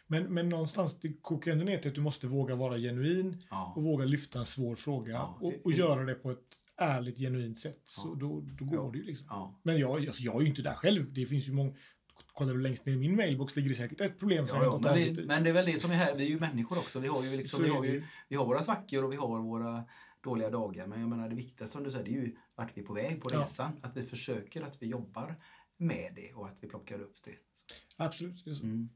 Men, 0.08 0.34
men 0.34 0.50
någonstans, 0.50 1.00
det 1.00 1.14
kokar 1.22 1.52
ändå 1.52 1.66
ner 1.66 1.78
till 1.78 1.90
att 1.90 1.96
du 1.96 2.02
måste 2.02 2.28
våga 2.28 2.56
vara 2.56 2.78
genuin 2.78 3.38
och 3.76 3.84
våga 3.84 4.06
lyfta 4.06 4.40
en 4.40 4.46
svår 4.46 4.76
fråga 4.76 5.24
och, 5.24 5.54
och 5.64 5.72
göra 5.72 6.04
det 6.04 6.14
på 6.16 6.32
ett 6.32 6.46
ärligt, 6.78 7.18
genuint 7.18 7.60
sätt. 7.60 7.82
Så 7.86 8.16
då, 8.16 8.44
då 8.60 8.66
går 8.66 8.92
det 8.92 8.98
ju 8.98 9.04
liksom. 9.04 9.56
Men 9.64 9.78
jag, 9.80 10.08
alltså 10.08 10.24
jag 10.24 10.36
är 10.36 10.42
ju 10.42 10.48
inte 10.48 10.62
där 10.62 10.74
själv. 10.74 11.14
Det 11.14 11.26
finns 11.26 11.48
ju 11.48 11.52
många... 11.52 11.74
Kollar 12.38 12.54
du 12.54 12.62
längst 12.62 12.86
ner 12.86 12.94
i 12.94 12.98
min 12.98 13.16
mailbox 13.16 13.56
ligger 13.56 13.70
det 13.70 13.76
säkert 13.76 14.02
ett 14.02 14.20
problem 14.20 14.48
som 14.48 14.58
Ja, 14.58 14.64
jag 14.64 14.74
ja, 14.74 14.80
men, 14.82 14.94
vi, 14.96 15.26
men 15.26 15.44
det 15.44 15.50
är 15.50 15.54
väl 15.54 15.66
det 15.66 15.80
som 15.80 15.92
är 15.92 15.96
här, 15.96 16.16
vi 16.16 16.24
är 16.24 16.28
ju 16.28 16.40
människor 16.40 16.78
också. 16.78 17.00
Vi 17.00 17.08
har 17.08 17.24
ju, 17.24 17.38
liksom, 17.38 17.58
Så 17.58 17.64
vi 17.64 17.70
har 17.70 17.84
ju, 17.84 18.04
vi 18.28 18.36
har 18.36 18.46
våra 18.46 18.64
svackor 18.64 19.04
och 19.04 19.12
vi 19.12 19.16
har 19.16 19.40
våra 19.42 19.84
dåliga 20.24 20.50
dagar. 20.50 20.88
Men 20.88 21.00
jag 21.00 21.10
menar 21.10 21.30
det 21.30 21.36
viktigaste 21.36 21.74
som 21.74 21.84
du 21.84 21.92
säger, 21.92 22.06
det 22.06 22.12
är 22.12 22.22
ju 22.22 22.36
vart 22.56 22.78
vi 22.78 22.82
är 22.82 22.86
på 22.86 22.94
väg 22.94 23.22
på 23.24 23.30
Ja. 23.34 23.42
resan. 23.42 23.72
Att 23.82 23.98
vi 23.98 24.04
försöker, 24.04 24.62
att 24.62 24.82
vi 24.82 24.88
jobbar 24.88 25.36
med 25.78 26.14
det 26.16 26.34
och 26.34 26.48
att 26.48 26.58
vi 26.60 26.68
plockar 26.68 27.00
upp 27.02 27.16
det. 27.24 27.36
Absolut. 27.98 28.46
det 28.46 28.52
är 28.52 28.56
så. 28.56 28.64
Mm. 28.64 28.90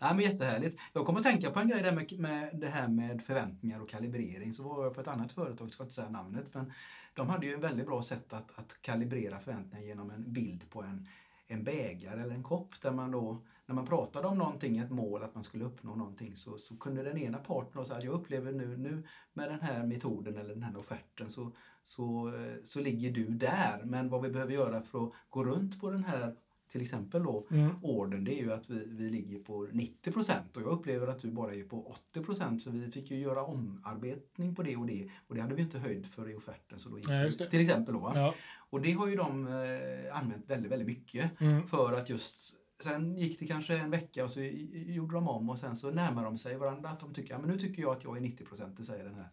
Ja, 0.00 0.14
men 0.14 0.24
jättehärligt. 0.24 0.78
Jag 0.92 1.06
kommer 1.06 1.18
att 1.20 1.26
tänka 1.26 1.50
på 1.50 1.60
en 1.60 1.68
grej 1.68 1.82
där 1.82 1.92
med, 1.92 2.18
med 2.18 2.60
det 2.60 2.68
här 2.68 2.88
med 2.88 3.22
förväntningar 3.22 3.80
och 3.80 3.88
kalibrering. 3.88 4.54
Så 4.54 4.62
var 4.62 4.84
jag 4.84 4.94
på 4.94 5.00
ett 5.00 5.08
annat 5.08 5.32
företag, 5.32 5.66
jag 5.66 5.72
ska 5.72 5.82
inte 5.82 5.94
säga 5.94 6.10
namnet, 6.10 6.54
men 6.54 6.72
de 7.14 7.28
hade 7.28 7.46
ju 7.46 7.54
en 7.54 7.60
väldigt 7.60 7.86
bra 7.86 8.02
sätt 8.02 8.32
att, 8.32 8.58
att 8.58 8.82
kalibrera 8.82 9.40
förväntningar 9.40 9.86
genom 9.86 10.10
en 10.10 10.32
bild 10.32 10.70
på 10.70 10.82
en, 10.82 11.08
en 11.52 11.64
bägare 11.64 12.22
eller 12.22 12.34
en 12.34 12.42
kopp 12.42 12.80
där 12.82 12.92
man 12.92 13.10
då, 13.10 13.42
när 13.66 13.74
man 13.74 13.86
pratade 13.86 14.28
om 14.28 14.38
någonting, 14.38 14.78
ett 14.78 14.90
mål, 14.90 15.22
att 15.22 15.34
man 15.34 15.44
skulle 15.44 15.64
uppnå 15.64 15.94
någonting, 15.94 16.36
så, 16.36 16.58
så 16.58 16.76
kunde 16.76 17.02
den 17.02 17.18
ena 17.18 17.38
parten 17.38 17.72
då 17.74 17.84
säga 17.84 17.98
att 17.98 18.04
jag 18.04 18.14
upplever 18.14 18.52
nu, 18.52 18.76
nu 18.76 19.02
med 19.32 19.50
den 19.50 19.60
här 19.60 19.86
metoden 19.86 20.36
eller 20.36 20.54
den 20.54 20.62
här 20.62 20.76
offerten 20.76 21.30
så, 21.30 21.52
så, 21.82 22.34
eh, 22.34 22.56
så 22.64 22.80
ligger 22.80 23.10
du 23.10 23.24
där. 23.24 23.82
Men 23.84 24.08
vad 24.08 24.22
vi 24.22 24.30
behöver 24.30 24.52
göra 24.52 24.82
för 24.82 25.04
att 25.04 25.12
gå 25.30 25.44
runt 25.44 25.80
på 25.80 25.90
den 25.90 26.04
här, 26.04 26.36
till 26.72 26.82
exempel 26.82 27.22
då, 27.22 27.46
Mm. 27.50 27.70
ordern 27.82 28.24
det 28.24 28.32
är 28.40 28.42
ju 28.42 28.52
att 28.52 28.70
vi, 28.70 28.84
vi 28.88 29.10
ligger 29.10 29.38
på 29.38 29.68
90 29.72 30.12
procent 30.12 30.56
och 30.56 30.62
jag 30.62 30.68
upplever 30.68 31.06
att 31.06 31.18
du 31.22 31.30
bara 31.30 31.54
är 31.54 31.62
på 31.64 31.86
80 31.86 32.20
procent 32.22 32.62
så 32.62 32.70
vi 32.70 32.90
fick 32.90 33.10
ju 33.10 33.18
göra 33.18 33.44
omarbetning 33.44 34.54
på 34.54 34.62
det 34.62 34.76
och 34.76 34.86
det 34.86 35.08
och 35.26 35.34
det 35.34 35.40
hade 35.40 35.54
vi 35.54 35.62
inte 35.62 35.78
höjd 35.78 36.06
för 36.06 36.30
i 36.30 36.34
offerten. 36.34 36.78
Så 36.78 36.88
då 36.88 36.98
gick 36.98 37.08
Nej. 37.08 37.32
Till 37.32 37.60
exempel 37.60 37.94
då. 37.94 38.12
Ja. 38.14 38.34
Och 38.70 38.80
det 38.82 38.92
har 38.92 39.08
ju 39.08 39.16
de 39.16 39.46
eh, 39.46 40.18
använt 40.18 40.50
väldigt, 40.50 40.72
väldigt 40.72 40.88
mycket 40.88 41.40
Mm. 41.40 41.66
för 41.66 41.92
att 41.92 42.08
just 42.10 42.58
Sen 42.82 43.16
gick 43.16 43.38
det 43.38 43.46
kanske 43.46 43.76
en 43.76 43.90
vecka 43.90 44.24
och 44.24 44.30
så 44.30 44.40
gjorde 44.72 45.14
de 45.14 45.28
om 45.28 45.50
och 45.50 45.58
sen 45.58 45.76
så 45.76 45.90
närmar 45.90 46.24
de 46.24 46.38
sig 46.38 46.56
varandra. 46.56 46.88
Att 46.90 47.00
de 47.00 47.14
tycker, 47.14 47.34
ja, 47.34 47.38
men 47.40 47.50
nu 47.50 47.58
tycker 47.58 47.82
jag 47.82 47.96
att 47.96 48.04
jag 48.04 48.16
är 48.16 48.20
90 48.20 48.44
procent, 48.44 48.76
det 48.76 48.84
säger 48.84 49.04
den 49.04 49.14
här. 49.14 49.28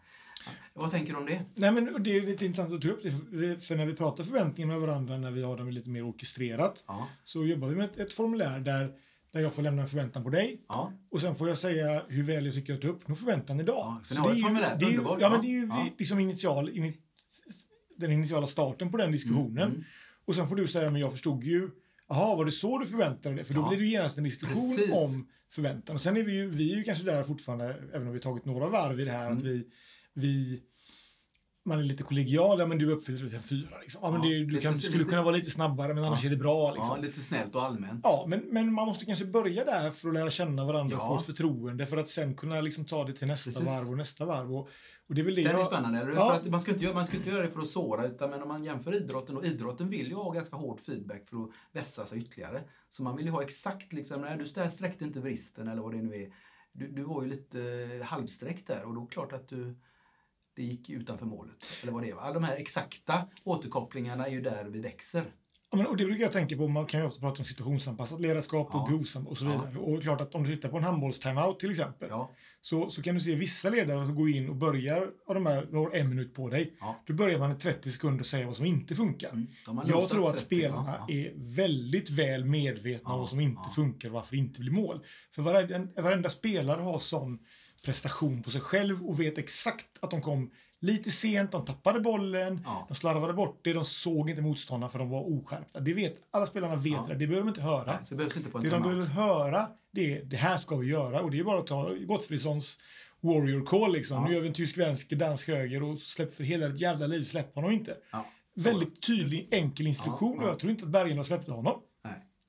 Vad 0.74 0.92
tänker 0.92 1.14
du 1.14 1.20
om 1.20 1.26
det? 1.26 1.42
Nej, 1.56 1.72
men 1.72 2.04
det 2.04 2.18
är 2.18 2.22
lite 2.22 2.46
intressant 2.46 2.74
att 2.74 2.82
ta 2.82 2.88
upp 2.90 3.04
det. 3.04 3.12
för- 3.60 3.76
när 3.76 3.86
vi 3.86 3.94
pratar 3.96 4.24
förväntningar 4.24 4.68
med 4.68 4.80
varandra, 4.82 5.18
när 5.18 5.32
vi 5.32 5.44
har 5.44 5.58
dem 5.58 5.70
lite 5.70 5.90
mer 5.90 6.10
orkestrerat, 6.10 6.84
Ja, 6.88 7.08
så 7.24 7.46
jobbar 7.46 7.68
vi 7.68 7.76
med 7.76 7.86
ett, 7.86 7.98
ett 7.98 8.14
formulär 8.14 8.60
där, 8.60 8.92
där 9.32 9.40
jag 9.40 9.54
får 9.54 9.62
lämna 9.62 9.82
en 9.82 9.88
förväntan 9.88 10.24
på 10.24 10.30
dig 10.30 10.62
ja, 10.68 10.94
och 11.12 11.22
sen 11.22 11.36
får 11.36 11.48
jag 11.48 11.58
säga 11.58 12.04
hur 12.08 12.24
väl 12.24 12.46
jag 12.46 12.54
tycker 12.56 12.74
att 12.74 12.82
du 12.82 12.88
uppnår 12.88 13.16
förväntan 13.16 13.60
idag. 13.60 13.76
Ja, 13.78 14.00
så 14.04 14.14
det 14.14 14.20
är 14.30 14.34
ju- 14.36 14.44
det 14.80 14.86
är 14.86 14.90
ju-. 14.92 15.18
Ja, 15.20 15.30
men 15.30 15.42
det 15.42 15.48
är 15.48 15.52
ju 15.62 15.68
ja. 15.68 15.88
liksom 15.98 16.20
initial, 16.20 16.70
ini- 16.70 16.98
den 17.98 18.12
initiala 18.12 18.48
starten 18.48 18.92
på 18.92 18.98
den 18.98 19.12
diskussionen. 19.12 19.70
Mm. 19.70 19.84
Och 20.26 20.36
sen 20.36 20.48
får 20.48 20.56
du 20.56 20.68
säga, 20.68 20.92
men 20.92 21.02
jag 21.02 21.12
förstod 21.12 21.44
ju, 21.44 21.70
jaha, 22.10 22.36
var 22.36 22.46
det 22.46 22.52
så 22.52 22.78
du 22.78 22.86
förväntade 22.86 23.36
dig? 23.36 23.44
För 23.46 23.54
då 23.54 23.62
Ja. 23.62 23.70
blir 23.70 23.80
det 23.80 23.86
genast 23.86 24.18
en 24.18 24.24
diskussion 24.24 24.76
Precis. 24.78 24.96
om 24.98 25.28
förväntan. 25.52 25.96
Och 25.96 26.02
sen 26.02 26.18
är 26.18 26.24
vi 26.24 26.32
ju, 26.34 26.50
vi 26.50 26.72
är 26.74 26.78
ju 26.78 26.84
kanske 26.84 27.04
där 27.04 27.24
fortfarande, 27.24 27.76
även 27.94 28.08
om 28.08 28.14
vi 28.14 28.20
tagit 28.20 28.46
några 28.46 28.68
varv 28.70 29.00
i 29.00 29.06
det 29.06 29.12
här, 29.12 29.26
Mm. 29.26 29.38
att 29.38 29.44
vi, 29.44 29.68
vi 30.20 30.62
man 31.66 31.80
är 31.80 31.84
lite 31.84 32.04
kollegial, 32.04 32.60
ja 32.60 32.66
men 32.66 32.78
du 32.78 32.92
uppfyller 32.92 33.36
en 33.36 33.44
fyra. 33.44 33.80
Liksom. 33.82 34.00
Ja, 34.04 34.12
men 34.12 34.22
Ja, 34.24 34.30
det, 34.30 34.36
du 34.36 34.46
lite- 34.50 34.62
kan, 34.62 34.74
skulle 34.78 34.98
lite- 34.98 35.10
kunna 35.10 35.24
vara 35.24 35.36
lite 35.36 35.52
snabbare, 35.52 35.94
men 35.94 36.04
annars 36.04 36.26
är 36.26 36.30
det 36.30 36.36
bra. 36.38 36.74
Liksom. 36.74 36.96
ja, 36.96 37.02
lite 37.08 37.22
snällt 37.22 37.56
och 37.56 37.64
allmänt. 37.64 38.00
Ja, 38.04 38.26
men, 38.28 38.40
men 38.40 38.74
man 38.74 38.88
måste 38.88 39.06
kanske 39.06 39.26
börja 39.26 39.64
där 39.66 39.92
för 39.92 40.08
att 40.08 40.14
lära 40.14 40.32
känna 40.32 40.66
varandra 40.66 40.98
och 40.98 41.04
Ja. 41.04 41.08
få 41.08 41.18
ett 41.18 41.26
förtroende 41.26 41.86
för 41.86 41.98
att 41.98 42.08
sen 42.08 42.36
kunna 42.36 42.62
liksom 42.62 42.86
ta 42.86 43.04
det 43.06 43.14
till 43.14 43.28
nästa 43.28 43.52
Precis. 43.52 43.68
varv 43.68 43.90
och 43.90 43.98
nästa 43.98 44.26
varv. 44.26 44.56
Och, 44.56 44.70
och 45.08 45.16
det 45.16 45.22
är 45.22 45.26
väl 45.26 45.36
det 45.36 45.44
Den 45.44 45.56
är 45.60 45.66
spännande, 45.66 46.00
eller? 46.00 46.12
Ja. 46.14 46.30
För 46.30 46.36
att 46.38 46.50
man, 46.50 46.62
ska 46.62 46.72
inte 46.72 46.84
göra, 46.84 46.94
man 46.96 47.06
ska 47.06 47.18
inte 47.18 47.30
göra 47.30 47.42
det 47.42 47.50
för 47.50 47.60
att 47.60 47.68
såra, 47.68 48.06
utan 48.08 48.30
men 48.30 48.42
om 48.42 48.48
man 48.48 48.64
jämför 48.64 48.96
idrotten, 48.96 49.38
och 49.38 49.46
idrotten 49.46 49.90
vill 49.90 50.08
ju 50.08 50.14
ha 50.16 50.32
ganska 50.32 50.56
hård 50.56 50.80
feedback 50.82 51.28
för 51.28 51.38
att 51.44 51.50
vässa 51.72 52.06
sig 52.06 52.20
ytterligare. 52.20 52.64
Så 52.90 53.04
man 53.04 53.16
vill 53.16 53.26
ju 53.26 53.32
ha 53.32 53.44
exakt, 53.44 53.94
liksom, 53.94 54.22
nej 54.22 54.38
du 54.38 54.70
sträckte 54.72 55.04
inte 55.04 55.20
vristen 55.20 55.68
eller 55.68 55.82
vad 55.82 55.92
det 55.94 56.02
nu 56.02 56.16
är. 56.16 56.34
Du, 56.72 56.88
du 56.88 57.04
var 57.04 57.24
ju 57.24 57.30
lite 57.30 57.62
eh, 58.00 58.06
halvsträckt 58.06 58.68
där 58.68 58.86
och 58.86 58.94
då 58.94 59.02
är 59.02 59.06
det 59.06 59.12
klart 59.12 59.34
att 59.34 59.50
du, 59.50 59.76
det 60.60 60.66
gick 60.66 60.90
utanför 60.90 61.26
målet. 61.26 61.66
Eller 61.84 61.92
vad 61.92 62.02
det 62.04 62.10
är. 62.10 62.14
va? 62.16 62.22
Alla 62.22 62.34
de 62.34 62.44
här 62.44 62.56
exakta 62.56 63.28
återkopplingarna 63.44 64.26
är 64.28 64.32
ju 64.32 64.42
där 64.42 64.64
vi 64.66 64.80
växer. 64.80 65.24
Ja, 65.72 65.78
men, 65.78 65.88
och 65.88 65.98
det 65.98 66.06
brukar 66.06 66.24
jag 66.24 66.32
tänka 66.32 66.58
på, 66.58 66.68
man 66.68 66.86
kan 66.86 67.00
ju 67.00 67.06
ofta 67.06 67.20
prata 67.20 67.40
om 67.40 67.46
situationsanpassat 67.46 68.22
ledarskap 68.22 68.68
och 68.68 68.80
Ja. 68.82 68.86
behovsam 68.90 69.28
och 69.28 69.38
så 69.38 69.46
Ja. 69.46 69.52
vidare. 69.52 69.78
Och 69.80 70.02
klart 70.04 70.22
att 70.22 70.36
om 70.36 70.44
du 70.44 70.56
tittar 70.56 70.70
på 70.70 70.78
en 70.78 70.84
handbolls-timeout 70.84 71.60
till 71.60 71.70
exempel, 71.72 72.08
Ja, 72.12 72.32
så, 72.62 72.90
så 72.90 73.02
kan 73.02 73.16
du 73.16 73.22
se 73.22 73.36
vissa 73.36 73.70
ledare 73.70 74.06
som 74.06 74.16
går 74.16 74.30
in 74.30 74.50
och 74.50 74.56
börjar, 74.56 75.10
av 75.28 75.36
de 75.36 75.46
här, 75.46 75.68
har 75.74 75.92
en 75.96 76.10
minut 76.10 76.34
på 76.34 76.50
dig, 76.50 76.74
ja. 76.80 77.04
då 77.08 77.14
börjar 77.14 77.40
man 77.40 77.52
i 77.52 77.56
30 77.56 77.92
sekunder 77.92 78.24
säga 78.24 78.48
vad 78.48 78.56
som 78.56 78.66
inte 78.66 78.96
funkar. 78.96 79.30
Mm. 79.30 79.48
Jag 79.86 80.10
tror 80.10 80.26
att 80.28 80.34
30, 80.34 80.46
spelarna 80.46 80.96
ja, 81.00 81.06
ja. 81.08 81.16
är 81.16 81.34
väldigt 81.56 82.10
väl 82.10 82.46
medvetna 82.46 83.10
om 83.10 83.14
Ja, 83.16 83.18
vad 83.20 83.30
som 83.30 83.40
inte 83.40 83.62
ja. 83.66 83.72
funkar 83.72 84.08
och 84.10 84.14
varför 84.14 84.32
det 84.32 84.38
inte 84.40 84.60
blir 84.60 84.72
mål. 84.72 85.00
För 85.36 85.42
varenda, 85.42 86.02
varenda 86.02 86.30
spelare 86.30 86.82
har 86.82 87.00
sån 87.00 87.40
prestation 87.82 88.44
på 88.44 88.50
sig 88.50 88.62
själv 88.62 89.08
och 89.10 89.20
vet 89.20 89.38
exakt 89.38 89.86
att 90.02 90.12
de 90.12 90.22
kom 90.22 90.52
lite 90.82 91.12
sent, 91.12 91.52
de 91.52 91.66
tappade 91.66 92.00
bollen, 92.00 92.62
Ja. 92.66 92.86
de 92.88 92.96
slarvade 92.96 93.34
bort 93.34 93.60
det, 93.64 93.74
de 93.74 93.86
såg 93.86 94.30
inte 94.30 94.42
motståndarna 94.42 94.92
för 94.92 95.00
de 95.00 95.10
var 95.10 95.22
oskärpta. 95.40 95.80
Det 95.80 95.94
vet, 95.94 96.16
alla 96.32 96.46
spelarna 96.46 96.76
vet 96.76 96.92
Ja. 96.94 97.06
det, 97.08 97.14
det 97.16 97.28
behöver 97.28 97.40
de 97.46 97.50
inte 97.50 97.62
höra. 97.62 97.86
Nej, 97.86 97.96
det 98.10 98.16
behövs 98.16 98.38
inte 98.38 98.50
på 98.50 98.58
en 98.58 98.64
Det 98.64 98.70
de 98.70 98.82
behöver 98.82 99.06
höra, 99.06 99.68
det 99.92 100.14
är 100.18 100.24
det 100.24 100.38
här 100.38 100.58
ska 100.58 100.76
vi 100.76 100.88
göra. 100.88 101.22
Och 101.22 101.32
det 101.32 101.40
är 101.40 101.44
bara 101.44 101.60
att 101.60 101.68
ta 101.68 101.94
Gottfridssons 102.08 102.80
Warrior 103.22 103.66
Call 103.66 103.94
liksom. 103.94 104.18
Ja. 104.18 104.28
Nu 104.28 104.34
gör 104.34 104.42
vi 104.42 104.48
en 104.48 104.54
tysk 104.54 104.78
vänster, 104.78 105.16
dansk 105.16 105.48
höger 105.48 105.84
och 105.84 106.00
släpp 106.00 106.34
för 106.34 106.44
hela 106.44 106.68
ditt 106.68 106.82
jävla 106.82 107.08
liv, 107.08 107.24
släpp 107.24 107.56
honom 107.56 107.72
inte. 107.72 107.98
Väldigt 108.56 109.02
tydlig, 109.02 109.48
enkel 109.52 109.88
instruktion 109.88 110.38
och 110.40 110.44
ja. 110.44 110.48
jag 110.50 110.60
tror 110.60 110.72
inte 110.72 110.86
att 110.86 110.92
Bergendahl 110.92 111.26
släppte 111.26 111.52
honom. 111.52 111.82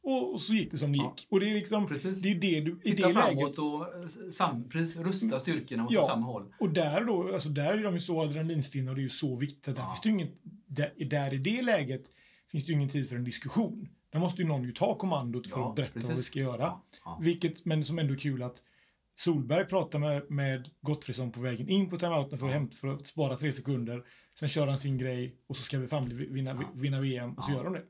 Och, 0.03 0.33
och 0.33 0.41
så 0.41 0.55
gick 0.55 0.71
det 0.71 0.79
som 0.79 0.93
det 0.93 0.99
Ja. 0.99 1.15
gick. 1.19 1.27
Och 1.31 1.41
det 1.41 1.51
är 1.51 1.55
liksom, 1.55 1.87
Precis. 1.87 2.23
det 2.23 2.31
är 2.31 2.35
det 2.35 2.61
du, 2.61 2.81
i 2.85 2.91
Titta 2.91 3.09
det 3.09 3.15
framåt 3.15 3.35
läget. 3.37 3.59
och 3.59 3.83
eh, 4.03 4.31
sam, 4.33 4.69
precis, 4.69 4.97
rusta 4.97 5.41
styrkorna 5.41 5.85
åt 5.87 5.93
Ja. 5.93 6.07
samma 6.07 6.27
håll. 6.27 6.53
Och 6.61 6.71
där 6.71 7.05
då, 7.05 7.35
alltså 7.35 7.49
där 7.49 7.73
är 7.79 7.83
de 7.83 7.95
ju 7.95 8.01
så 8.01 8.21
adrenalinstinna 8.23 8.91
och 8.91 8.97
det 8.97 9.01
är 9.01 9.05
ju 9.05 9.09
så 9.09 9.37
viktigt. 9.37 9.65
Där, 9.77 9.83
Ja. 9.83 9.87
finns 9.95 10.01
det 10.01 10.09
ju 10.09 10.15
ingen, 10.15 10.29
där, 10.67 10.93
där 11.11 11.35
i 11.35 11.39
det 11.39 11.63
läget 11.63 12.03
finns 12.51 12.65
det 12.67 12.73
ju 12.73 12.77
ingen 12.77 12.89
tid 12.89 13.09
för 13.09 13.17
en 13.17 13.25
diskussion. 13.25 13.89
Där 14.13 14.19
måste 14.21 14.43
ju 14.43 14.49
någon 14.49 14.65
ju 14.65 14.73
ta 14.73 14.95
kommandot 14.99 15.47
för 15.47 15.59
Ja, 15.61 15.69
att 15.71 15.77
berätta 15.77 15.93
precis. 15.93 16.09
vad 16.09 16.17
vi 16.19 16.23
ska 16.25 16.39
göra. 16.39 16.63
Ja, 16.63 16.85
ja. 17.05 17.19
Vilket, 17.23 17.65
men 17.65 17.85
som 17.85 17.99
ändå 17.99 18.15
är 18.15 18.19
kul 18.19 18.43
att 18.43 18.63
Solberg 19.19 19.65
pratar 19.67 19.99
med, 19.99 20.31
med 20.31 20.69
Gottfridsson 20.81 21.33
på 21.33 21.41
vägen 21.41 21.69
in 21.69 21.91
på 21.91 21.99
timeouten 21.99 22.39
för, 22.39 22.47
att 22.47 22.53
Ja. 22.53 22.59
hämta, 22.59 22.77
för 22.77 22.89
att 22.89 23.07
spara 23.07 23.37
tre 23.37 23.53
sekunder. 23.53 24.03
Sen 24.39 24.49
kör 24.49 24.67
han 24.67 24.79
sin 24.79 24.99
grej 24.99 25.37
och 25.47 25.57
så 25.57 25.63
ska 25.63 25.79
vi 25.79 25.87
fan 25.87 26.09
vinna, 26.33 26.51
Ja. 26.51 26.71
vinna 26.75 27.01
VM 27.01 27.35
och 27.35 27.45
så 27.45 27.51
Ja. 27.53 27.57
gör 27.57 27.65
de 27.65 27.73
det. 27.73 27.83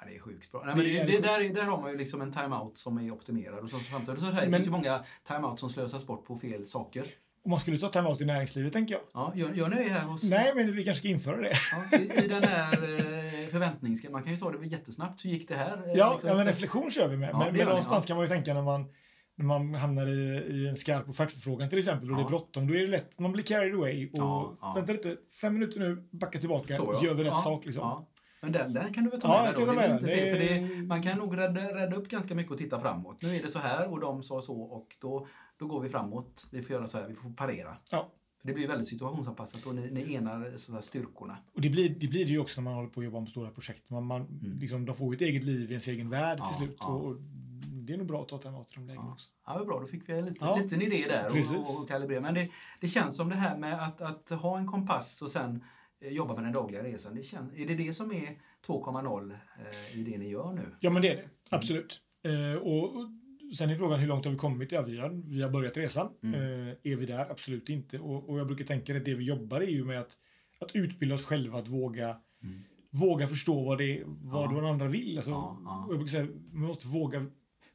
Ja, 0.00 0.06
det 0.08 0.16
är 0.16 0.20
sjukt 0.20 0.52
bra. 0.52 0.62
Nej, 0.66 0.74
men 0.76 0.84
Det 0.84 0.90
det, 0.90 1.12
det, 1.12 1.20
där, 1.20 1.54
där 1.54 1.62
har 1.62 1.80
man 1.80 1.90
ju 1.90 1.96
liksom 1.98 2.20
en 2.20 2.32
timeout 2.32 2.78
som 2.78 2.98
är 2.98 3.10
optimerad. 3.10 3.58
Och 3.58 3.70
så, 3.70 3.78
samtidigt 3.78 4.20
så 4.20 4.26
säger, 4.26 4.40
det 4.44 4.50
Men- 4.50 4.58
finns 4.58 4.66
ju 4.66 4.70
många 4.70 5.04
timeout 5.28 5.60
som 5.60 5.70
slösas 5.70 6.06
bort 6.06 6.26
på 6.26 6.38
fel 6.38 6.66
saker. 6.66 7.04
Och 7.44 7.50
man 7.50 7.60
skulle 7.60 7.78
ta 7.78 7.88
timeout 7.88 8.20
i 8.20 8.24
näringslivet 8.24 8.72
tänker 8.72 8.94
jag. 8.94 9.02
Ja, 9.14 9.32
gör, 9.34 9.52
gör 9.54 9.68
ni 9.68 9.76
det 9.76 9.82
här 9.90 10.04
hos... 10.06 10.22
Nej, 10.24 10.52
men 10.54 10.72
vi 10.76 10.84
kanske 10.84 10.98
ska 11.00 11.08
införa 11.08 11.36
det. 11.40 11.52
Ja, 11.92 11.98
i, 11.98 12.24
I 12.24 12.28
den 12.28 12.42
här 12.42 12.72
eh, 12.72 13.48
förväntnings... 13.50 14.08
Man 14.10 14.22
kan 14.22 14.32
ju 14.32 14.38
ta 14.38 14.50
det 14.50 14.66
jättesnabbt. 14.66 15.24
Hur 15.24 15.30
gick 15.30 15.48
det 15.48 15.54
här? 15.54 15.76
Eh, 15.88 15.92
Ja, 15.94 16.12
liksom 16.12 16.28
ja 16.30 16.36
men 16.36 16.46
reflektion 16.46 16.90
kör 16.90 17.08
vi 17.08 17.16
med. 17.16 17.28
Ja, 17.32 17.38
men 17.38 17.46
det 17.52 17.58
men 17.58 17.66
någonstans 17.68 18.06
kan 18.06 18.16
man 18.16 18.24
ju 18.26 18.28
tänka 18.32 18.54
när 18.54 18.62
man, 18.62 18.84
när 19.36 19.44
man 19.44 19.74
hamnar 19.74 20.06
i, 20.06 20.42
i 20.50 20.68
en 20.68 20.76
skarp 20.76 21.08
offertförfrågan 21.08 21.68
till 21.68 21.78
exempel 21.78 22.10
och 22.10 22.16
det 22.16 22.22
Ja. 22.22 22.26
är 22.26 22.30
bråttom. 22.30 22.66
Då 22.66 22.74
är 22.74 22.78
det 22.78 22.86
lätt 22.86 23.18
man 23.18 23.32
blir 23.32 23.44
carried 23.44 23.74
away 23.74 24.06
och 24.08 24.18
Ja, 24.18 24.56
ja. 24.60 24.72
vänta 24.76 24.92
lite, 24.92 25.16
fem 25.40 25.54
minuter 25.54 25.80
nu, 25.80 26.08
backa 26.12 26.38
tillbaka, 26.38 26.74
Så, 26.76 26.98
ja. 27.00 27.06
gör 27.06 27.14
vi 27.14 27.24
rätt 27.24 27.38
sak 27.38 27.64
liksom. 27.66 28.04
Men 28.40 28.52
den, 28.52 28.72
den 28.72 28.92
kan 28.94 29.04
du 29.04 29.10
väl 29.10 29.20
ta 29.20 29.28
Ja, 29.28 29.42
med 29.42 29.48
jag 29.48 29.54
ta 29.54 29.66
Det 29.66 29.72
med 29.72 29.90
den. 29.90 30.02
Det 30.02 30.14
det, 30.14 30.56
är- 30.58 30.82
man 30.86 31.02
kan 31.02 31.18
nog 31.18 31.36
rädda, 31.38 31.60
rädda 31.74 31.96
upp 31.96 32.08
ganska 32.08 32.34
mycket 32.34 32.52
och 32.52 32.58
titta 32.58 32.80
framåt. 32.80 33.22
Nu 33.22 33.36
är 33.36 33.42
det 33.42 33.48
så 33.48 33.58
här 33.58 33.88
och 33.92 34.00
de 34.00 34.22
sa 34.22 34.42
så 34.42 34.60
och 34.60 34.96
då, 35.00 35.26
då 35.58 35.66
går 35.66 35.80
vi 35.80 35.88
framåt. 35.88 36.46
Vi 36.50 36.62
får 36.62 36.76
göra 36.76 36.86
så 36.86 36.98
här, 36.98 37.08
vi 37.08 37.14
får 37.14 37.30
parera. 37.30 37.76
Ja. 37.90 38.08
För 38.40 38.48
det 38.48 38.54
blir 38.54 38.68
väldigt 38.68 38.88
situationsanpassat 38.88 39.66
och 39.66 39.74
ni, 39.74 39.90
ni 39.90 40.14
enar 40.14 40.52
så 40.56 40.72
här 40.72 40.80
styrkorna. 40.80 41.36
Och 41.54 41.60
det 41.60 41.70
blir, 41.70 41.88
det 41.88 42.08
blir 42.08 42.24
det 42.24 42.30
ju 42.30 42.38
också 42.38 42.60
när 42.60 42.64
man 42.64 42.74
håller 42.74 42.88
på 42.88 43.00
att 43.00 43.04
jobba 43.04 43.20
med 43.20 43.28
stora 43.28 43.50
projekt. 43.50 43.90
Man, 43.90 44.04
man, 44.04 44.20
Mm. 44.20 44.58
liksom, 44.58 44.84
de 44.84 44.94
får 44.96 45.14
ju 45.14 45.16
ett 45.16 45.22
eget 45.22 45.44
liv 45.44 45.60
i 45.70 45.72
ens 45.72 45.88
egen 45.88 46.10
värld 46.10 46.38
Ja, 46.40 46.46
till 46.46 46.56
slut. 46.56 46.76
ja. 46.80 46.86
Och, 46.86 47.04
och 47.06 47.16
det 47.86 47.92
är 47.92 47.98
nog 47.98 48.06
bra 48.06 48.22
att 48.22 48.28
ta 48.28 48.36
i 48.36 48.40
de 48.74 48.86
lägena 48.86 49.04
Ja. 49.06 49.12
också. 49.12 49.28
Ja, 49.46 49.64
bra. 49.64 49.80
Då 49.80 49.86
fick 49.86 50.08
vi 50.08 50.12
en 50.12 50.24
liten, 50.24 50.48
Ja. 50.48 50.56
liten 50.56 50.82
idé 50.82 51.04
där 51.08 51.30
Precis. 51.30 51.50
och, 51.56 51.80
och, 51.82 51.88
kalibrera. 51.88 52.20
Men 52.20 52.34
det, 52.34 52.48
det 52.80 52.88
känns 52.88 53.16
som 53.16 53.28
det 53.28 53.34
här 53.36 53.56
med 53.58 53.82
att, 53.82 54.00
att 54.00 54.30
ha 54.30 54.58
en 54.58 54.66
kompass 54.66 55.22
och 55.22 55.30
sen 55.30 55.64
jobba 56.00 56.34
med 56.34 56.44
den 56.44 56.52
dagliga 56.52 56.82
resan. 56.84 57.14
Det 57.14 57.22
känns, 57.22 57.52
är 57.54 57.66
det 57.66 57.74
det 57.74 57.94
som 57.94 58.12
är 58.12 58.28
2,0 58.66 59.32
eh, 59.92 59.98
i 59.98 60.02
det 60.02 60.18
ni 60.18 60.28
gör 60.28 60.52
nu? 60.52 60.62
Ja, 60.80 60.90
men 60.90 61.02
det 61.02 61.08
är 61.12 61.16
det. 61.16 61.28
Absolut. 61.50 62.00
Eh, 62.24 62.62
och, 62.62 62.96
och 62.96 63.08
sen 63.58 63.70
är 63.70 63.76
frågan 63.76 64.00
hur 64.00 64.06
långt 64.08 64.24
har 64.24 64.32
vi 64.32 64.38
kommit? 64.38 64.72
Ja, 64.72 64.82
vi 64.82 64.98
har, 64.98 65.10
vi 65.10 65.42
har 65.42 65.50
börjat 65.50 65.76
resan. 65.76 66.08
Mm. 66.22 66.34
Eh, 66.68 66.74
är 66.82 66.96
vi 66.96 67.06
där? 67.06 67.30
Absolut 67.30 67.68
inte. 67.68 67.98
Och, 67.98 68.28
och 68.30 68.38
jag 68.38 68.46
brukar 68.46 68.64
tänka 68.64 68.96
att 68.96 69.04
det 69.04 69.14
vi 69.14 69.24
jobbar 69.24 69.60
är 69.60 69.66
ju 69.66 69.84
med 69.84 70.00
att, 70.00 70.16
att 70.60 70.70
utbilda 70.76 71.14
oss 71.14 71.24
själva, 71.24 71.58
att 71.58 71.68
våga, 71.68 72.16
Mm. 72.42 72.62
våga 72.90 73.28
förstå 73.28 73.64
vad, 73.64 73.78
det, 73.78 74.02
vad 74.06 74.44
Ja. 74.52 74.56
den 74.56 74.64
andra 74.66 74.86
vill. 74.88 75.16
Alltså, 75.16 75.30
Ja, 75.30 75.60
ja. 75.64 75.86
Jag 75.88 75.98
brukar 75.98 76.10
säga, 76.10 76.28
man 76.52 76.62
måste 76.68 76.86
våga 76.88 77.26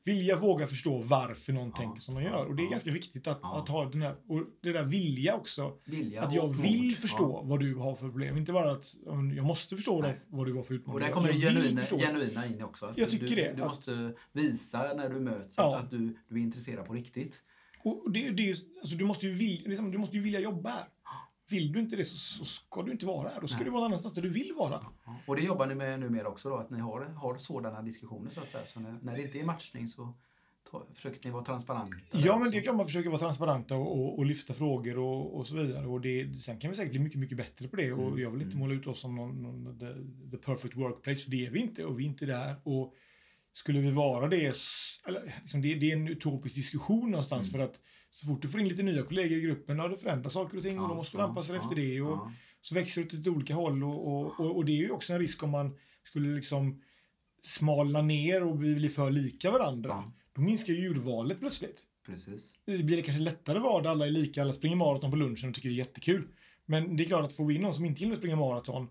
vilja 0.05 0.35
våga 0.37 0.67
förstå 0.67 0.97
varför 1.01 1.53
någon 1.53 1.67
Ja, 1.69 1.75
tänker 1.75 2.01
som 2.01 2.15
de 2.15 2.23
gör. 2.23 2.45
Och 2.45 2.55
det 2.55 2.63
är 2.63 2.69
ganska 2.69 2.91
viktigt 2.91 3.27
att, 3.27 3.39
att 3.43 3.69
ha 3.69 3.89
den 3.89 4.01
här, 4.01 4.15
och 4.27 4.43
det 4.61 4.71
där 4.73 4.83
vilja 4.83 5.35
också. 5.35 5.73
Vilja 5.85 6.21
Att 6.23 6.33
jag 6.35 6.47
mod. 6.47 6.55
vill 6.55 6.95
förstå 6.95 7.23
Ja. 7.23 7.41
vad 7.49 7.59
du 7.59 7.75
har 7.75 7.95
för 7.95 8.09
problem. 8.09 8.37
Inte 8.37 8.51
bara 8.53 8.71
att 8.71 8.95
jag 9.35 9.45
måste 9.45 9.75
förstå 9.75 10.01
Nej. 10.01 10.17
vad, 10.27 10.47
du 10.47 10.53
har 10.53 10.63
för 10.63 10.73
utmaningar. 10.73 10.93
Och 10.93 10.99
där 11.07 11.13
kommer 11.13 11.27
det 11.27 11.39
genuina, 11.53 11.81
förstå. 11.81 11.97
genuina 11.99 12.45
in 12.45 12.63
också. 12.63 12.85
Att 12.85 12.97
Jag 12.97 13.07
du- 13.07 13.11
tycker 13.11 13.35
du, 13.35 13.35
det, 13.35 13.53
Du 13.55 13.61
att- 13.61 13.67
måste 13.67 14.13
visa 14.31 14.93
när 14.93 15.09
du 15.09 15.19
möts 15.19 15.53
Ja. 15.57 15.75
att, 15.77 15.83
att 15.83 15.91
du, 15.91 16.17
du 16.29 16.35
är 16.35 16.39
intresserad 16.43 16.85
på 16.85 16.93
riktigt. 16.93 17.43
Och 17.83 18.11
det, 18.11 18.29
det 18.31 18.49
är, 18.49 18.55
alltså, 18.81 18.95
du, 18.95 19.05
måste 19.05 19.25
ju 19.27 19.33
vilja, 19.33 19.69
liksom, 19.69 19.91
du 19.91 19.97
måste 19.97 20.15
ju 20.17 20.23
vilja 20.23 20.39
jobba 20.39 20.69
här. 20.69 20.83
Vill 21.49 21.71
du 21.71 21.79
inte 21.79 21.95
det 21.95 22.05
så, 22.05 22.17
så 22.17 22.45
ska 22.45 22.81
du 22.81 22.91
inte 22.91 23.05
vara 23.05 23.29
här. 23.29 23.41
Då 23.41 23.47
ska 23.47 23.57
Nej. 23.57 23.65
du 23.65 23.71
vara 23.71 23.79
någon 23.79 23.87
annanstans 23.87 24.13
där 24.13 24.21
du 24.21 24.29
vill 24.29 24.53
vara. 24.57 24.79
Och 25.27 25.35
det 25.35 25.41
jobbar 25.41 25.67
ni 25.67 25.75
med 25.75 25.99
numera 25.99 26.27
också 26.27 26.49
då, 26.49 26.55
att 26.55 26.69
ni 26.69 26.79
har, 26.79 27.01
har 27.05 27.37
sådana 27.37 27.81
diskussioner 27.81 28.31
så 28.31 28.41
att 28.41 28.51
säga. 28.51 28.65
Så 28.65 28.79
när, 28.79 28.99
när 29.01 29.15
det 29.15 29.21
inte 29.21 29.39
är 29.39 29.43
matchning 29.43 29.87
så 29.87 30.13
ta, 30.71 30.85
försöker 30.95 31.25
ni 31.25 31.31
vara 31.31 31.43
transparenta? 31.43 31.97
Ja, 32.11 32.39
men 32.39 32.51
det 32.51 32.57
är 32.57 32.61
klart 32.61 32.75
man 32.75 32.85
försöker 32.85 33.09
vara 33.09 33.19
transparenta 33.19 33.75
och, 33.75 33.99
och, 33.99 34.17
och 34.17 34.25
lyfta 34.25 34.53
frågor 34.53 34.97
och, 34.97 35.37
och 35.37 35.47
så 35.47 35.55
vidare. 35.55 35.87
Och 35.87 36.01
det, 36.01 36.33
sen 36.39 36.59
kan 36.59 36.69
vi 36.69 36.75
säkert 36.75 36.91
bli 36.91 36.99
mycket, 36.99 37.19
mycket 37.19 37.37
bättre 37.37 37.67
på 37.67 37.75
det. 37.75 37.93
Och 37.93 38.07
Mm, 38.07 38.19
jag 38.19 38.31
vill 38.31 38.41
inte 38.41 38.55
mm. 38.55 38.67
måla 38.67 38.73
ut 38.73 38.87
oss 38.87 38.99
som 38.99 39.15
någon, 39.15 39.41
någon 39.41 39.79
the, 39.79 39.93
the 40.31 40.43
perfect 40.43 40.75
workplace, 40.77 41.23
för 41.23 41.31
det 41.31 41.45
är 41.45 41.51
vi 41.51 41.59
inte. 41.59 41.85
Och 41.85 41.99
vi 41.99 42.03
är 42.03 42.07
inte 42.07 42.25
där. 42.25 42.55
Och 42.63 42.93
skulle 43.53 43.79
vi 43.79 43.91
vara 43.91 44.27
det, 44.27 44.55
eller, 45.07 45.33
liksom 45.41 45.61
det, 45.61 45.75
det 45.75 45.91
är 45.91 45.95
en 45.95 46.07
utopisk 46.07 46.55
diskussion 46.55 47.11
någonstans. 47.11 47.47
Mm. 47.47 47.51
För 47.51 47.71
att 47.71 47.79
så 48.09 48.27
fort 48.27 48.41
du 48.41 48.49
får 48.49 48.61
in 48.61 48.67
lite 48.67 48.83
nya 48.83 49.03
kollegor 49.03 49.37
i 49.37 49.41
gruppen, 49.41 49.77
ja, 49.77 49.87
då 49.87 49.95
förändras 49.95 50.33
saker 50.33 50.57
och 50.57 50.63
ting 50.63 50.79
och 50.79 50.89
då 50.89 50.95
måste 50.95 51.17
du 51.17 51.21
anpassa 51.21 51.53
dig 51.53 51.61
efter 51.61 51.75
det. 51.75 52.01
Och, 52.01 52.09
ja. 52.09 52.31
så 52.61 52.75
växer 52.75 53.01
det 53.01 53.07
åt 53.07 53.13
lite 53.13 53.29
olika 53.29 53.53
håll 53.53 53.83
och, 53.83 54.07
och, 54.07 54.39
och, 54.39 54.55
och 54.55 54.65
det 54.65 54.71
är 54.71 54.77
ju 54.77 54.91
också 54.91 55.13
en 55.13 55.19
risk 55.19 55.43
om 55.43 55.49
man 55.49 55.77
skulle 56.03 56.35
liksom 56.35 56.81
smalna 57.41 58.01
ner 58.01 58.43
och 58.43 58.63
vi 58.63 58.75
blir 58.75 58.89
för 58.89 59.11
lika 59.11 59.51
varandra. 59.51 59.89
Ja. 59.89 60.13
Då 60.33 60.41
minskar 60.41 60.73
ju 60.73 60.89
urvalet 60.89 61.39
plötsligt. 61.39 61.83
Precis. 62.05 62.53
Det 62.65 62.83
blir 62.83 62.97
det 62.97 63.03
kanske 63.03 63.23
lättare 63.23 63.59
vardag, 63.59 63.91
alla 63.91 64.05
är 64.05 64.11
lika, 64.11 64.41
alla 64.41 64.53
springer 64.53 64.75
maraton 64.75 65.11
på 65.11 65.17
lunchen 65.17 65.49
och 65.49 65.55
tycker 65.55 65.69
det 65.69 65.75
är 65.75 65.77
jättekul. 65.77 66.27
Men 66.65 66.95
det 66.95 67.03
är 67.03 67.07
klart 67.07 67.25
att 67.25 67.33
får 67.33 67.45
vi 67.45 67.55
in 67.55 67.61
någon 67.61 67.73
som 67.73 67.85
inte 67.85 68.01
gillar 68.01 68.13
att 68.13 68.19
springa 68.19 68.35
maraton, 68.35 68.87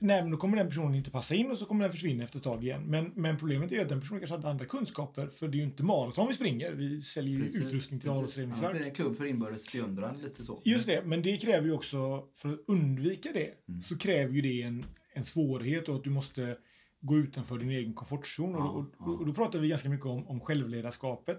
nej, 0.00 0.22
men 0.22 0.30
då 0.30 0.36
kommer 0.36 0.56
den 0.56 0.66
personen 0.68 0.94
inte 0.94 1.10
passa 1.10 1.34
in 1.34 1.50
och 1.50 1.58
så 1.58 1.66
kommer 1.66 1.84
den 1.84 1.92
försvinna 1.92 2.24
efter 2.24 2.38
ett 2.38 2.44
tag 2.44 2.64
igen. 2.64 2.82
Men, 2.86 3.12
men 3.14 3.36
problemet 3.38 3.72
är 3.72 3.76
ju 3.76 3.82
att 3.82 3.88
den 3.88 4.00
personen 4.00 4.20
kanske 4.20 4.36
hade 4.36 4.48
andra 4.48 4.64
kunskaper, 4.64 5.26
för 5.26 5.48
det 5.48 5.56
är 5.56 5.58
ju 5.58 5.64
inte 5.64 5.82
maraton 5.82 6.28
vi 6.28 6.34
springer. 6.34 6.72
Vi 6.72 7.00
säljer 7.02 7.38
ju 7.38 7.44
utrustning 7.44 7.70
till 7.80 7.88
precis. 7.88 8.04
Ja, 8.04 8.12
avloppsreningsverk. 8.12 8.72
det 8.72 8.78
är 8.80 8.84
en 8.84 8.94
klubb 8.94 9.16
för 9.16 9.24
inbördes 9.24 9.72
beundran, 9.72 10.18
lite 10.22 10.44
så. 10.44 10.62
Just 10.64 10.86
det, 10.86 11.02
men 11.06 11.22
det 11.22 11.36
kräver 11.36 11.66
ju 11.66 11.72
också, 11.72 12.24
för 12.34 12.52
att 12.52 12.60
undvika 12.66 13.28
det, 13.32 13.50
Mm. 13.68 13.82
så 13.82 13.98
kräver 13.98 14.34
ju 14.34 14.40
det 14.40 14.62
en, 14.62 14.84
en 15.12 15.24
svårighet 15.24 15.88
och 15.88 15.96
att 15.96 16.04
du 16.04 16.10
måste 16.10 16.56
gå 17.00 17.18
utanför 17.18 17.58
din 17.58 17.70
egen 17.70 17.94
komfortzon. 17.94 18.50
Ja, 18.52 18.68
och, 18.68 19.08
och, 19.08 19.20
och 19.20 19.26
då 19.26 19.32
pratar 19.32 19.58
vi 19.58 19.68
ganska 19.68 19.88
mycket 19.88 20.06
om, 20.06 20.26
om 20.28 20.40
självledarskapet. 20.40 21.38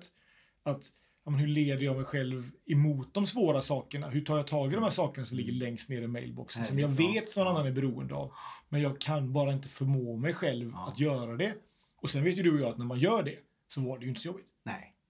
Att, 0.64 0.86
ja, 1.26 1.32
men 1.32 1.40
hur 1.40 1.48
leder 1.48 1.84
jag 1.84 1.96
mig 1.96 2.06
själv 2.06 2.52
emot 2.66 3.14
de 3.14 3.28
svåra 3.28 3.62
sakerna? 3.62 4.10
Hur 4.10 4.22
tar 4.22 4.38
jag 4.38 4.48
tag 4.48 4.72
i 4.72 4.76
de 4.76 4.84
här 4.84 4.92
sakerna 4.92 5.26
som 5.26 5.38
ligger 5.38 5.54
längst 5.54 5.90
ner 5.90 6.02
i 6.02 6.08
mailboxen? 6.08 6.66
Som 6.66 6.80
jag 6.80 6.88
vet 7.14 7.30
att 7.30 7.36
någon 7.36 7.48
annan 7.48 7.68
är 7.68 7.72
beroende 7.72 8.16
av. 8.16 8.32
Men 8.70 8.82
jag 8.82 9.00
kan 9.02 9.34
bara 9.34 9.54
inte 9.54 9.68
förmå 9.68 10.16
mig 10.18 10.34
själv 10.34 10.76
att 10.76 11.00
göra 11.00 11.36
det. 11.36 11.54
Och 12.02 12.10
sen 12.10 12.24
vet 12.24 12.38
ju 12.38 12.44
du 12.44 12.54
och 12.54 12.60
jag 12.62 12.70
att 12.70 12.78
när 12.78 12.86
man 12.86 13.00
gör 13.00 13.24
det 13.24 13.36
så 13.68 13.82
var 13.82 14.00
det 14.00 14.04
ju 14.04 14.10
inte 14.10 14.22
så 14.22 14.28
jobbigt. 14.28 14.51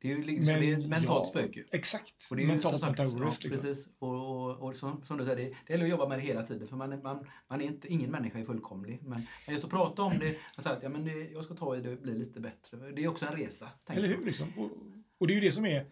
Det 0.02 0.12
är 0.12 0.16
ju 0.16 0.24
liksom, 0.24 0.46
Men 0.46 0.62
det 0.62 0.72
är 0.72 0.80
ett 0.80 0.88
mentalt 0.88 1.32
ja, 1.34 1.42
spöke. 1.42 1.64
Exakt. 1.72 2.28
Och 2.32 2.38
det 2.38 2.44
är 2.44 2.48
Mentalt 2.48 2.80
som 2.80 2.96
sagt, 2.96 3.00
ja, 3.00 3.26
liksom. 3.26 3.52
precis. 3.52 3.90
Och, 4.00 4.10
och, 4.10 4.62
och 4.62 4.76
som, 4.76 5.02
som 5.06 5.18
du 5.18 5.26
säger, 5.26 5.38
det, 5.38 5.56
det 5.68 5.74
gäller 5.74 5.86
att 5.86 5.92
jobba 5.92 6.08
med 6.08 6.18
det 6.20 6.22
hela 6.22 6.44
tiden. 6.44 6.68
För 6.68 6.76
man, 6.76 7.02
man, 7.02 7.28
man 7.48 7.62
är 7.62 7.66
inte, 7.66 7.88
ingen 7.88 8.12
människa 8.12 8.40
är 8.40 8.46
fullkomlig. 8.46 9.00
Men 9.04 9.28
just 9.48 9.64
att 9.64 9.70
prata 9.70 10.02
om 10.02 10.20
det, 10.20 10.36
säga 10.64 10.76
att 10.76 10.84
ja, 10.84 10.90
men 10.90 11.06
det, 11.06 11.32
jag 11.32 11.44
ska 11.44 11.54
ta 11.54 11.78
i 11.78 11.82
det 11.82 11.92
och 11.92 12.02
bli 12.02 12.18
lite 12.18 12.40
bättre. 12.40 12.92
Det 12.92 13.04
är 13.04 13.08
också 13.08 13.26
en 13.26 13.36
resa. 13.36 13.70
Eller 13.88 14.08
hur? 14.08 14.26
Liksom? 14.26 14.48
Och, 14.58 14.72
och 15.20 15.28
det 15.28 15.34
är 15.34 15.36
ju 15.36 15.42
det 15.42 15.52
som 15.52 15.66
är... 15.66 15.86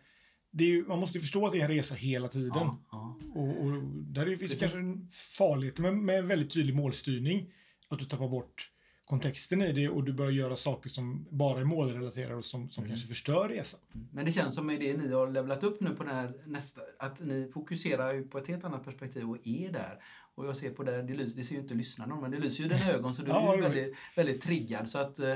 Det 0.52 0.64
är 0.64 0.68
ju, 0.68 0.86
man 0.86 1.00
måste 1.00 1.18
ju 1.18 1.22
förstå 1.22 1.46
att 1.46 1.52
det 1.52 1.60
är 1.60 1.66
en 1.66 1.72
resa 1.72 1.96
hela 1.96 2.28
tiden. 2.28 2.52
Ja, 2.56 2.80
ja. 2.92 3.20
Och, 3.36 3.66
och 3.66 3.84
där 3.84 4.22
är 4.22 4.26
det 4.26 4.38
finns 4.38 4.52
Precis. 4.52 4.60
kanske 4.60 4.80
en 4.80 5.10
farlighet 5.38 5.80
med, 5.80 5.98
med 5.98 6.20
en 6.20 6.28
väldigt 6.28 6.54
tydlig 6.54 6.76
målstyrning. 6.76 7.54
Att 7.88 8.00
du 8.00 8.06
tappar 8.06 8.28
bort 8.28 8.72
kontexten 9.10 9.62
i 9.62 9.72
det 9.74 9.90
och 9.90 10.04
du 10.04 10.14
börjar 10.14 10.32
göra 10.32 10.56
saker 10.56 10.90
som 10.90 11.28
bara 11.30 11.60
är 11.60 11.64
målrelaterade 11.66 12.36
och 12.36 12.46
som, 12.46 12.70
som 12.70 12.84
Mm. 12.84 12.92
kanske 12.92 13.08
förstör 13.08 13.50
resan. 13.50 13.80
Men 14.12 14.26
det 14.26 14.32
känns 14.32 14.56
som 14.56 14.68
med 14.68 14.80
det 14.80 14.98
ni 14.98 15.14
har 15.14 15.32
levlat 15.32 15.64
upp 15.64 15.82
nu 15.82 15.96
på 15.96 16.04
den 16.04 16.16
här 16.16 16.34
nästa, 16.46 16.82
att 17.00 17.20
ni 17.20 17.50
fokuserar 17.54 18.22
på 18.22 18.38
ett 18.38 18.48
helt 18.48 18.64
annat 18.64 18.86
perspektiv 18.86 19.30
och 19.30 19.38
är 19.48 19.72
där. 19.72 20.00
Och 20.36 20.48
jag 20.48 20.58
ser 20.58 20.72
på 20.72 20.84
det, 20.84 21.02
det, 21.02 21.14
lyser, 21.14 21.38
det 21.38 21.44
ser 21.44 21.56
ju 21.56 21.62
inte 21.62 21.74
lyssnarna 21.74 22.16
men 22.22 22.32
det 22.32 22.40
lyser 22.40 22.64
ju 22.64 22.70
dina 22.70 22.92
ögon 22.94 23.16
så 23.16 23.22
du 23.22 23.28
Ja, 23.32 23.54
är 23.54 23.62
väldigt, 23.62 23.96
väldigt 24.16 24.42
triggad. 24.42 24.90
Så 24.90 24.98
att, 25.00 25.20
eh, 25.20 25.32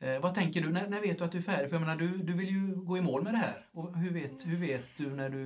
eh, 0.00 0.20
vad 0.22 0.34
tänker 0.34 0.60
du? 0.60 0.70
När, 0.70 0.88
när 0.88 1.00
vet 1.00 1.18
du 1.18 1.24
att 1.24 1.32
du 1.32 1.38
är 1.38 1.42
färdig? 1.42 1.68
För 1.70 1.76
jag 1.76 1.80
menar, 1.80 1.96
du, 1.96 2.18
du 2.18 2.32
vill 2.32 2.48
ju 2.48 2.74
gå 2.74 2.98
i 2.98 3.00
mål 3.00 3.22
med 3.24 3.34
det 3.34 3.38
här. 3.38 3.66
Och 3.72 3.98
hur 3.98 4.10
vet, 4.10 4.46
hur 4.46 4.56
vet 4.56 4.84
du 4.96 5.10
när 5.10 5.30
du, 5.30 5.38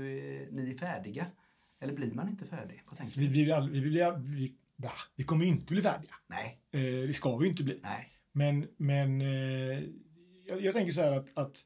ni 0.53 0.71
är 0.71 0.75
färdiga? 0.79 1.27
Eller 1.81 1.93
blir 1.95 2.13
man 2.13 2.29
inte 2.29 2.47
färdig? 2.47 2.83
Vad 2.87 2.97
tänker 2.99 3.13
Så 3.13 3.21
vi, 3.21 3.29
blir, 3.29 3.53
all- 3.53 3.71
vi, 3.71 3.81
blir, 3.81 4.19
vi, 4.19 4.55
bah, 4.77 4.91
vi 5.17 5.25
kommer 5.25 5.45
inte 5.45 5.73
bli 5.73 5.83
färdiga. 5.83 6.13
Nej, 6.27 6.59
Eh, 6.73 6.81
det 7.07 7.15
ska 7.15 7.37
vi 7.37 7.45
ju 7.45 7.51
inte 7.51 7.63
bli. 7.63 7.79
nej. 7.83 8.13
Men, 8.33 8.67
men 8.77 9.21
eh, 9.21 9.81
jag, 10.47 10.61
jag 10.63 10.75
tänker 10.75 10.93
så 10.93 11.01
här 11.01 11.13
att, 11.13 11.39
att 11.39 11.61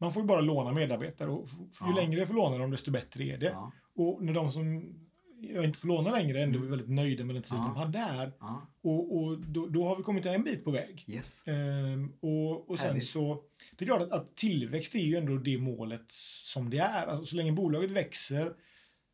man 0.00 0.12
får 0.12 0.22
ju 0.22 0.26
bara 0.26 0.40
låna 0.40 0.72
medarbetare 0.72 1.30
och 1.30 1.48
ju 1.48 1.56
Ja. 1.80 1.92
längre 1.96 2.18
jag 2.18 2.28
får 2.28 2.34
låna 2.34 2.58
dem 2.58 2.70
desto 2.70 2.90
bättre 2.90 3.24
är 3.24 3.38
det. 3.38 3.46
Ja, 3.50 3.72
Och 3.94 4.24
när 4.24 4.32
de 4.32 4.52
som 4.52 4.94
jag 5.42 5.64
inte 5.64 5.78
får 5.78 5.88
låna 5.88 6.10
längre 6.10 6.42
ändå 6.42 6.58
är 6.58 6.62
väldigt 6.62 6.88
nöjda 6.90 7.24
med 7.24 7.34
den 7.34 7.42
tid 7.42 7.52
Ja. 7.58 7.62
de 7.74 7.76
hade 7.76 7.98
här. 7.98 8.32
ja, 8.40 8.66
Och, 8.82 9.16
och 9.16 9.38
då, 9.40 9.66
då 9.66 9.84
har 9.84 9.96
vi 9.96 10.02
kommit 10.02 10.26
en 10.26 10.44
bit 10.44 10.64
på 10.64 10.70
väg. 10.70 11.04
yes. 11.08 11.46
Ehm, 11.48 12.12
och, 12.20 12.70
och 12.70 12.78
sen 12.78 12.88
Härligt. 12.88 13.06
så, 13.08 13.42
det 13.78 13.84
är 13.84 13.86
klart 13.86 14.02
att, 14.02 14.10
att 14.12 14.36
tillväxt 14.36 14.94
är 14.94 14.98
ju 14.98 15.16
ändå 15.16 15.36
det 15.36 15.58
målet 15.58 16.04
som 16.44 16.70
det 16.70 16.78
är. 16.78 17.06
Alltså, 17.06 17.26
så 17.26 17.36
länge 17.36 17.52
bolaget 17.52 17.90
växer 17.90 18.52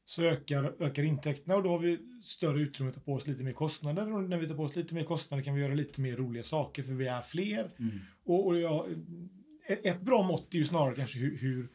så 0.08 0.22
ökar, 0.22 0.82
ökar 0.82 1.02
intäkterna 1.02 1.56
och 1.56 1.62
då 1.62 1.70
har 1.70 1.78
vi 1.78 1.98
större 2.22 2.60
utrymme 2.60 2.88
att 2.88 2.94
ta 2.94 3.00
på 3.00 3.14
oss 3.14 3.26
lite 3.26 3.42
mer 3.42 3.52
kostnader. 3.52 4.12
Och 4.14 4.22
när 4.22 4.38
vi 4.38 4.48
tar 4.48 4.54
på 4.54 4.62
oss 4.62 4.76
lite 4.76 4.94
mer 4.94 5.04
kostnader 5.04 5.44
kan 5.44 5.54
vi 5.54 5.60
göra 5.60 5.74
lite 5.74 6.00
mer 6.00 6.16
roliga 6.16 6.42
saker 6.42 6.82
för 6.82 6.92
vi 6.92 7.06
är 7.06 7.20
fler. 7.20 7.70
Mm. 7.78 7.98
Och, 8.24 8.46
och 8.46 8.58
ja, 8.58 8.86
ett, 9.66 10.00
bra 10.00 10.22
mått 10.22 10.54
är 10.54 10.58
ju 10.58 10.64
snarare 10.64 10.94
kanske 10.94 11.18
hur, 11.18 11.38
hur 11.38 11.68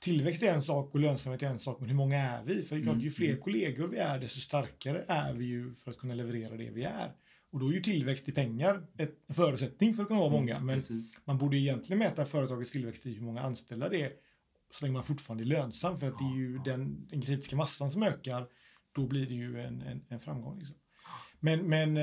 tillväxt 0.00 0.42
är 0.42 0.54
en 0.54 0.62
sak 0.62 0.94
och 0.94 1.00
lönsamhet 1.00 1.42
är 1.42 1.46
en 1.46 1.58
sak, 1.58 1.80
men 1.80 1.88
hur 1.88 1.96
många 1.96 2.18
är 2.18 2.42
vi? 2.44 2.62
För 2.62 2.82
klart, 2.82 2.94
Mm, 2.94 3.00
ju 3.04 3.10
fler 3.10 3.28
mm. 3.28 3.40
kollegor 3.40 3.88
vi 3.88 3.98
är, 3.98 4.18
desto 4.18 4.40
starkare 4.40 5.04
är 5.08 5.32
vi 5.32 5.44
ju 5.44 5.74
för 5.74 5.90
att 5.90 5.98
kunna 5.98 6.14
leverera 6.14 6.56
det 6.56 6.70
vi 6.70 6.82
är. 6.82 7.12
Och 7.50 7.60
då 7.60 7.68
är 7.68 7.72
ju 7.72 7.80
tillväxt 7.80 8.28
i 8.28 8.32
pengar 8.32 8.86
en 9.28 9.34
förutsättning 9.34 9.94
för 9.94 10.02
att 10.02 10.08
kunna 10.08 10.20
vara 10.20 10.30
många. 10.30 10.54
Men 10.54 10.62
Mm, 10.68 10.78
Precis. 10.78 11.20
man 11.24 11.38
borde 11.38 11.56
egentligen 11.56 11.98
mäta 11.98 12.24
företagets 12.26 12.72
tillväxt 12.72 13.06
i 13.06 13.14
hur 13.14 13.22
många 13.22 13.40
anställda 13.40 13.88
det 13.88 14.02
är, 14.02 14.12
så 14.70 14.84
länge 14.84 14.94
man 14.94 15.04
fortfarande 15.04 15.44
är 15.44 15.46
lönsam. 15.46 15.98
För 15.98 16.06
att 16.06 16.18
det 16.18 16.24
är 16.24 16.36
ju 16.36 16.58
den, 16.58 17.06
den 17.08 17.22
kritiska 17.22 17.56
massan 17.56 17.90
som 17.90 18.02
ökar, 18.02 18.46
då 18.92 19.06
blir 19.06 19.26
det 19.26 19.34
ju 19.34 19.60
en, 19.60 19.82
en, 19.82 20.04
en 20.08 20.20
framgång. 20.20 20.58
Liksom. 20.58 20.76
Men, 21.40 21.68
men 21.68 21.96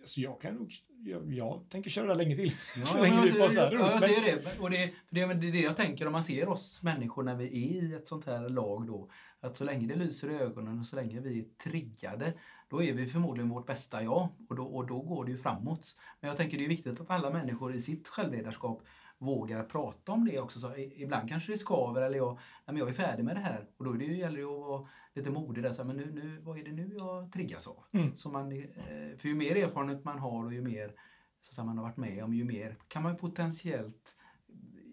alltså 0.00 0.20
jag 0.20 0.40
kan 0.40 0.54
nog, 0.54 0.72
jag, 1.04 1.32
jag 1.32 1.64
tänker 1.70 1.90
köra 1.90 2.06
det 2.06 2.12
här 2.12 2.18
länge 2.18 2.36
till. 2.36 2.52
Ja, 2.76 2.84
så 2.86 3.02
länge 3.02 3.22
vi 3.22 3.28
jag 3.28 3.38
får 3.38 3.48
så 3.48 3.60
här 3.60 3.72
Ja, 3.72 3.90
jag 3.90 4.02
ser 4.02 4.22
det. 4.22 4.58
Och 4.60 4.70
det, 4.70 4.92
det 5.10 5.20
är 5.20 5.34
det 5.34 5.60
jag 5.60 5.76
tänker 5.76 6.06
om 6.06 6.12
man 6.12 6.24
ser 6.24 6.48
oss 6.48 6.82
människor 6.82 7.22
när 7.22 7.34
vi 7.34 7.44
är 7.44 7.82
i 7.82 7.94
ett 7.94 8.08
sånt 8.08 8.26
här 8.26 8.48
lag 8.48 8.86
då. 8.86 9.10
Att 9.40 9.56
så 9.56 9.64
länge 9.64 9.86
det 9.86 9.96
lyser 9.96 10.30
i 10.30 10.34
ögonen 10.34 10.80
och 10.80 10.86
så 10.86 10.96
länge 10.96 11.20
vi 11.20 11.38
är 11.38 11.44
triggade, 11.70 12.32
då 12.68 12.82
är 12.82 12.92
vi 12.92 13.06
förmodligen 13.06 13.48
vårt 13.48 13.66
bästa 13.66 14.02
jag. 14.02 14.28
Och 14.48 14.56
då, 14.56 14.62
och 14.62 14.86
då 14.86 15.00
går 15.00 15.24
det 15.24 15.30
ju 15.30 15.38
framåt. 15.38 15.96
Men 16.20 16.28
jag 16.28 16.36
tänker 16.36 16.58
det 16.58 16.64
är 16.64 16.68
viktigt 16.68 17.00
att 17.00 17.10
alla 17.10 17.30
människor 17.30 17.74
i 17.74 17.80
sitt 17.80 18.08
självledarskap 18.08 18.82
vågar 19.22 19.64
prata 19.64 20.12
om 20.12 20.24
det 20.24 20.40
också. 20.40 20.60
Så 20.60 20.76
ibland 20.76 21.28
kanske 21.28 21.52
det 21.52 21.58
skaver 21.58 22.02
eller 22.02 22.16
jag, 22.16 22.34
nej, 22.34 22.40
men 22.64 22.76
jag 22.76 22.88
är 22.88 22.92
färdig 22.92 23.24
med 23.24 23.36
det 23.36 23.40
här. 23.40 23.66
Och 23.76 23.84
då 23.84 23.94
är 23.94 23.98
det 23.98 24.04
ju, 24.04 24.16
gäller 24.16 24.38
det 24.38 24.44
att 24.44 24.60
vara 24.60 24.86
lite 25.14 25.30
modig 25.30 25.64
där. 25.64 25.72
Så, 25.72 25.82
här, 25.82 25.92
men 25.92 25.96
nu, 25.96 26.12
nu, 26.12 26.40
vad 26.40 26.58
är 26.58 26.64
det 26.64 26.72
nu 26.72 26.94
jag 26.96 27.32
triggas 27.32 27.66
av? 27.66 27.84
Mm. 27.92 28.16
Så 28.16 28.28
man, 28.28 28.52
eh, 28.52 29.16
för 29.18 29.28
ju 29.28 29.34
mer 29.34 29.56
erfarenhet 29.56 30.04
man 30.04 30.18
har 30.18 30.44
och 30.44 30.54
ju 30.54 30.62
mer 30.62 30.92
så 31.40 31.60
att 31.60 31.66
man 31.66 31.78
har 31.78 31.84
varit 31.84 31.96
med 31.96 32.24
om, 32.24 32.34
ju 32.34 32.44
mer 32.44 32.76
kan 32.88 33.02
man 33.02 33.16
potentiellt 33.16 34.16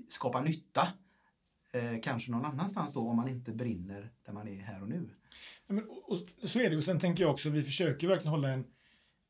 skapa 0.09 0.41
nytta. 0.41 0.87
Eh, 1.73 2.01
kanske 2.01 2.31
någon 2.31 2.45
annanstans 2.45 2.93
då 2.93 3.09
om 3.09 3.15
man 3.15 3.29
inte 3.29 3.51
brinner 3.51 4.11
där 4.25 4.33
man 4.33 4.47
är 4.47 4.61
här 4.61 4.81
och 4.81 4.89
nu. 4.89 5.09
Ja, 5.67 5.73
men, 5.73 5.89
och, 5.89 6.11
och, 6.11 6.49
så 6.49 6.59
är 6.59 6.69
det 6.69 6.77
och 6.77 6.83
sen 6.83 6.99
tänker 6.99 7.23
jag 7.23 7.31
också, 7.31 7.49
vi 7.49 7.63
försöker 7.63 8.07
verkligen 8.07 8.31
hålla 8.31 8.49
en, 8.49 8.65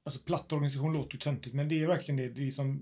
alltså 0.03 0.19
platt 0.23 0.53
organisation 0.53 0.93
låter 0.93 1.13
ju 1.13 1.19
töntigt, 1.19 1.55
men 1.55 1.69
det 1.69 1.83
är 1.83 1.87
verkligen 1.87 2.17
det, 2.17 2.29
det 2.29 2.47
är 2.47 2.51
som 2.51 2.79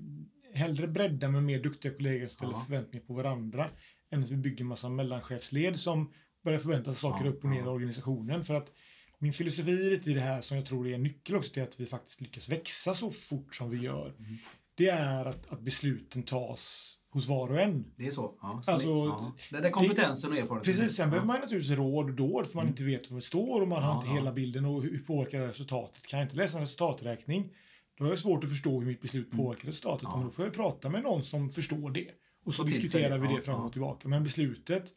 hellre 0.58 0.88
bredda 0.88 1.28
med 1.30 1.44
mer 1.44 1.64
duktiga 1.64 1.94
kollegor 1.94 2.28
som 2.28 2.36
ställer 2.36 2.52
Ja. 2.54 2.60
förväntningar 2.68 3.06
på 3.06 3.14
varandra, 3.14 3.70
än 4.12 4.24
att 4.24 4.30
vi 4.30 4.36
bygger 4.38 4.66
massa 4.66 4.90
mellanchefsled 4.90 5.80
som 5.80 6.14
börjar 6.44 6.60
förvänta 6.60 6.94
sig 6.94 7.02
saker 7.02 7.26
Ja, 7.26 7.32
upp 7.32 7.44
och 7.44 7.50
ner 7.50 7.62
i 7.64 7.68
organisationen. 7.68 8.44
För 8.44 8.54
att 8.54 8.72
min 9.20 9.34
filosofi 9.34 9.72
lite 9.90 10.12
i 10.12 10.14
det 10.14 10.20
här 10.22 10.42
som 10.42 10.58
jag 10.58 10.66
tror 10.66 10.88
är 10.88 10.94
en 10.96 11.04
nyckel 11.04 11.36
också 11.36 11.52
till 11.54 11.64
att 11.64 11.80
vi 11.80 11.86
faktiskt 11.86 12.22
lyckas 12.22 12.50
växa 12.50 12.94
så 12.94 13.12
fort 13.12 13.56
som 13.56 13.70
vi 13.70 13.78
gör, 13.78 14.14
Mm. 14.20 14.38
det 14.76 14.90
är 14.90 15.26
att, 15.26 15.48
att 15.52 15.62
besluten 15.62 16.24
tas 16.24 16.94
hos 17.10 17.28
var 17.28 17.50
och 17.52 17.62
en. 17.62 17.94
Det 17.96 18.08
är 18.08 18.12
så. 18.12 18.38
Ja, 18.42 18.62
så 18.66 18.72
Alltså, 18.72 18.88
det, 18.88 19.10
ja. 19.10 19.34
det 19.52 19.60
där 19.62 19.70
kompetensen 19.70 20.32
och 20.32 20.38
erfarenheten. 20.38 20.74
Precis, 20.74 20.96
sen 20.98 21.04
ja. 21.04 21.10
behöver 21.10 21.28
man 21.28 21.40
naturligtvis 21.40 21.78
råd 21.78 22.06
och 22.10 22.16
dåd 22.16 22.48
för 22.48 22.56
man 22.56 22.64
Mm. 22.66 22.72
inte 22.72 22.84
vet 22.84 23.12
var 23.12 23.16
vi 23.16 23.22
står 23.22 23.62
och 23.62 23.68
man 23.68 23.84
har 23.84 23.90
Ja, 23.92 23.96
inte 23.98 24.08
ja. 24.08 24.14
hela 24.14 24.32
bilden 24.32 24.66
och 24.66 24.84
hur 24.84 25.04
påverkar 25.08 25.40
det 25.40 25.48
resultatet. 25.48 26.08
Kan 26.08 26.20
jag 26.20 26.26
inte 26.26 26.36
läsa 26.38 26.58
en 26.58 26.64
resultaträkning 26.64 27.50
då 27.98 28.04
har 28.04 28.10
jag 28.10 28.20
svårt 28.20 28.44
att 28.44 28.50
förstå 28.50 28.80
hur 28.80 28.88
mitt 28.88 29.02
beslut 29.02 29.26
Mm. 29.34 29.38
påverkar 29.38 29.68
resultatet. 29.68 30.04
Ja. 30.04 30.16
Men 30.16 30.26
då 30.26 30.32
får 30.32 30.46
jag 30.46 30.54
prata 30.54 30.90
med 30.90 31.04
någon 31.04 31.24
som 31.24 31.50
förstår 31.50 31.92
det. 31.92 32.08
Och 32.46 32.54
så 32.54 32.64
sig 32.64 32.72
diskuterar 32.72 33.18
vi 33.18 33.36
det 33.36 33.42
fram 33.42 33.62
och 33.62 33.72
tillbaka. 33.72 34.08
Men 34.08 34.24
beslutet 34.24 34.94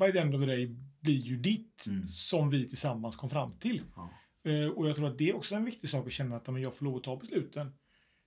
by 0.00 0.12
the 0.12 0.18
end 0.18 0.34
of 0.34 0.40
the 0.40 0.46
day 0.46 0.76
blir 1.00 1.20
ju 1.20 1.36
ditt 1.36 1.86
Mm. 1.88 2.08
som 2.08 2.50
vi 2.50 2.68
tillsammans 2.68 3.16
kom 3.16 3.30
fram 3.30 3.58
till. 3.58 3.82
Eh, 4.44 4.68
och 4.70 4.88
jag 4.88 4.96
tror 4.96 5.08
att 5.08 5.18
det 5.18 5.28
är 5.30 5.36
också 5.36 5.54
en 5.54 5.64
viktig 5.64 5.90
sak 5.90 6.06
att 6.06 6.12
känna 6.12 6.36
att 6.36 6.46
men 6.46 6.62
jag 6.62 6.74
får 6.74 6.84
lov 6.84 6.96
att 6.96 7.02
ta 7.04 7.16
besluten. 7.16 7.72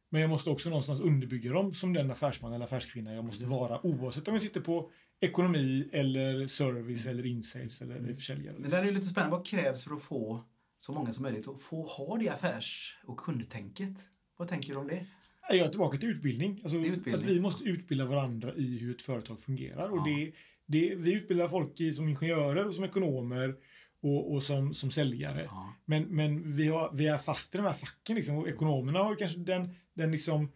Men 0.10 0.22
jag 0.22 0.30
måste 0.30 0.50
också 0.50 0.70
någonstans 0.70 1.00
underbygga 1.00 1.54
dem 1.54 1.74
som 1.74 1.94
den 1.94 2.12
affärsman 2.12 2.54
eller 2.54 2.66
affärskvinna 2.66 3.14
jag 3.14 3.26
måste 3.26 3.46
vara 3.46 3.86
oavsett 3.86 4.28
om 4.28 4.34
jag 4.34 4.42
sitter 4.42 4.62
på 4.62 4.92
ekonomi 5.20 5.90
eller 5.92 6.48
service 6.48 7.06
eller 7.06 7.26
insales 7.26 7.82
eller 7.82 7.98
mm. 7.98 8.16
försäljare. 8.16 8.56
Men 8.60 8.70
det 8.70 8.78
är 8.78 8.92
lite 8.92 9.08
spännande. 9.08 9.38
Vad 9.38 9.46
krävs 9.46 9.84
för 9.84 9.96
att 9.96 10.02
få 10.04 10.44
så 10.86 10.92
många 10.92 11.14
som 11.14 11.24
möjligt 11.24 11.48
att 11.48 11.62
få 11.62 11.84
ha 11.84 12.18
det 12.18 12.30
affärs 12.30 12.98
och 13.06 13.18
kundtänket? 13.18 14.08
Vad 14.38 14.48
tänker 14.48 14.70
du 14.70 14.76
om 14.76 14.88
det? 14.88 15.06
Jag 15.50 15.60
är 15.60 15.70
tillbaka 15.70 15.98
till 15.98 16.10
utbildning. 16.10 16.60
Alltså, 16.64 16.78
utbildning. 16.78 17.14
Att 17.16 17.24
vi 17.24 17.40
måste 17.40 17.64
utbilda 17.64 18.06
varandra 18.06 18.56
i 18.56 18.78
hur 18.78 18.96
ett 18.96 19.02
företag 19.02 19.42
fungerar. 19.42 19.90
Ja. 19.90 19.92
Och 19.92 20.08
det, 20.08 20.32
det, 20.66 20.96
vi 20.96 21.14
utbildar 21.14 21.48
folk 21.48 21.80
i, 21.80 21.94
som 21.94 22.10
ingenjörer 22.10 22.68
och 22.68 22.76
som 22.76 22.84
ekonomer 22.84 23.56
och, 24.02 24.34
och 24.34 24.44
som, 24.44 24.74
som 24.74 24.92
säljare. 24.92 25.44
Ja. 25.50 25.74
Men, 25.86 26.04
men 26.04 26.56
vi, 26.56 26.68
har, 26.68 26.92
vi 26.94 27.08
är 27.08 27.18
fast 27.18 27.56
i 27.56 27.58
de 27.58 27.64
här 27.64 27.74
facken. 27.74 28.16
Liksom. 28.16 28.38
Och 28.38 28.48
ekonomerna 28.48 29.00
har 29.00 29.16
kanske 29.16 29.40
den, 29.40 29.76
den 29.94 30.12
liksom 30.12 30.52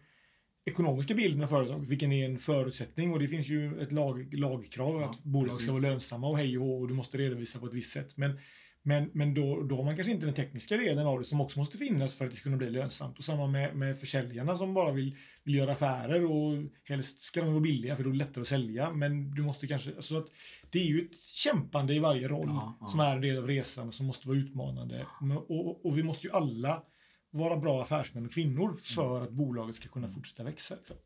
ekonomiska 0.64 1.14
bilden 1.14 1.42
av 1.42 1.48
företaget, 1.48 1.88
vilken 1.88 2.12
är 2.12 2.24
en 2.24 2.38
förutsättning. 2.38 3.12
Och 3.12 3.18
det 3.18 3.28
finns 3.28 3.48
ju 3.48 3.80
ett 3.80 3.92
lag, 3.92 4.34
lagkrav 4.34 5.00
ja, 5.00 5.10
att 5.10 5.24
bolag 5.24 5.54
ska 5.54 5.72
vara 5.72 5.82
lönsamma 5.82 6.28
och 6.28 6.38
hej 6.38 6.58
och, 6.58 6.80
och 6.80 6.88
du 6.88 6.94
måste 6.94 7.18
redovisa 7.18 7.58
på 7.58 7.66
ett 7.66 7.74
visst 7.74 7.92
sätt. 7.92 8.16
Men 8.16 8.38
men, 8.82 9.10
men 9.14 9.34
då, 9.34 9.62
då 9.62 9.76
har 9.76 9.84
man 9.84 9.96
kanske 9.96 10.12
inte 10.12 10.26
den 10.26 10.34
tekniska 10.34 10.76
delen 10.76 11.06
av 11.06 11.18
det 11.18 11.24
som 11.24 11.40
också 11.40 11.58
måste 11.58 11.78
finnas 11.78 12.14
för 12.14 12.24
att 12.24 12.30
det 12.30 12.36
ska 12.36 12.44
kunna 12.44 12.56
bli 12.56 12.70
lönsamt. 12.70 13.18
Och 13.18 13.24
samma 13.24 13.46
med, 13.46 13.76
med 13.76 14.00
försäljarna 14.00 14.56
som 14.56 14.74
bara 14.74 14.92
vill, 14.92 15.16
vill 15.44 15.54
göra 15.54 15.72
affärer 15.72 16.24
och 16.24 16.64
helst 16.84 17.20
ska 17.20 17.40
de 17.40 17.50
vara 17.50 17.60
billiga 17.60 17.96
för 17.96 18.04
då 18.04 18.10
är 18.10 18.12
det 18.12 18.18
lättare 18.18 18.42
att 18.42 18.48
sälja. 18.48 18.92
Men 18.92 19.34
du 19.34 19.42
måste 19.42 19.66
kanske, 19.66 20.02
så 20.02 20.16
att 20.16 20.26
det 20.70 20.78
är 20.78 20.84
ju 20.84 21.00
ett 21.00 21.18
kämpande 21.20 21.94
i 21.94 21.98
varje 21.98 22.28
roll 22.28 22.48
ja, 22.48 22.78
ja. 22.80 22.86
som 22.86 23.00
är 23.00 23.14
en 23.16 23.22
del 23.22 23.38
av 23.38 23.46
resan 23.46 23.88
och 23.88 23.94
som 23.94 24.06
måste 24.06 24.28
vara 24.28 24.38
utmanande. 24.38 25.06
Och, 25.20 25.50
och, 25.50 25.86
och 25.86 25.98
vi 25.98 26.02
måste 26.02 26.26
ju 26.26 26.32
alla 26.32 26.82
vara 27.30 27.56
bra 27.56 27.82
affärsmän 27.82 28.26
och 28.26 28.32
kvinnor 28.32 28.76
för 28.76 29.16
mm. 29.16 29.22
att 29.22 29.30
bolaget 29.30 29.76
ska 29.76 29.88
kunna 29.88 30.08
fortsätta 30.08 30.44
växa. 30.44 30.74
Liksom. 30.74 30.96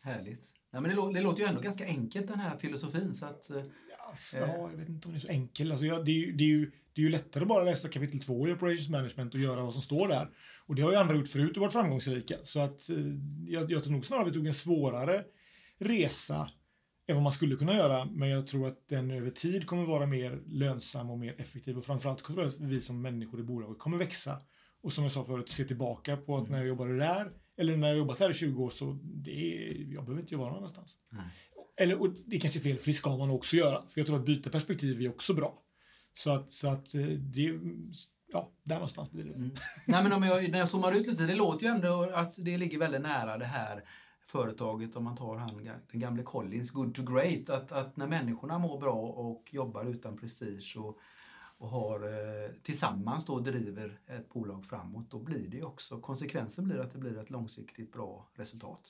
Härligt. 0.00 0.52
Ja, 0.70 0.80
men 0.80 0.96
det, 0.96 1.12
det, 1.12 1.20
låter 1.20 1.40
ju 1.40 1.46
ändå 1.46 1.60
ganska 1.60 1.84
enkelt 1.84 2.28
den 2.28 2.40
här 2.40 2.56
filosofin. 2.58 3.14
Så 3.14 3.26
att, 3.26 3.50
ja, 4.30 4.38
eh. 4.38 4.48
jag 4.48 4.76
vet 4.76 4.88
inte 4.88 5.08
om 5.08 5.14
det 5.14 5.18
är 5.18 5.20
så 5.20 5.28
enkelt. 5.28 5.70
Alltså, 5.70 5.86
ja, 5.86 6.02
det, 6.02 6.24
är, 6.24 6.32
det, 6.32 6.44
är 6.44 6.48
ju, 6.48 6.72
det 6.94 7.00
är 7.00 7.02
ju 7.02 7.08
lättare 7.08 7.42
att 7.42 7.48
bara 7.48 7.64
läsa 7.64 7.88
kapitel 7.88 8.20
2 8.20 8.48
i 8.48 8.52
Operations 8.52 8.88
Management 8.88 9.34
och 9.34 9.40
göra 9.40 9.62
vad 9.62 9.72
som 9.72 9.82
står 9.82 10.08
där. 10.08 10.30
Och 10.66 10.74
det 10.74 10.82
har 10.82 10.90
ju 10.90 10.96
andra 10.96 11.16
gjort 11.16 11.28
förut 11.28 11.56
och 11.56 11.60
varit 11.60 11.72
framgångsrika. 11.72 12.36
Så 12.42 12.60
att 12.60 12.90
eh, 12.90 12.96
jag, 13.46 13.70
jag 13.70 13.84
tror 13.84 13.92
nog 13.92 14.06
snarare 14.06 14.24
vi 14.24 14.32
tog 14.32 14.46
en 14.46 14.54
svårare 14.54 15.24
resa 15.78 16.50
än 17.06 17.16
vad 17.16 17.22
man 17.22 17.32
skulle 17.32 17.56
kunna 17.56 17.74
göra. 17.74 18.04
Men 18.04 18.28
jag 18.28 18.46
tror 18.46 18.68
att 18.68 18.88
den 18.88 19.10
över 19.10 19.30
tid 19.30 19.66
kommer 19.66 19.84
vara 19.84 20.06
mer 20.06 20.42
lönsam 20.46 21.10
och 21.10 21.18
mer 21.18 21.34
effektiv. 21.38 21.78
Och 21.78 21.84
framförallt 21.84 22.24
tror 22.24 22.40
jag 22.40 22.48
att 22.48 22.60
vi 22.60 22.80
som 22.80 23.02
människor 23.02 23.40
i 23.40 23.42
bolaget 23.42 23.78
kommer 23.78 23.98
växa. 23.98 24.40
Och 24.82 24.92
som 24.92 25.04
jag 25.04 25.12
sa 25.12 25.24
förut, 25.24 25.48
se 25.48 25.64
tillbaka 25.64 26.16
på 26.16 26.36
att 26.36 26.48
när 26.48 26.58
jag 26.58 26.66
jobbade 26.66 26.98
där, 26.98 27.32
eller 27.56 27.76
när 27.76 27.88
jag 27.88 27.96
jobbat 27.96 28.20
här 28.20 28.30
i 28.30 28.34
20 28.34 28.64
år, 28.64 28.70
så 28.70 28.98
det 29.02 29.30
är, 29.30 29.92
jag 29.94 30.04
behöver 30.04 30.20
inte 30.20 30.34
jobba 30.34 30.46
någon 30.46 30.56
annanstans. 30.56 30.96
Nej. 31.10 31.24
Eller, 31.76 32.00
och 32.00 32.08
det 32.26 32.36
är 32.36 32.40
kanske 32.40 32.58
är 32.58 32.62
fel, 32.62 32.78
för 32.78 32.86
det 32.86 32.92
ska 32.92 33.16
man 33.16 33.30
också 33.30 33.56
göra. 33.56 33.82
För 33.88 34.00
jag 34.00 34.06
tror 34.06 34.16
att 34.16 34.26
byta 34.26 34.50
perspektiv 34.50 35.02
är 35.02 35.08
också 35.08 35.34
bra. 35.34 35.63
Så 36.14 36.30
att, 36.30 36.52
så 36.52 36.68
att 36.68 36.94
eh, 36.94 37.06
det, 37.06 37.60
ja, 38.32 38.50
där 38.62 38.74
någonstans 38.74 39.10
blir 39.10 39.24
det. 39.24 39.34
Mm. 39.34 39.50
Nej, 39.86 40.02
men 40.02 40.12
om 40.12 40.22
jag, 40.22 40.50
när 40.50 40.58
jag 40.58 40.68
zoomar 40.68 40.92
ut 40.92 41.06
lite, 41.06 41.26
det 41.26 41.34
låter 41.34 41.66
ju 41.66 41.72
ändå 41.72 42.10
att 42.14 42.44
det 42.44 42.58
ligger 42.58 42.78
väldigt 42.78 43.02
nära 43.02 43.38
det 43.38 43.44
här 43.44 43.84
företaget, 44.26 44.96
om 44.96 45.04
man 45.04 45.16
tar 45.16 45.36
han, 45.36 45.64
den 45.90 46.00
gamle 46.00 46.22
Collins, 46.22 46.70
good 46.70 46.94
to 46.94 47.02
great, 47.02 47.50
att, 47.50 47.72
att 47.72 47.96
när 47.96 48.06
människorna 48.06 48.58
mår 48.58 48.80
bra 48.80 49.00
och 49.00 49.54
jobbar 49.54 49.84
utan 49.84 50.18
prestige 50.18 50.76
och, 50.78 50.98
och 51.58 51.68
har, 51.68 52.00
eh, 52.00 52.50
tillsammans 52.62 53.24
då 53.24 53.38
driver 53.38 54.00
ett 54.06 54.28
bolag 54.28 54.66
framåt, 54.66 55.10
då 55.10 55.18
blir 55.18 55.48
det 55.48 55.56
ju 55.56 55.64
också, 55.64 56.00
konsekvensen 56.00 56.64
blir 56.64 56.80
att 56.80 56.92
det 56.92 56.98
blir 56.98 57.18
ett 57.18 57.30
långsiktigt 57.30 57.92
bra 57.92 58.28
resultat. 58.34 58.80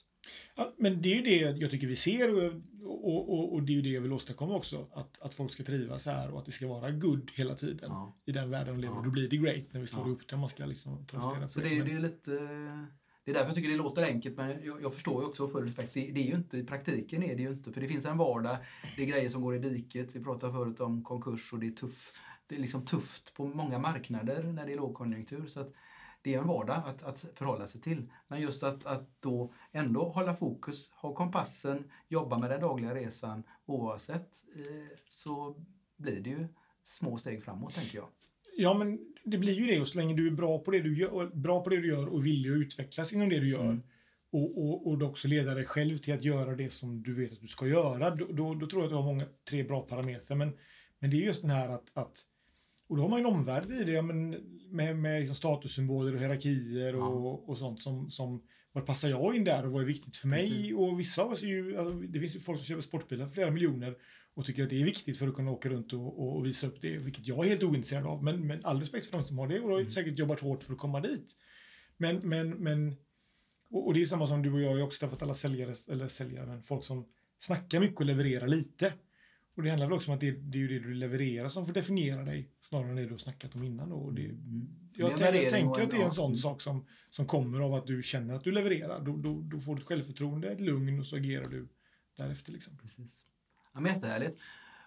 Ja, 0.57 0.73
men 0.77 1.03
det 1.03 1.13
är 1.13 1.17
ju 1.17 1.23
det 1.23 1.61
jag 1.61 1.71
tycker 1.71 1.87
vi 1.87 1.97
ser 1.97 2.35
och, 2.35 2.53
och, 2.83 3.33
och, 3.33 3.55
och, 3.55 3.63
det 3.63 3.73
är 3.73 3.75
ju 3.75 3.83
det 3.83 3.89
jag 3.89 4.01
vill 4.01 4.13
åstadkomma 4.13 4.55
också. 4.55 4.87
Att, 4.93 5.23
att 5.23 5.35
folk 5.35 5.53
ska 5.53 5.63
trivas 5.63 6.07
här 6.07 6.31
och 6.31 6.39
att 6.39 6.47
det 6.47 6.53
ska 6.53 6.69
vara 6.69 6.91
good 6.91 7.31
hela 7.35 7.55
tiden 7.55 7.91
ja. 7.91 8.17
i 8.27 8.33
den 8.33 8.51
världen 8.51 8.75
de 8.75 8.81
lever. 8.81 8.97
Ja. 8.97 9.03
Då 9.03 9.11
blir 9.11 9.29
det 9.29 9.37
great 9.37 9.65
när 9.71 9.81
vi 9.81 9.87
slår 9.87 10.07
ja. 10.07 10.13
upp 10.13 10.29
det. 10.29 10.37
Man 10.37 10.49
ska 10.49 10.65
liksom 10.65 11.07
ja, 11.13 11.49
så 11.49 11.61
det, 11.61 11.83
det, 11.83 11.93
är 11.93 12.01
lite... 12.01 12.31
Det 13.25 13.31
är 13.31 13.35
därför 13.35 13.47
jag 13.47 13.55
tycker 13.55 13.71
det 13.71 13.77
låter 13.77 14.03
enkelt 14.03 14.37
men 14.37 14.65
jag, 14.65 14.83
jag 14.83 14.95
förstår 14.95 15.23
ju 15.23 15.29
också 15.29 15.49
för 15.49 15.63
respekt. 15.63 15.95
Det, 15.95 16.01
det, 16.01 16.21
är 16.21 16.27
ju 16.27 16.35
inte, 16.35 16.59
i 16.59 16.65
praktiken 16.65 17.23
är 17.23 17.37
det 17.37 17.43
ju 17.43 17.51
inte. 17.51 17.73
För 17.73 17.81
det 17.81 17.89
finns 17.89 18.05
en 18.05 18.19
vardag, 18.19 18.57
det 18.97 19.03
är 19.03 19.07
grejer 19.07 19.31
som 19.31 19.43
går 19.43 19.57
i 19.57 19.59
diket. 19.59 20.17
Vi 20.17 20.25
pratade 20.25 20.53
förut 20.53 20.81
om 20.81 21.05
konkurs 21.05 21.53
och 21.53 21.59
det 21.59 21.67
är 21.67 21.71
tufft. 21.71 22.15
Det 22.47 22.55
är 22.55 22.61
liksom 22.61 22.87
tufft 22.87 23.35
på 23.35 23.47
många 23.47 23.79
marknader 23.79 24.43
när 24.43 24.67
det 24.67 24.73
är 24.73 24.77
lågkonjunktur. 24.77 25.47
Så 25.47 25.61
att 25.61 25.73
det 26.25 26.35
är 26.35 26.39
en 26.39 26.47
vardag 26.47 26.83
att, 26.87 27.03
att 27.03 27.27
förhålla 27.35 27.67
sig 27.67 27.81
till. 27.81 28.11
Men 28.31 28.41
just 28.41 28.63
att, 28.63 28.87
att 28.87 29.23
då 29.23 29.53
ändå 29.73 30.09
hålla 30.09 30.35
fokus, 30.37 30.91
ha 30.91 31.15
kompassen, 31.15 31.91
jobba 32.09 32.39
med 32.39 32.51
den 32.51 32.61
dagliga 32.61 32.95
resan 32.95 33.43
oavsett 33.67 34.31
eh, 34.57 34.99
så 35.09 35.57
blir 35.97 36.21
det 36.21 36.31
ju 36.31 36.49
små 36.85 37.19
steg 37.19 37.45
framåt 37.45 37.75
tänker 37.75 37.99
jag. 37.99 38.09
Ja, 38.57 38.75
men 38.75 39.15
det 39.25 39.39
blir 39.39 39.53
ju 39.53 39.67
det 39.67 39.81
och 39.81 39.89
så 39.89 39.99
länge 39.99 40.15
du 40.15 40.27
är 40.27 40.31
bra 40.31 40.59
på 40.59 40.71
det 40.71 40.81
du 40.81 40.99
gör, 40.99 41.27
bra 41.27 41.65
på 41.65 41.71
det 41.71 41.77
du 41.77 41.89
gör 41.89 42.07
och 42.07 42.21
att 42.21 42.27
utvecklas 42.47 43.13
inom 43.13 43.29
det 43.29 43.41
du 43.41 43.49
gör 43.49 43.65
mm. 43.65 43.83
och, 44.31 44.59
och, 44.59 44.87
och 44.87 45.03
också 45.03 45.29
leda 45.29 45.55
dig 45.55 45.65
själv 45.65 45.99
till 45.99 46.15
att 46.15 46.25
göra 46.25 46.55
det 46.55 46.73
som 46.73 47.03
du 47.03 47.15
vet 47.15 47.33
att 47.33 47.41
du 47.41 47.49
ska 47.49 47.67
göra, 47.67 48.11
då, 48.11 48.27
då, 48.27 48.55
då 48.55 48.67
tror 48.67 48.83
jag 48.83 48.85
att 48.85 48.91
du 48.91 48.97
har 48.97 49.03
många, 49.03 49.27
tre 49.51 49.63
bra 49.63 49.83
parametrar. 49.83 50.37
Men, 50.37 50.53
men 50.99 51.11
det 51.11 51.17
är 51.17 51.27
just 51.27 51.43
den 51.43 51.51
här 51.51 51.69
att, 51.69 51.91
att 51.95 52.23
och 52.89 52.97
då 52.97 53.03
har 53.03 53.09
man 53.09 53.19
ju 53.19 53.27
en 53.27 53.35
omvärld 53.35 53.71
i 53.71 53.85
det 53.85 54.03
men 54.03 54.31
med, 54.71 54.97
med 54.97 55.21
liksom 55.21 55.37
statussymboler 55.37 56.15
och 56.15 56.21
hierarkier 56.21 56.93
ja. 56.93 57.07
och, 57.07 57.49
och 57.49 57.59
sånt 57.59 57.83
som, 57.83 58.11
som 58.11 58.43
var 58.73 58.83
passar 58.83 59.09
jag 59.09 59.37
in 59.37 59.45
där 59.45 59.67
och 59.67 59.73
vad 59.73 59.83
är 59.83 59.87
viktigt 59.87 60.17
för 60.17 60.29
mig? 60.29 60.51
Precis. 60.51 60.75
Och 60.75 61.01
vissa 61.01 61.23
av 61.23 61.33
oss 61.33 61.43
är 61.43 61.47
ju, 61.47 61.79
alltså, 61.79 61.95
det 61.95 62.21
finns 62.21 62.37
ju 62.37 62.41
folk 62.41 62.59
som 62.59 62.67
köper 62.67 62.83
sportbilar 62.83 63.27
för 63.27 63.33
flera 63.33 63.51
miljoner 63.51 63.97
och 64.35 64.45
tycker 64.45 64.63
att 64.65 64.71
det 64.71 64.81
är 64.81 64.85
viktigt 64.85 65.19
för 65.19 65.29
att 65.29 65.35
kunna 65.35 65.51
åka 65.51 65.69
runt 65.69 65.93
och, 65.93 66.37
och 66.37 66.47
visa 66.47 66.67
upp 66.67 66.81
det, 66.81 66.99
vilket 66.99 67.27
jag 67.27 67.45
är 67.45 67.49
helt 67.49 67.63
ointresserad 67.63 68.07
av. 68.07 68.25
Men, 68.25 68.47
men 68.47 68.65
all 68.65 68.79
respekt 68.79 69.07
för 69.07 69.19
de 69.19 69.25
som 69.25 69.39
har 69.39 69.49
det 69.49 69.61
och 69.61 69.71
har 69.71 69.79
mm. 69.79 69.91
säkert 69.91 70.19
jobbat 70.19 70.41
hårt 70.41 70.63
för 70.63 70.73
att 70.73 70.79
komma 70.79 71.01
dit. 71.01 71.37
Men, 71.97 72.29
men, 72.29 72.51
men 72.51 72.97
och, 73.71 73.87
och 73.87 73.95
det 73.95 74.03
är 74.03 74.07
samma 74.07 74.27
som 74.27 74.43
du 74.43 74.53
och 74.53 74.61
jag, 74.61 74.73
jag 74.73 74.79
har 74.79 74.87
också 74.87 75.01
träffat 75.01 75.23
alla 75.23 75.35
säljare, 75.35 75.75
eller 75.89 76.09
säljare, 76.09 76.47
men 76.47 76.63
folk 76.63 76.85
som 76.85 77.09
snackar 77.39 77.81
mycket 77.81 78.01
och 78.01 78.07
levererar 78.07 78.49
lite. 78.49 78.93
Och 79.57 79.63
det 79.63 79.69
handlar 79.71 79.87
väl 79.87 79.97
också 79.97 80.11
om 80.11 80.15
att 80.15 80.21
det, 80.21 80.31
det 80.31 80.59
är 80.59 80.61
ju 80.61 80.69
det 80.69 80.89
du 80.89 80.95
levererar 80.95 81.49
som 81.49 81.67
får 81.67 81.73
definiera 81.73 82.23
dig 82.23 82.51
snarare 82.61 82.91
än 82.91 82.97
det 82.97 83.05
du 83.05 83.11
har 83.11 83.19
snackat 83.19 83.55
om 83.55 83.63
innan. 83.63 83.93
Och 83.93 84.15
det, 84.15 84.25
mm. 84.25 84.69
jag, 84.95 85.11
jag, 85.21 85.51
tänker 85.51 85.83
att 85.83 85.91
det 85.91 85.97
är 85.97 86.05
en 86.05 86.11
sån 86.11 86.37
sak 86.37 86.63
som, 86.63 86.87
som 87.11 87.27
kommer 87.27 87.61
av 87.61 87.75
att 87.75 87.87
du 87.87 88.03
känner 88.03 88.35
att 88.35 88.45
du 88.45 88.53
levererar. 88.53 89.01
Då, 89.01 89.17
då, 89.17 89.41
då 89.43 89.61
får 89.61 89.75
du 89.75 89.81
ett 89.81 89.89
självförtroende, 89.89 90.51
ett 90.51 90.61
lugn 90.61 91.01
och 91.01 91.07
så 91.07 91.17
agerar 91.17 91.49
du 91.49 91.69
därefter. 92.17 92.53
Liksom. 92.53 92.79
Precis. 92.79 93.25
Ja, 93.75 93.81
men 93.81 93.95
jättehärligt. 93.95 94.39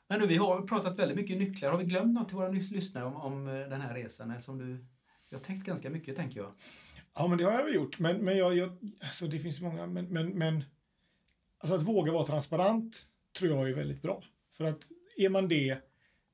Men 0.07 0.20
du, 0.20 0.28
vi 0.28 0.38
har 0.38 0.61
pratat 0.61 0.99
väldigt 0.99 1.18
mycket 1.18 1.38
nycklar. 1.38 1.72
Har 1.72 1.78
vi 1.78 1.86
glömt 1.86 2.13
något 2.13 2.28
till 2.28 2.38
våra 2.38 2.49
lyssnare 2.49 3.05
om, 3.05 3.15
om 3.15 3.47
eh, 3.47 3.53
den 3.53 3.82
här 3.82 3.93
resan? 3.93 4.41
Som 4.41 4.57
du, 4.57 4.86
jag 5.30 5.38
har 5.38 5.43
tänkt 5.43 5.65
ganska 5.65 5.89
mycket, 5.89 6.15
tänker 6.15 6.39
jag. 6.39 6.51
Ja, 7.15 7.28
men 7.28 7.38
det 7.38 7.43
har 7.43 7.51
jag 7.51 7.63
väl 7.63 7.76
gjort. 7.76 7.99
Men, 7.99 8.18
men 8.18 8.38
jag, 8.38 8.57
jag, 8.57 8.78
alltså 9.01 9.28
det 9.28 9.39
finns 9.39 9.61
många, 9.61 9.88
men, 9.88 10.05
men, 10.05 10.30
men 10.30 10.63
alltså 11.57 11.76
att 11.76 11.84
våga 11.84 12.11
vara 12.11 12.26
transparent 12.26 13.07
tror 13.39 13.57
jag 13.57 13.70
är 13.70 13.76
väldigt 13.76 14.01
bra. 14.01 14.24
För 14.58 14.64
att 14.64 14.88
är 15.18 15.30
man 15.30 15.47
det, 15.47 15.78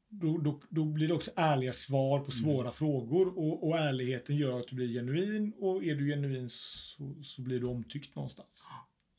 då, 0.09 0.38
då, 0.38 0.61
då 0.69 0.86
blir 0.86 1.07
det 1.07 1.13
också 1.13 1.32
ärliga 1.36 1.74
svar 1.74 2.19
på 2.19 2.32
svåra 2.32 2.61
mm. 2.61 2.74
frågor 2.74 3.38
och, 3.38 3.67
och, 3.67 3.78
ärligheten 3.78 4.36
gör 4.36 4.59
att 4.59 4.67
du 4.67 4.76
blir 4.76 4.88
genuin 4.88 5.53
och 5.59 5.84
är 5.84 5.95
du 5.95 6.07
genuin 6.07 6.49
så, 6.49 7.15
så 7.24 7.41
blir 7.41 7.59
du 7.59 7.67
omtyckt 7.67 8.15
någonstans. 8.15 8.65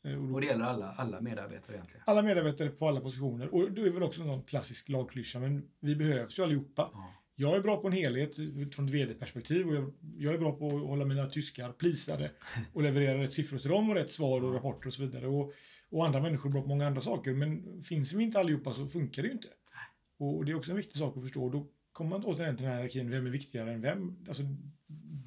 Eh, 0.05 0.21
och, 0.21 0.27
då, 0.27 0.33
och 0.33 0.41
det 0.41 0.47
gäller 0.47 0.65
alla, 0.65 0.91
alla 0.91 1.21
medarbetare 1.21 1.75
egentligen? 1.75 2.03
Alla 2.05 2.21
medarbetare 2.21 2.69
på 2.69 2.87
alla 2.87 3.01
positioner. 3.01 3.53
Och 3.53 3.71
det 3.71 3.81
är 3.81 3.89
väl 3.89 4.03
också 4.03 4.21
en 4.21 4.43
klassisk 4.43 4.89
lagklyscha, 4.89 5.39
men 5.39 5.69
vi 5.79 5.95
behövs 5.95 6.39
ju 6.39 6.43
allihopa. 6.43 6.89
Ja. 6.93 7.13
Jag 7.37 7.55
är 7.55 7.61
bra 7.61 7.77
på 7.77 7.87
en 7.87 7.93
helhet 7.93 8.35
från 8.75 8.85
ett 8.85 8.93
vd-perspektiv 8.93 9.67
och 9.67 9.75
jag, 9.75 9.93
jag, 10.17 10.33
är 10.33 10.37
bra 10.37 10.51
på 10.51 10.67
att 10.67 10.87
hålla 10.87 11.05
mina 11.05 11.25
tyskar 11.25 11.71
plisade 11.71 12.31
och 12.73 12.83
leverera 12.83 13.17
rätt 13.17 13.31
siffror 13.31 13.57
till 13.57 13.69
dem 13.69 13.89
och 13.89 13.95
rätt 13.95 14.11
svar 14.11 14.43
och 14.43 14.53
rapporter 14.53 14.87
och 14.87 14.93
så 14.93 15.01
vidare. 15.01 15.27
Och 15.27 15.53
och 15.95 16.05
andra 16.05 16.21
människor 16.21 16.49
är 16.49 16.51
bra 16.51 16.61
på 16.61 16.67
många 16.67 16.87
andra 16.87 17.01
saker. 17.01 17.33
Men 17.33 17.81
finns 17.81 18.13
vi 18.13 18.23
inte 18.23 18.39
allihopa 18.39 18.73
så 18.73 18.87
funkar 18.87 19.21
det 19.21 19.27
ju 19.27 19.33
inte. 19.33 19.47
Och 20.19 20.45
det 20.45 20.51
är 20.51 20.55
också 20.55 20.71
en 20.71 20.77
viktig 20.77 20.97
sak 20.97 21.17
att 21.17 21.23
förstå. 21.23 21.49
Då 21.49 21.67
kommer 21.91 22.09
man 22.09 22.23
återigen 22.25 22.55
till 22.55 22.65
den 22.65 22.73
här 22.73 22.79
hierarkin, 22.79 23.09
vem 23.09 23.25
är 23.25 23.29
viktigare 23.29 23.73
än 23.73 23.81
vem? 23.81 24.25
Alltså, 24.27 24.43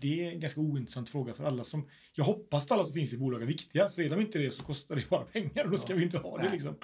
det 0.00 0.24
är 0.24 0.32
en 0.32 0.40
ganska 0.40 0.60
ointressant 0.60 1.10
fråga 1.10 1.34
för 1.34 1.44
alla 1.44 1.64
som... 1.64 1.88
Jag 2.12 2.24
hoppas 2.24 2.64
att 2.64 2.70
alla 2.70 2.84
som 2.84 2.92
finns 2.92 3.12
i 3.12 3.18
bolag 3.18 3.42
är 3.42 3.46
viktiga, 3.46 3.88
för 3.88 4.02
är 4.02 4.10
de 4.10 4.20
inte 4.20 4.38
det 4.38 4.50
så 4.50 4.62
kostar 4.62 4.96
det 4.96 5.10
bara 5.10 5.24
pengar 5.24 5.64
och 5.64 5.70
då 5.70 5.78
ska 5.78 5.94
vi 5.94 6.02
inte 6.02 6.18
ha 6.18 6.38
det 6.38 6.50
liksom. 6.50 6.74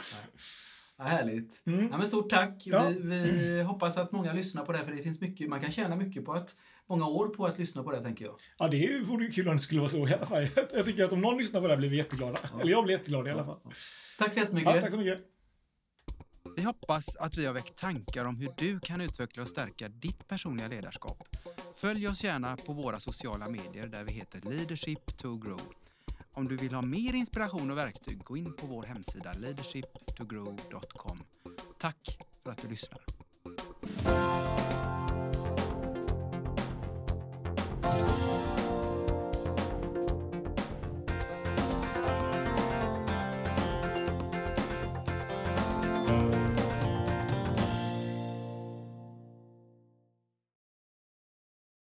Ja, 0.96 1.04
härligt. 1.04 1.62
Mm. 1.66 1.88
Ja, 1.90 1.98
men 1.98 2.06
stort 2.06 2.30
tack. 2.30 2.62
Ja. 2.66 2.88
Vi, 2.88 2.94
vi, 2.98 3.62
hoppas 3.62 3.96
att 3.96 4.12
många 4.12 4.32
lyssnar 4.32 4.64
på 4.64 4.72
det, 4.72 4.84
för 4.84 4.92
det 4.92 5.02
finns 5.02 5.20
mycket, 5.20 5.48
man 5.48 5.60
kan 5.60 5.72
tjäna 5.72 5.96
mycket 5.96 6.24
på 6.24 6.32
att 6.32 6.56
många 6.88 7.06
år 7.06 7.28
på 7.28 7.46
att 7.46 7.58
lyssna 7.58 7.82
på 7.82 7.90
det, 7.90 8.00
tänker 8.00 8.24
jag. 8.24 8.34
Ja, 8.58 8.68
det 8.68 9.00
vore 9.04 9.30
kul 9.30 9.48
om 9.48 9.56
det 9.56 9.62
skulle 9.62 9.80
vara 9.80 9.90
så 9.90 10.08
i 10.08 10.12
alla 10.14 10.26
fall. 10.26 10.46
Jag 10.74 10.84
tycker 10.84 11.04
att 11.04 11.12
om 11.12 11.20
någon 11.20 11.38
lyssnar 11.38 11.60
på 11.60 11.66
det 11.66 11.72
här 11.72 11.78
blir 11.78 11.88
vi 11.88 11.96
jätteglada. 11.96 12.38
Ja. 12.42 12.60
Eller 12.60 12.70
jag 12.70 12.84
blir 12.84 12.96
jätteglad 12.96 13.28
i 13.28 13.30
alla 13.30 13.44
fall. 13.44 13.60
Tack 14.18 14.34
så 14.34 14.40
jättemycket. 14.40 14.74
Ja, 14.74 14.80
tack 14.80 14.90
så 14.90 14.96
mycket. 14.96 15.20
Vi 16.56 16.62
hoppas 16.62 17.16
att 17.16 17.36
vi 17.36 17.46
har 17.46 17.54
väckt 17.54 17.76
tankar 17.76 18.24
om 18.24 18.36
hur 18.36 18.50
du 18.56 18.80
kan 18.80 19.00
utveckla 19.00 19.42
och 19.42 19.48
stärka 19.48 19.88
ditt 19.88 20.28
personliga 20.28 20.68
ledarskap. 20.68 21.36
Följ 21.76 22.08
oss 22.08 22.24
gärna 22.24 22.56
på 22.56 22.72
våra 22.72 23.00
sociala 23.00 23.48
medier 23.48 23.86
där 23.86 24.04
vi 24.04 24.12
heter 24.12 24.40
Leadership 24.50 25.16
to 25.16 25.36
Grow. 25.36 25.60
Om 26.32 26.48
du 26.48 26.56
vill 26.56 26.74
ha 26.74 26.82
mer 26.82 27.14
inspiration 27.14 27.70
och 27.70 27.78
verktyg, 27.78 28.24
gå 28.24 28.36
in 28.36 28.52
på 28.52 28.66
vår 28.66 28.82
hemsida 28.82 29.32
leadershiptogrow.com. 29.32 31.18
Tack 31.78 32.18
för 32.42 32.50
att 32.50 32.62
du 32.62 32.68
lyssnar. 32.68 33.00
oh 37.96 38.40